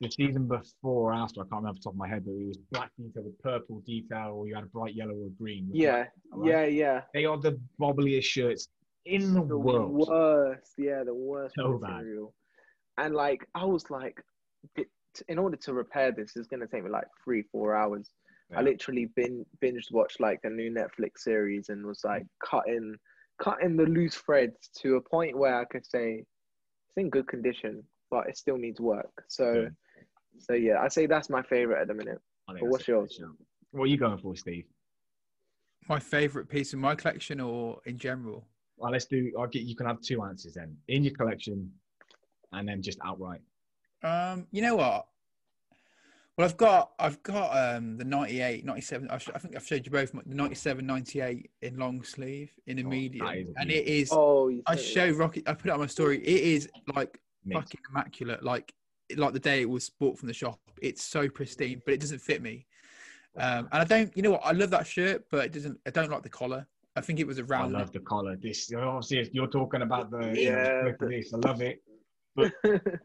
[0.00, 1.40] the season before or after?
[1.40, 3.38] I can't remember off the top of my head, but it was black detail with
[3.40, 5.68] purple detail, or you had a bright yellow or green.
[5.72, 6.48] Yeah, right?
[6.50, 7.02] yeah, yeah.
[7.14, 8.68] They are the bobbliest shirts
[9.04, 9.92] in the, The world.
[10.08, 11.90] worst, yeah, the worst So bad.
[11.90, 12.34] material.
[12.98, 14.22] And like I was like,
[15.28, 18.10] in order to repair this, it's gonna take me like three, four hours.
[18.54, 18.64] I Yeah.
[18.64, 22.28] literally bin binged watched like a new Netflix series and was like mm.
[22.44, 22.96] cutting
[23.38, 26.24] cutting the loose threads to a point where I could say
[26.88, 29.24] it's in good condition, but it still needs work.
[29.28, 29.68] So Yeah.
[30.38, 32.20] So yeah, I'd say that's my favorite at the minute.
[32.46, 33.20] But what's yours?
[33.70, 34.64] What are you going for, Steve?
[35.88, 38.46] My favorite piece in my collection, or in general.
[38.76, 39.32] Well, let's do.
[39.38, 39.62] I'll get.
[39.62, 40.76] You can have two answers then.
[40.88, 41.70] In your collection,
[42.52, 43.40] and then just outright.
[44.02, 45.06] Um, you know what?
[46.36, 49.08] Well, I've got I've got um the 98, 97.
[49.10, 52.78] I, sh- I think I've showed you both the 97, 98 in long sleeve in
[52.78, 54.08] a Oh, medium, a and it is.
[54.12, 55.42] Oh, you I show Rocky.
[55.46, 56.18] I put it on my story.
[56.18, 57.60] It is like Mint.
[57.62, 58.42] fucking immaculate.
[58.42, 58.72] Like
[59.18, 60.60] like the day it was bought from the shop.
[60.80, 62.66] It's so pristine, but it doesn't fit me.
[63.36, 64.14] Um, and I don't.
[64.16, 64.42] You know what?
[64.44, 65.78] I love that shirt, but it doesn't.
[65.86, 66.66] I don't like the collar.
[66.96, 67.72] I think it was a I round.
[67.72, 68.36] love the collar.
[68.36, 71.32] This obviously you're talking about the you know, Yeah, look at but- this.
[71.32, 71.82] I love it.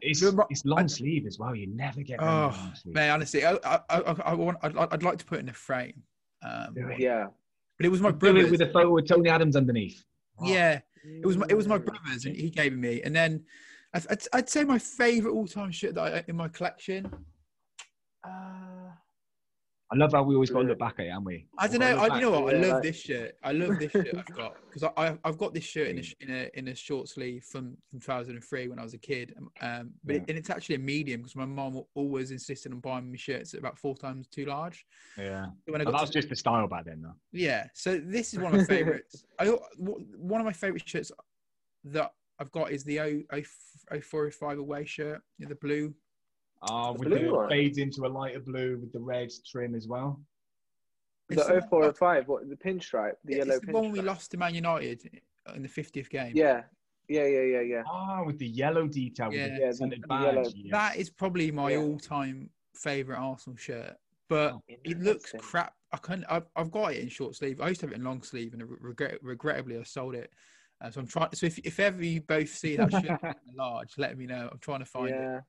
[0.00, 1.54] It's it's long sleeve as well.
[1.54, 2.72] You never get Oh.
[2.86, 4.58] Man, honestly, I, I, I, I want.
[4.62, 6.02] I'd, I'd like to put it in a frame.
[6.42, 7.26] Um, yeah,
[7.76, 8.50] but it was my Do it brother's.
[8.50, 10.02] with a photo with Tony Adams underneath.
[10.40, 13.02] Oh, Yeah, It was my, it was my brother's, and he gave me.
[13.02, 13.44] And then
[13.94, 17.10] I'd, I'd, I'd say my favorite all time shirt that I in my collection.
[18.24, 18.30] Uh,
[19.90, 21.46] I love how we always got to look back at it, haven't we?
[21.56, 21.96] I don't know.
[21.96, 22.54] I, you know what?
[22.54, 23.36] I love like- this shirt.
[23.42, 26.02] I love this shirt I've got because I, I I've got this shirt in a
[26.20, 29.34] in a in a short sleeve from from 2003 when I was a kid.
[29.38, 32.80] Um, Um, but it, and it's actually a medium because my mom always insisted on
[32.80, 34.84] buying me shirts about four times too large.
[35.16, 37.14] Yeah, So when I got that was to- just the style back then, though.
[37.32, 37.68] yeah.
[37.72, 39.24] So this is one of my favorites.
[39.38, 39.46] I
[39.78, 41.10] one of my favorite shirts
[41.84, 45.54] that I've got is the O O four O five away shirt, you know, the
[45.56, 45.94] blue.
[46.62, 47.48] Oh, The with blue the one?
[47.48, 50.20] fades into a lighter blue with the red trim as well.
[51.30, 54.30] It's The the one- 0405, what the pinstripe, the it's yellow the one we lost
[54.32, 55.20] to Man United
[55.54, 56.32] in the 50th game.
[56.34, 56.62] Yeah,
[57.08, 57.82] yeah, yeah, yeah, yeah.
[57.86, 59.44] Ah, with the yellow detail, Yeah.
[59.44, 60.70] with Yeah, the the- the yellow- yeah.
[60.70, 61.78] That is probably my Yeah.
[61.78, 63.96] all-time favorite Arsenal shirt,
[64.28, 65.74] but Oh, it looks crap.
[65.92, 66.24] I can't.
[66.28, 67.60] I've, I've got it in short sleeve.
[67.62, 70.32] I used to have it in long sleeve, and regret, regrettably, I sold it.
[70.80, 71.28] Uh, so I'm trying.
[71.34, 74.48] So if, if ever you both see that shirt in large, let me know.
[74.52, 75.42] I'm trying to find it.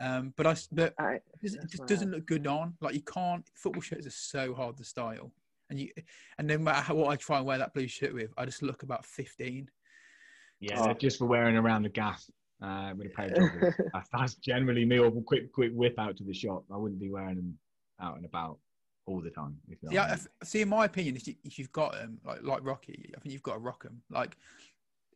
[0.00, 2.74] Um, but I s- but I, it just, it doesn't look good on.
[2.80, 3.44] Like you can't.
[3.54, 5.32] Football shirts are so hard to style,
[5.70, 5.88] and you
[6.38, 8.62] and no matter how, what I try and wear that blue shirt with, I just
[8.62, 9.68] look about 15.
[10.60, 10.94] Yeah, Oh.
[10.94, 12.22] just for wearing around the gaff
[12.62, 13.74] uh, with a pair of joggers.
[13.92, 14.98] that's, that's generally me.
[14.98, 16.64] Or quick, quick whip out to the shop.
[16.72, 17.58] I wouldn't be wearing them
[18.00, 18.58] out and about
[19.06, 19.56] all the time.
[19.68, 20.14] If Yeah, I I mean.
[20.42, 20.62] f- see.
[20.62, 23.42] In my opinion, if, you, if you've got them, like like Rocky, I think you've
[23.42, 24.02] got to rock them.
[24.10, 24.36] Like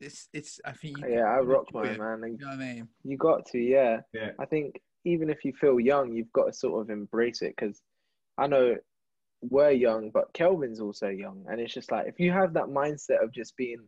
[0.01, 0.61] it's it's.
[0.65, 0.99] I think.
[0.99, 2.25] You, yeah, I rock enjoy mine, 'em, man.
[2.25, 2.89] And You know what I mean?
[3.05, 4.01] You got to, yeah.
[4.13, 4.31] Yeah.
[4.39, 7.81] I think even if you feel young, you've got to sort of embrace it because
[8.39, 8.77] I know
[9.43, 13.23] we're young, but Kelvin's also young, and it's just like if you have that mindset
[13.23, 13.81] of just being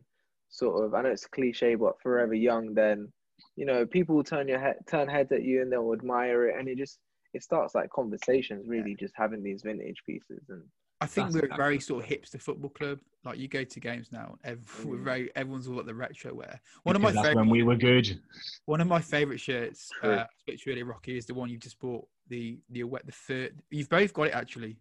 [0.49, 3.11] sort of, I know it's cliche, but forever young, then
[3.55, 6.59] you know people will turn your head, turn heads at you, and they'll admire it,
[6.59, 6.99] and it just
[7.33, 10.63] it starts like conversations, really, just having these vintage pieces, and
[11.03, 12.99] I think That's we're a exactly very sort of hipster football club.
[13.25, 15.03] Like you go to games now, ev- we're Mm.
[15.03, 16.59] very everyone's all at the retro wear.
[16.83, 18.19] One of my favorite, when we were good.
[18.65, 20.13] one of my favorite shirts, True.
[20.13, 22.07] uh, which really rocky, is the one you just bought.
[22.29, 23.59] The the wet the third.
[23.69, 24.77] You've both got it actually.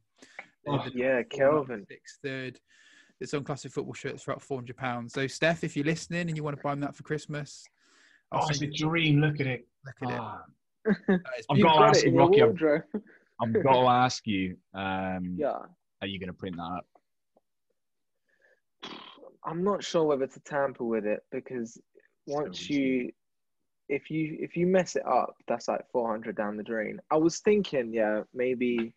[0.66, 1.84] Oh, the yeah, Kelvin.
[1.88, 2.60] Six third.
[3.20, 5.12] It's on classic football shirts for about four hundred pounds.
[5.12, 7.64] So Steph, if you're listening and you want to buy me that for Christmas,
[8.30, 9.20] I'll Oh, it's a dream.
[9.20, 9.66] Look at it.
[9.84, 10.20] look at it.
[10.20, 10.44] Ah,
[10.86, 10.92] Uh,
[11.50, 12.42] I've you've got to ask you, Rocky.
[12.42, 12.82] I've.
[13.40, 14.56] I've got to ask you.
[14.74, 15.58] Um, yeah.
[16.02, 16.86] Are you going to print that up?
[19.44, 21.80] I'm not sure whether to tamper with it because
[22.26, 23.12] once you
[23.88, 27.00] if you if you mess it up, that's like 400 down the drain.
[27.10, 28.94] I was thinking, yeah, maybe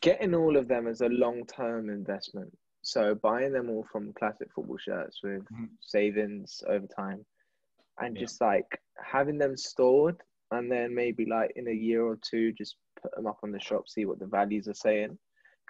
[0.00, 2.56] getting all of them as a long-term investment.
[2.82, 5.70] So buying them all from classic football shirts with Mhm.
[5.80, 7.26] savings over time
[7.98, 8.20] and Yeah.
[8.20, 10.22] just like having them stored
[10.52, 13.60] and then maybe like in a year or two just put them up on the
[13.60, 15.18] shop see what the values are saying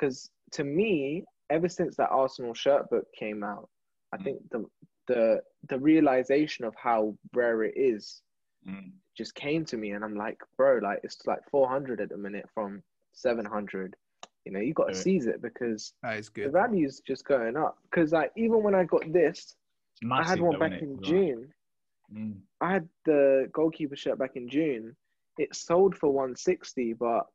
[0.01, 3.69] because to me ever since that arsenal shirt book came out
[4.13, 4.25] i Mm.
[4.25, 4.67] think the
[5.07, 8.23] the the realization of how rare it is
[8.67, 8.93] Mm.
[9.17, 12.49] just came to me and i'm like bro like it's like 400 at the minute
[12.55, 12.83] from
[13.13, 13.97] 700
[14.45, 18.33] you know you got to seize it because the value's just going up because like
[18.37, 19.57] even when i got this
[20.03, 21.53] massive, i had one though, back in june
[22.13, 22.41] Mm.
[22.61, 24.97] I had the goalkeeper shirt back in June.
[25.39, 27.27] It sold for 160, but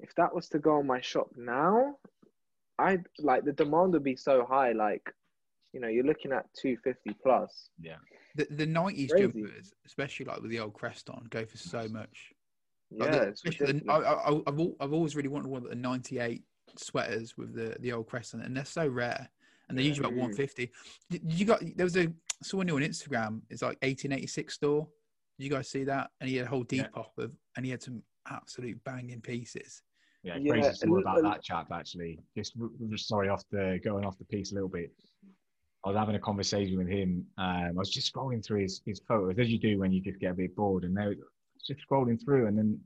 [0.00, 1.96] if that was to go on my shop now,
[2.78, 4.72] I like the demand would be so high.
[4.72, 5.02] Like,
[5.72, 7.70] you know, you're looking at 250 plus.
[7.80, 7.96] Yeah.
[8.34, 9.24] The the nineties Crazy.
[9.32, 12.32] jumpers, especially like with the old crest on, go for so much.
[12.90, 13.90] Yeah, the- especially the.
[13.90, 16.42] I, I, I've I've always really wanted one of the '98
[16.76, 19.30] sweaters with the the old crest on it, and they're so rare,
[19.68, 19.88] and they're Yeah.
[19.88, 20.36] usually about Mm.
[20.36, 20.70] 150.
[21.10, 22.12] Did did you got there was a
[22.42, 23.40] someone new on Instagram.
[23.48, 24.86] It's like 1886 store.
[25.38, 26.10] Did you guys see that?
[26.20, 26.88] And he had a whole Yeah.
[26.88, 29.82] Depop of, and he had some absolute banging pieces.
[30.22, 32.18] Yeah, Yeah, crazy story about that chap actually.
[32.36, 32.54] Just,
[32.90, 34.92] just sorry, off the going off the piece a little bit.
[35.84, 37.24] I was having a conversation with him.
[37.38, 40.18] Um, I was just scrolling through his, his photos, as you do when you just
[40.18, 40.82] get a bit bored.
[40.82, 41.14] And there,
[41.64, 42.80] just scrolling through, and then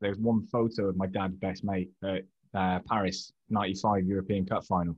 [0.00, 2.22] there's one photo of my dad's best mate at
[2.54, 4.96] uh, Paris '95 European Cup final.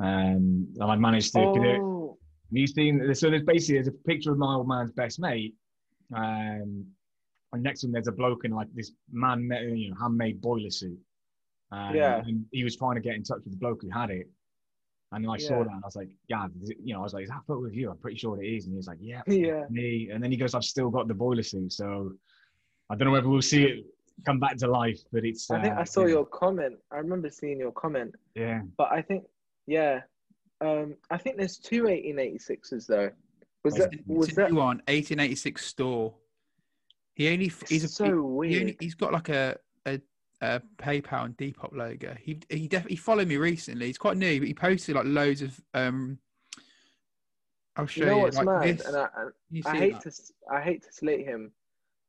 [0.00, 1.40] Um, and I managed to.
[1.40, 2.18] oh,
[2.50, 3.14] Have you seen?
[3.14, 5.54] So there's basically there's a picture of my old man's best mate,
[6.14, 6.84] um,
[7.52, 10.70] and next to him there's a bloke in like this man, you know, handmade boiler
[10.70, 10.98] suit.
[11.70, 12.22] Um, Yeah.
[12.26, 14.28] And he was trying to get in touch with the bloke who had it,
[15.12, 17.02] and then I saw that and I was like, yeah, is it- you know, I
[17.02, 17.90] was like, is that photo of you?
[17.90, 18.64] I'm pretty sure it is.
[18.64, 19.66] And he was like, yeah, Yeah.
[19.70, 20.10] me.
[20.10, 22.12] And then he goes, I've still got the boiler suit, so
[22.90, 23.86] I don't know whether we'll see it
[24.26, 25.50] come back to life, but it's.
[25.50, 26.08] I think uh, I saw yeah.
[26.08, 26.76] your comment.
[26.90, 28.62] I remember seeing your comment, Yeah.
[28.76, 29.24] but I think,
[29.66, 30.02] yeah,
[30.60, 33.10] um, I think there's two 1886s though.
[33.64, 36.14] Was It's- that was a that new one, 1886 store.
[37.14, 38.52] He only he's a, so he, weird?
[38.52, 39.56] he only, he's got like a
[39.86, 40.00] a,
[40.40, 42.14] a PayPal and Depop logo.
[42.20, 43.86] He he definitely followed me recently.
[43.86, 46.18] He's quite new, but he posted like loads of um
[47.76, 48.12] I'll show You you.
[48.12, 48.78] know what's like mad?
[48.78, 48.86] this.
[48.86, 50.02] And I, and you I hate that?
[50.02, 51.52] to s- I hate to slate him,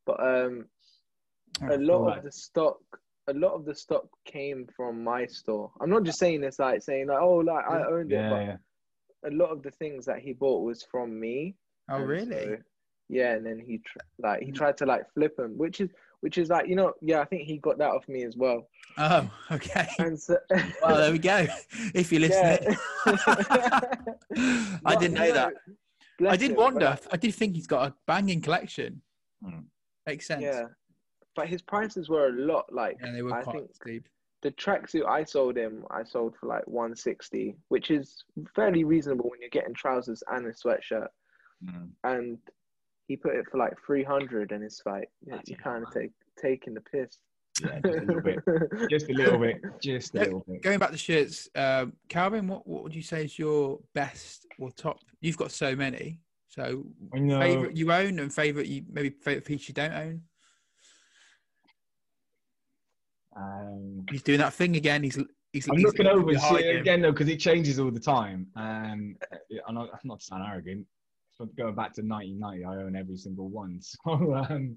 [0.06, 0.66] but um,
[1.62, 2.18] Oh, a lot right.
[2.18, 2.78] of the stock
[3.28, 5.70] a lot of the stock came from my store.
[5.80, 8.56] I'm not just saying this like saying like oh like I owned it, but yeah.
[9.24, 11.54] a lot of the things that he bought was from me.
[11.88, 12.30] Oh, really?
[12.30, 12.56] so-
[13.08, 15.90] yeah, and then he tr- like he tried to like flip him, which is
[16.20, 18.68] which is like you know yeah I think he got that off me as well.
[18.98, 19.88] Oh, okay.
[19.98, 20.38] And so
[20.82, 21.46] Well, there we go.
[21.94, 22.58] If you're Yeah.
[22.60, 22.78] listening,
[24.84, 25.52] I didn't know that.
[26.18, 26.98] bless I did him, wonder.
[27.02, 29.02] but- I did think he's got a banging collection.
[29.42, 29.60] Hmm.
[30.06, 30.42] Makes sense.
[30.42, 30.64] yeah,
[31.34, 32.72] but his prices were a lot.
[32.72, 34.08] Like Yeah, they were I quite think steep.
[34.42, 38.24] the tracksuit I sold him, I sold for like 160, which is
[38.54, 41.08] fairly reasonable when you're getting trousers and a sweatshirt.
[41.64, 41.88] Mm.
[42.04, 42.38] And
[43.06, 46.10] he put it for like 300, and it's like yeah, you're hell, kind of take,
[46.40, 47.18] taking the piss.
[47.62, 48.38] Yeah, just a little bit.
[48.90, 49.62] Just a little bit.
[49.80, 50.60] Just a little bit.
[50.62, 54.72] Going back to shirts, um, Calvin, what, what would you say is your best or
[54.72, 54.98] top?
[55.20, 56.18] You've got so many.
[56.48, 57.40] So I know.
[57.40, 60.22] favorite you own and favorite you maybe favorite piece you don't own.
[63.36, 65.02] Um, He's doing that thing again.
[65.02, 65.18] He's
[65.52, 65.68] he's.
[65.68, 68.46] I'm he's looking over and see it again though, because it changes all the time.
[68.56, 69.16] Um,
[69.66, 70.86] I'm not, I'm not to sound arrogant.
[71.36, 73.80] So going back to 1990, I own every single one.
[74.04, 74.76] So um,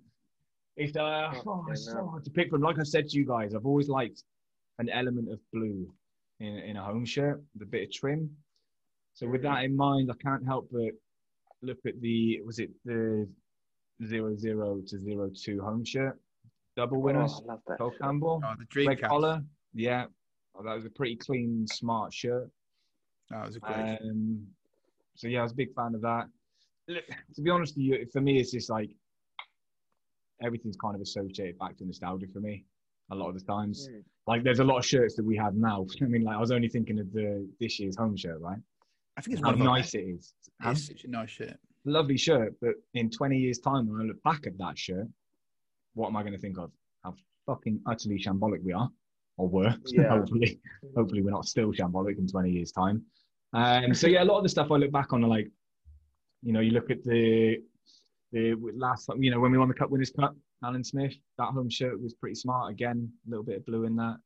[0.75, 2.61] it's uh, Oh, oh, it's so hard to pick from.
[2.61, 4.23] Like I said to you guys, I've always liked
[4.79, 5.91] an element of blue
[6.39, 8.29] in in a home shirt, the bit of trim.
[9.13, 10.91] So with that in mind, I can't help but
[11.63, 13.27] look at the was it the
[14.05, 16.19] zero zero to zero two home shirt
[16.75, 17.34] double winners.
[17.35, 17.77] Oh, I love that.
[17.79, 18.01] Cole shirt.
[18.01, 18.41] Campbell.
[18.45, 19.41] Oh, the Red collar,
[19.73, 20.05] yeah.
[20.55, 22.49] Oh, that was a pretty clean, smart shirt.
[23.31, 23.97] That was a great.
[24.01, 24.45] Um,
[25.15, 26.27] so yeah, I was a big fan of that.
[26.88, 28.89] To be honest with you, for me, it's just like
[30.41, 32.65] everything's kind of associated back to nostalgia for me.
[33.11, 34.03] A lot of the times, Mm.
[34.27, 35.85] like there's a lot of shirts that we have now.
[36.01, 38.59] I mean, like I was only thinking of the this year's home shirt, right?
[39.15, 40.34] I think it's How one of our nice it is.
[40.65, 41.57] It's such a nice shirt.
[41.85, 45.07] Lovely shirt, but in 20 years' time, when I look back at that shirt,
[45.93, 46.72] what am I going to think of?
[47.03, 47.14] How
[47.45, 48.89] fucking utterly shambolic we are,
[49.38, 49.73] or were.
[49.88, 50.09] Yeah.
[50.09, 50.59] hopefully,
[50.95, 53.03] hopefully we're not still shambolic in 20 years' time.
[53.53, 55.49] Um, so yeah, a lot of the stuff I look back on are like,
[56.43, 57.57] you know, you look at the
[58.34, 61.69] the last, you know, when we won the Cup Winners' Cup, Alan Smith, that home
[61.69, 62.69] shirt was pretty smart.
[62.72, 64.18] Again, a little bit of blue in that.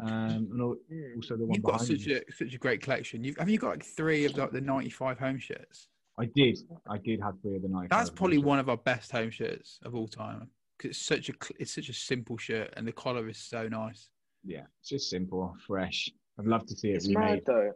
[0.00, 1.16] Um, and Mm.
[1.16, 2.14] also the one You've got such me.
[2.14, 3.24] a such a great collection.
[3.24, 5.88] You've, have you got like three of like the '95 home shirts?
[6.18, 6.58] I did,
[6.88, 7.90] I did have three of the night.
[7.90, 11.32] That's probably one of our best home shirts of all time because it's such a
[11.58, 14.08] it's such a simple shirt and the collar is so nice.
[14.44, 16.10] Yeah, it's just simple, fresh.
[16.38, 17.34] I'd love to see it It's remade.
[17.34, 17.72] mad though.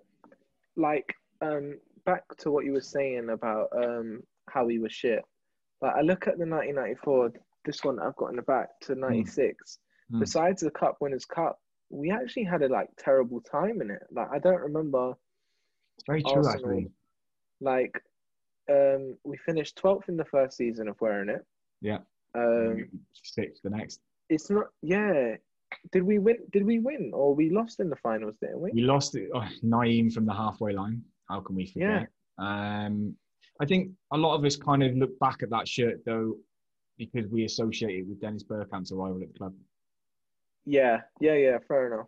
[0.77, 5.23] Like, um, back to what you were saying about um how he was shit.
[5.81, 7.33] Like, I look at the 1994,
[7.65, 9.79] this one I've got in the back to 96.
[10.12, 10.20] Mm.
[10.20, 11.59] Besides the Cup Winners' Cup,
[11.91, 14.03] we actually had a like terrible time in it.
[14.11, 15.15] Like, I don't remember.
[15.97, 16.55] It's very true, Arsenal.
[16.55, 16.91] actually.
[17.61, 18.01] Like,
[18.70, 21.45] um, we finished 12th in the first season of wearing it.
[21.81, 21.99] Yeah.
[22.35, 24.01] Um, Six the next.
[24.29, 24.66] it's not.
[24.83, 25.37] Yeah.
[25.91, 26.37] Did we win?
[26.53, 28.37] Did we win or we lost in the finals?
[28.41, 28.70] Didn't we?
[28.73, 31.03] We lost it, oh, Nayim from the halfway line.
[31.28, 32.09] How can we forget?
[32.39, 33.15] Um,
[33.61, 36.36] I think a lot of us kind of look back at that shirt though,
[36.99, 39.55] because we associate it with Dennis Bergkamp's arrival at the club.
[40.65, 41.01] Yeah.
[41.20, 41.35] Yeah.
[41.35, 41.59] Yeah.
[41.66, 42.07] Fair enough.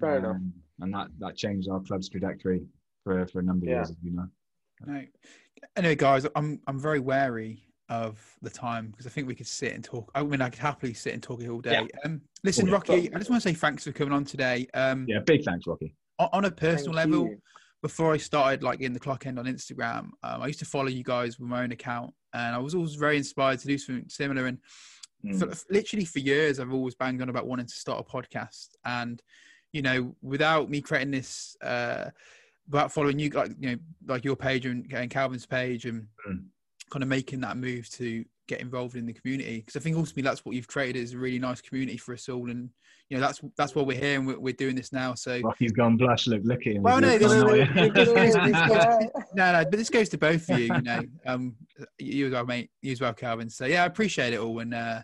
[0.00, 0.36] Fair enough.
[0.36, 2.62] Um, And that, that changed our club's trajectory
[3.04, 3.76] for, for a number of Yeah.
[3.76, 4.28] years, as you know.
[4.86, 5.02] No.
[5.76, 9.72] Anyway, guys, I'm I'm very wary of the time because I think we could sit
[9.72, 10.10] and talk.
[10.14, 11.88] I mean, I could happily sit and talk it all day.
[12.04, 12.74] Um, listen, Yeah.
[12.74, 14.66] Rocky, I just want to say thanks for coming on today.
[14.74, 15.94] Um, Yeah, big thanks, Rocky.
[16.18, 17.38] on, on a personal Thank level, you.
[17.86, 20.88] Before I started like in the clock end on Instagram, um, I used to follow
[20.88, 24.08] you guys with my own account, and I was always very inspired to do something
[24.08, 24.46] similar.
[24.46, 24.58] And
[25.24, 25.38] Mm.
[25.38, 29.22] for, literally for years, I've always banged on about wanting to start a podcast, and
[29.72, 32.10] you know, without me creating this, uh,
[32.66, 36.44] about following you, like you know, like your page and, and Calvin's page, and Mm.
[36.90, 40.22] kind of making that move to get involved in the community, because I think ultimately
[40.22, 42.70] that's what you've created is a really nice community for us all, and
[43.08, 45.14] you know, that's that's why we're here and we're, we're doing this now.
[45.14, 45.40] So.
[45.40, 46.26] Rocky's gone blush.
[46.26, 46.82] Look, look at him.
[46.82, 48.30] Well, no, this- gone, this- this- yeah.
[48.30, 50.66] this- this- no, no, but this goes to both of you.
[50.74, 51.56] You know, um,
[51.98, 52.70] you as well, mate.
[52.82, 53.48] You as well, Calvin.
[53.50, 55.02] So yeah, I appreciate it all, and uh,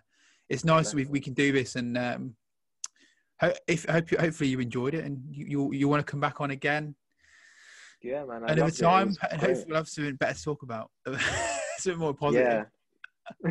[0.48, 1.76] it's nice we we can do this.
[1.76, 2.34] And um,
[3.40, 6.20] ho- if hope you, hopefully you enjoyed it, and you you, you want to come
[6.20, 6.94] back on again
[8.02, 8.42] Yeah, man.
[8.42, 8.78] I another loved it.
[8.78, 10.90] It time, and hopefully we'll have something better to talk about,
[11.78, 12.46] something more positive.
[12.46, 12.64] Yeah.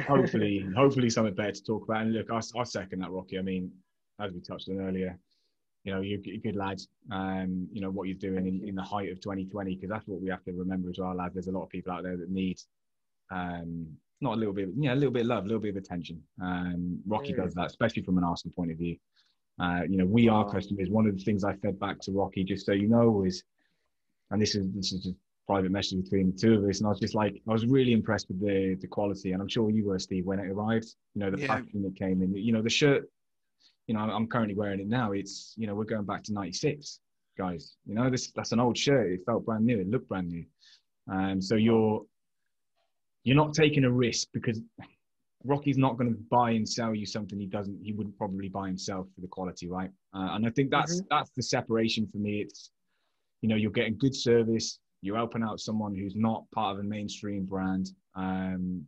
[0.08, 2.04] Hopefully, hopefully something better to talk about.
[2.04, 3.38] And look, I, I second that, Rocky.
[3.40, 3.72] I mean,
[4.20, 5.18] as we touched on earlier,
[5.84, 6.88] you know, you're, you're good lads.
[7.12, 10.22] Um, you know what you're doing in, in the height of 2020, because that's what
[10.22, 11.34] we have to remember as well, lads.
[11.34, 12.60] There's a lot of people out there that need,
[13.32, 13.88] um,
[14.20, 16.22] not a little bit, yeah, a little bit of love, a little bit of attention.
[16.42, 17.38] Um, Rocky Mm.
[17.38, 18.98] does that, especially from an Arsenal point of view.
[19.60, 20.90] Uh, you know, we are customers.
[20.90, 23.44] One of the things I fed back to Rocky, just so you know, is,
[24.30, 25.18] and this is this is just
[25.52, 27.92] private message between the two of us, and I was just like, I was really
[27.92, 30.90] impressed with the the quality, and I'm sure you were, Steve, when it arrived.
[31.14, 31.48] You know, the Yeah.
[31.48, 32.34] packaging that came in.
[32.48, 33.02] You know, the shirt.
[33.88, 35.12] You know, I'm currently wearing it now.
[35.12, 37.02] It's you know, we're going back to '96,
[37.38, 37.76] guys.
[37.86, 39.12] You know, this that's an old shirt.
[39.12, 39.78] It felt brand new.
[39.80, 40.46] It looked brand new.
[41.12, 42.06] Um, so you're
[43.26, 44.62] you're not taking a risk because
[45.44, 47.78] Rocky's not going to buy and sell you something he doesn't.
[47.84, 49.92] He wouldn't probably buy himself for the quality, right?
[50.14, 52.34] Uh, and I think that's that's the separation for me.
[52.46, 52.72] It's
[53.42, 54.80] you know you're getting good service.
[55.02, 58.86] You're helping out someone who's not part of a mainstream brand, um,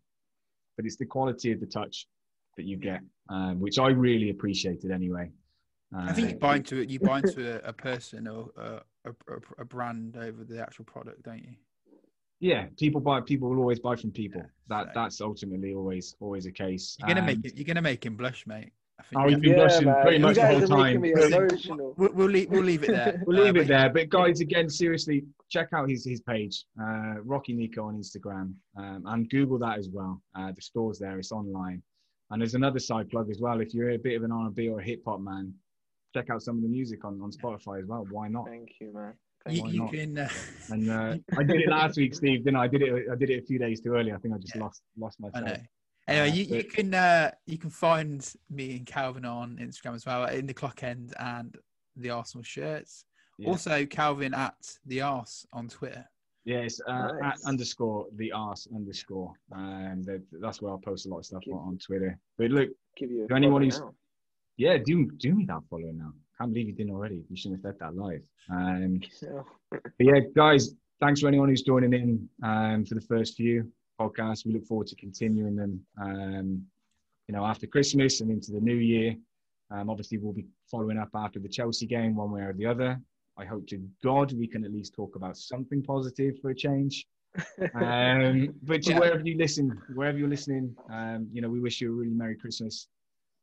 [0.78, 2.08] but it's the quality of the touch
[2.58, 3.00] that you get,
[3.30, 5.32] um, which I really appreciated anyway.
[5.96, 6.90] I think you Uh, buy into it.
[6.90, 10.86] You buy into a, a person or a, a, a, a brand over the actual
[10.86, 11.56] product, don't you?
[12.40, 13.22] yeah, people buy.
[13.22, 14.42] People will always buy from people.
[14.42, 16.96] Yeah, that so- that's ultimately always always a case.
[17.00, 17.56] You're gonna make it.
[17.56, 18.72] You're gonna make him blush, mate.
[19.00, 21.02] I think Oh, he's been blushing pretty much the whole time.
[21.02, 22.50] We'll- We'll, we'll leave.
[22.50, 23.22] We'll leave it there.
[23.28, 23.90] We'll leave Uh, it there.
[23.90, 29.04] But guys, again, seriously, check out his his page, uh, Rocky Nico on Instagram, um,
[29.08, 30.22] and Google that as well.
[30.36, 31.82] Uh, the store's there; it's online.
[32.32, 33.60] And there's another side plug as well.
[33.62, 35.54] If you're a bit of an R&B or a hip hop man,
[36.16, 38.08] check out some of the music on, on Spotify as well.
[38.10, 38.48] Why not?
[38.48, 39.14] Thank you, man.
[39.50, 39.92] You, why you not?
[39.92, 40.18] can.
[40.18, 40.30] Uh,
[40.72, 42.44] And uh, I did it last week, Steve.
[42.46, 42.64] Didn't I?
[42.64, 43.06] I did it.
[43.12, 44.12] I did it a few days too early.
[44.14, 44.62] I think I just Yeah.
[44.64, 45.58] lost lost I myself.
[45.58, 45.64] know.
[46.08, 50.06] Anyway, Uh, you, you can uh, you can find me and Calvin on Instagram as
[50.06, 51.56] well in the clock end and
[51.96, 53.06] the Arsenal shirts.
[53.40, 53.50] Yeah.
[53.50, 54.56] Also, Calvin at
[54.86, 56.06] the Arse on Twitter.
[56.46, 57.42] Yes, uh, Nice.
[57.42, 59.32] at underscore the arse underscore.
[59.56, 62.20] Um, that, that's where I'll post a lot of stuff Give- on, on Twitter.
[62.38, 63.94] But look, Give you To anyone who's- now.
[64.58, 66.12] yeah, do do me that follow now.
[66.38, 67.24] Can't believe you didn't already.
[67.30, 68.24] You shouldn't have said that live.
[68.50, 73.36] Um, So, but yeah, guys, thanks for anyone who's joining in um, for the first
[73.38, 74.46] few podcasts.
[74.46, 75.86] We look forward to continuing them.
[76.02, 76.66] Um,
[77.28, 79.16] you know, after Christmas and into the new year.
[79.72, 83.00] Um, obviously, we'll be following up after the Chelsea game, one way or the other.
[83.38, 87.08] I hope to God we can at least talk about something positive for a change.
[87.74, 89.00] Um, but Yeah.
[89.00, 92.36] wherever you listen, wherever you're listening, um, you know, we wish you a really Merry
[92.36, 92.88] Christmas.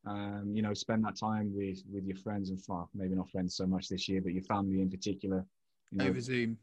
[0.06, 3.56] Um, you know, spend that time with with your friends and far, maybe not friends
[3.56, 5.44] so much this year, but your family in particular.
[5.90, 6.56] You know, over Zoom.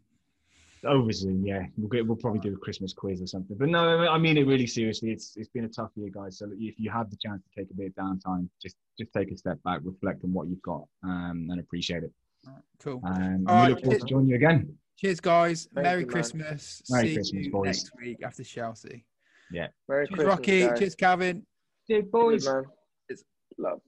[0.86, 1.66] Over Zoom, yeah.
[1.78, 3.58] We'll get, we'll probably do a Christmas quiz or something.
[3.58, 5.12] But no, I mean it really seriously.
[5.12, 6.38] It's it's been a tough year, guys.
[6.38, 9.32] So if you have the chance to take a bit of downtime, just just take
[9.32, 12.12] a step back, reflect on what you've got, um, and appreciate it.
[12.48, 13.02] All right, cool.
[13.04, 14.78] Um, and All we right, look forward to joining you again.
[14.98, 15.68] Cheers, guys.
[15.76, 16.08] Thank Merry you.
[16.08, 16.82] Christmas.
[16.90, 17.66] Merry See Christmas, you boys.
[17.66, 19.06] next week after Chelsea.
[19.52, 19.68] Yeah.
[19.88, 20.68] Merry Cheers, Christmas, Rocky.
[20.68, 20.80] guys.
[20.80, 21.46] Cheers, Calvin.
[21.88, 22.46] Cheers, Good, boys.
[22.46, 22.64] man.
[23.08, 23.24] Cheers.
[23.58, 23.82] Love.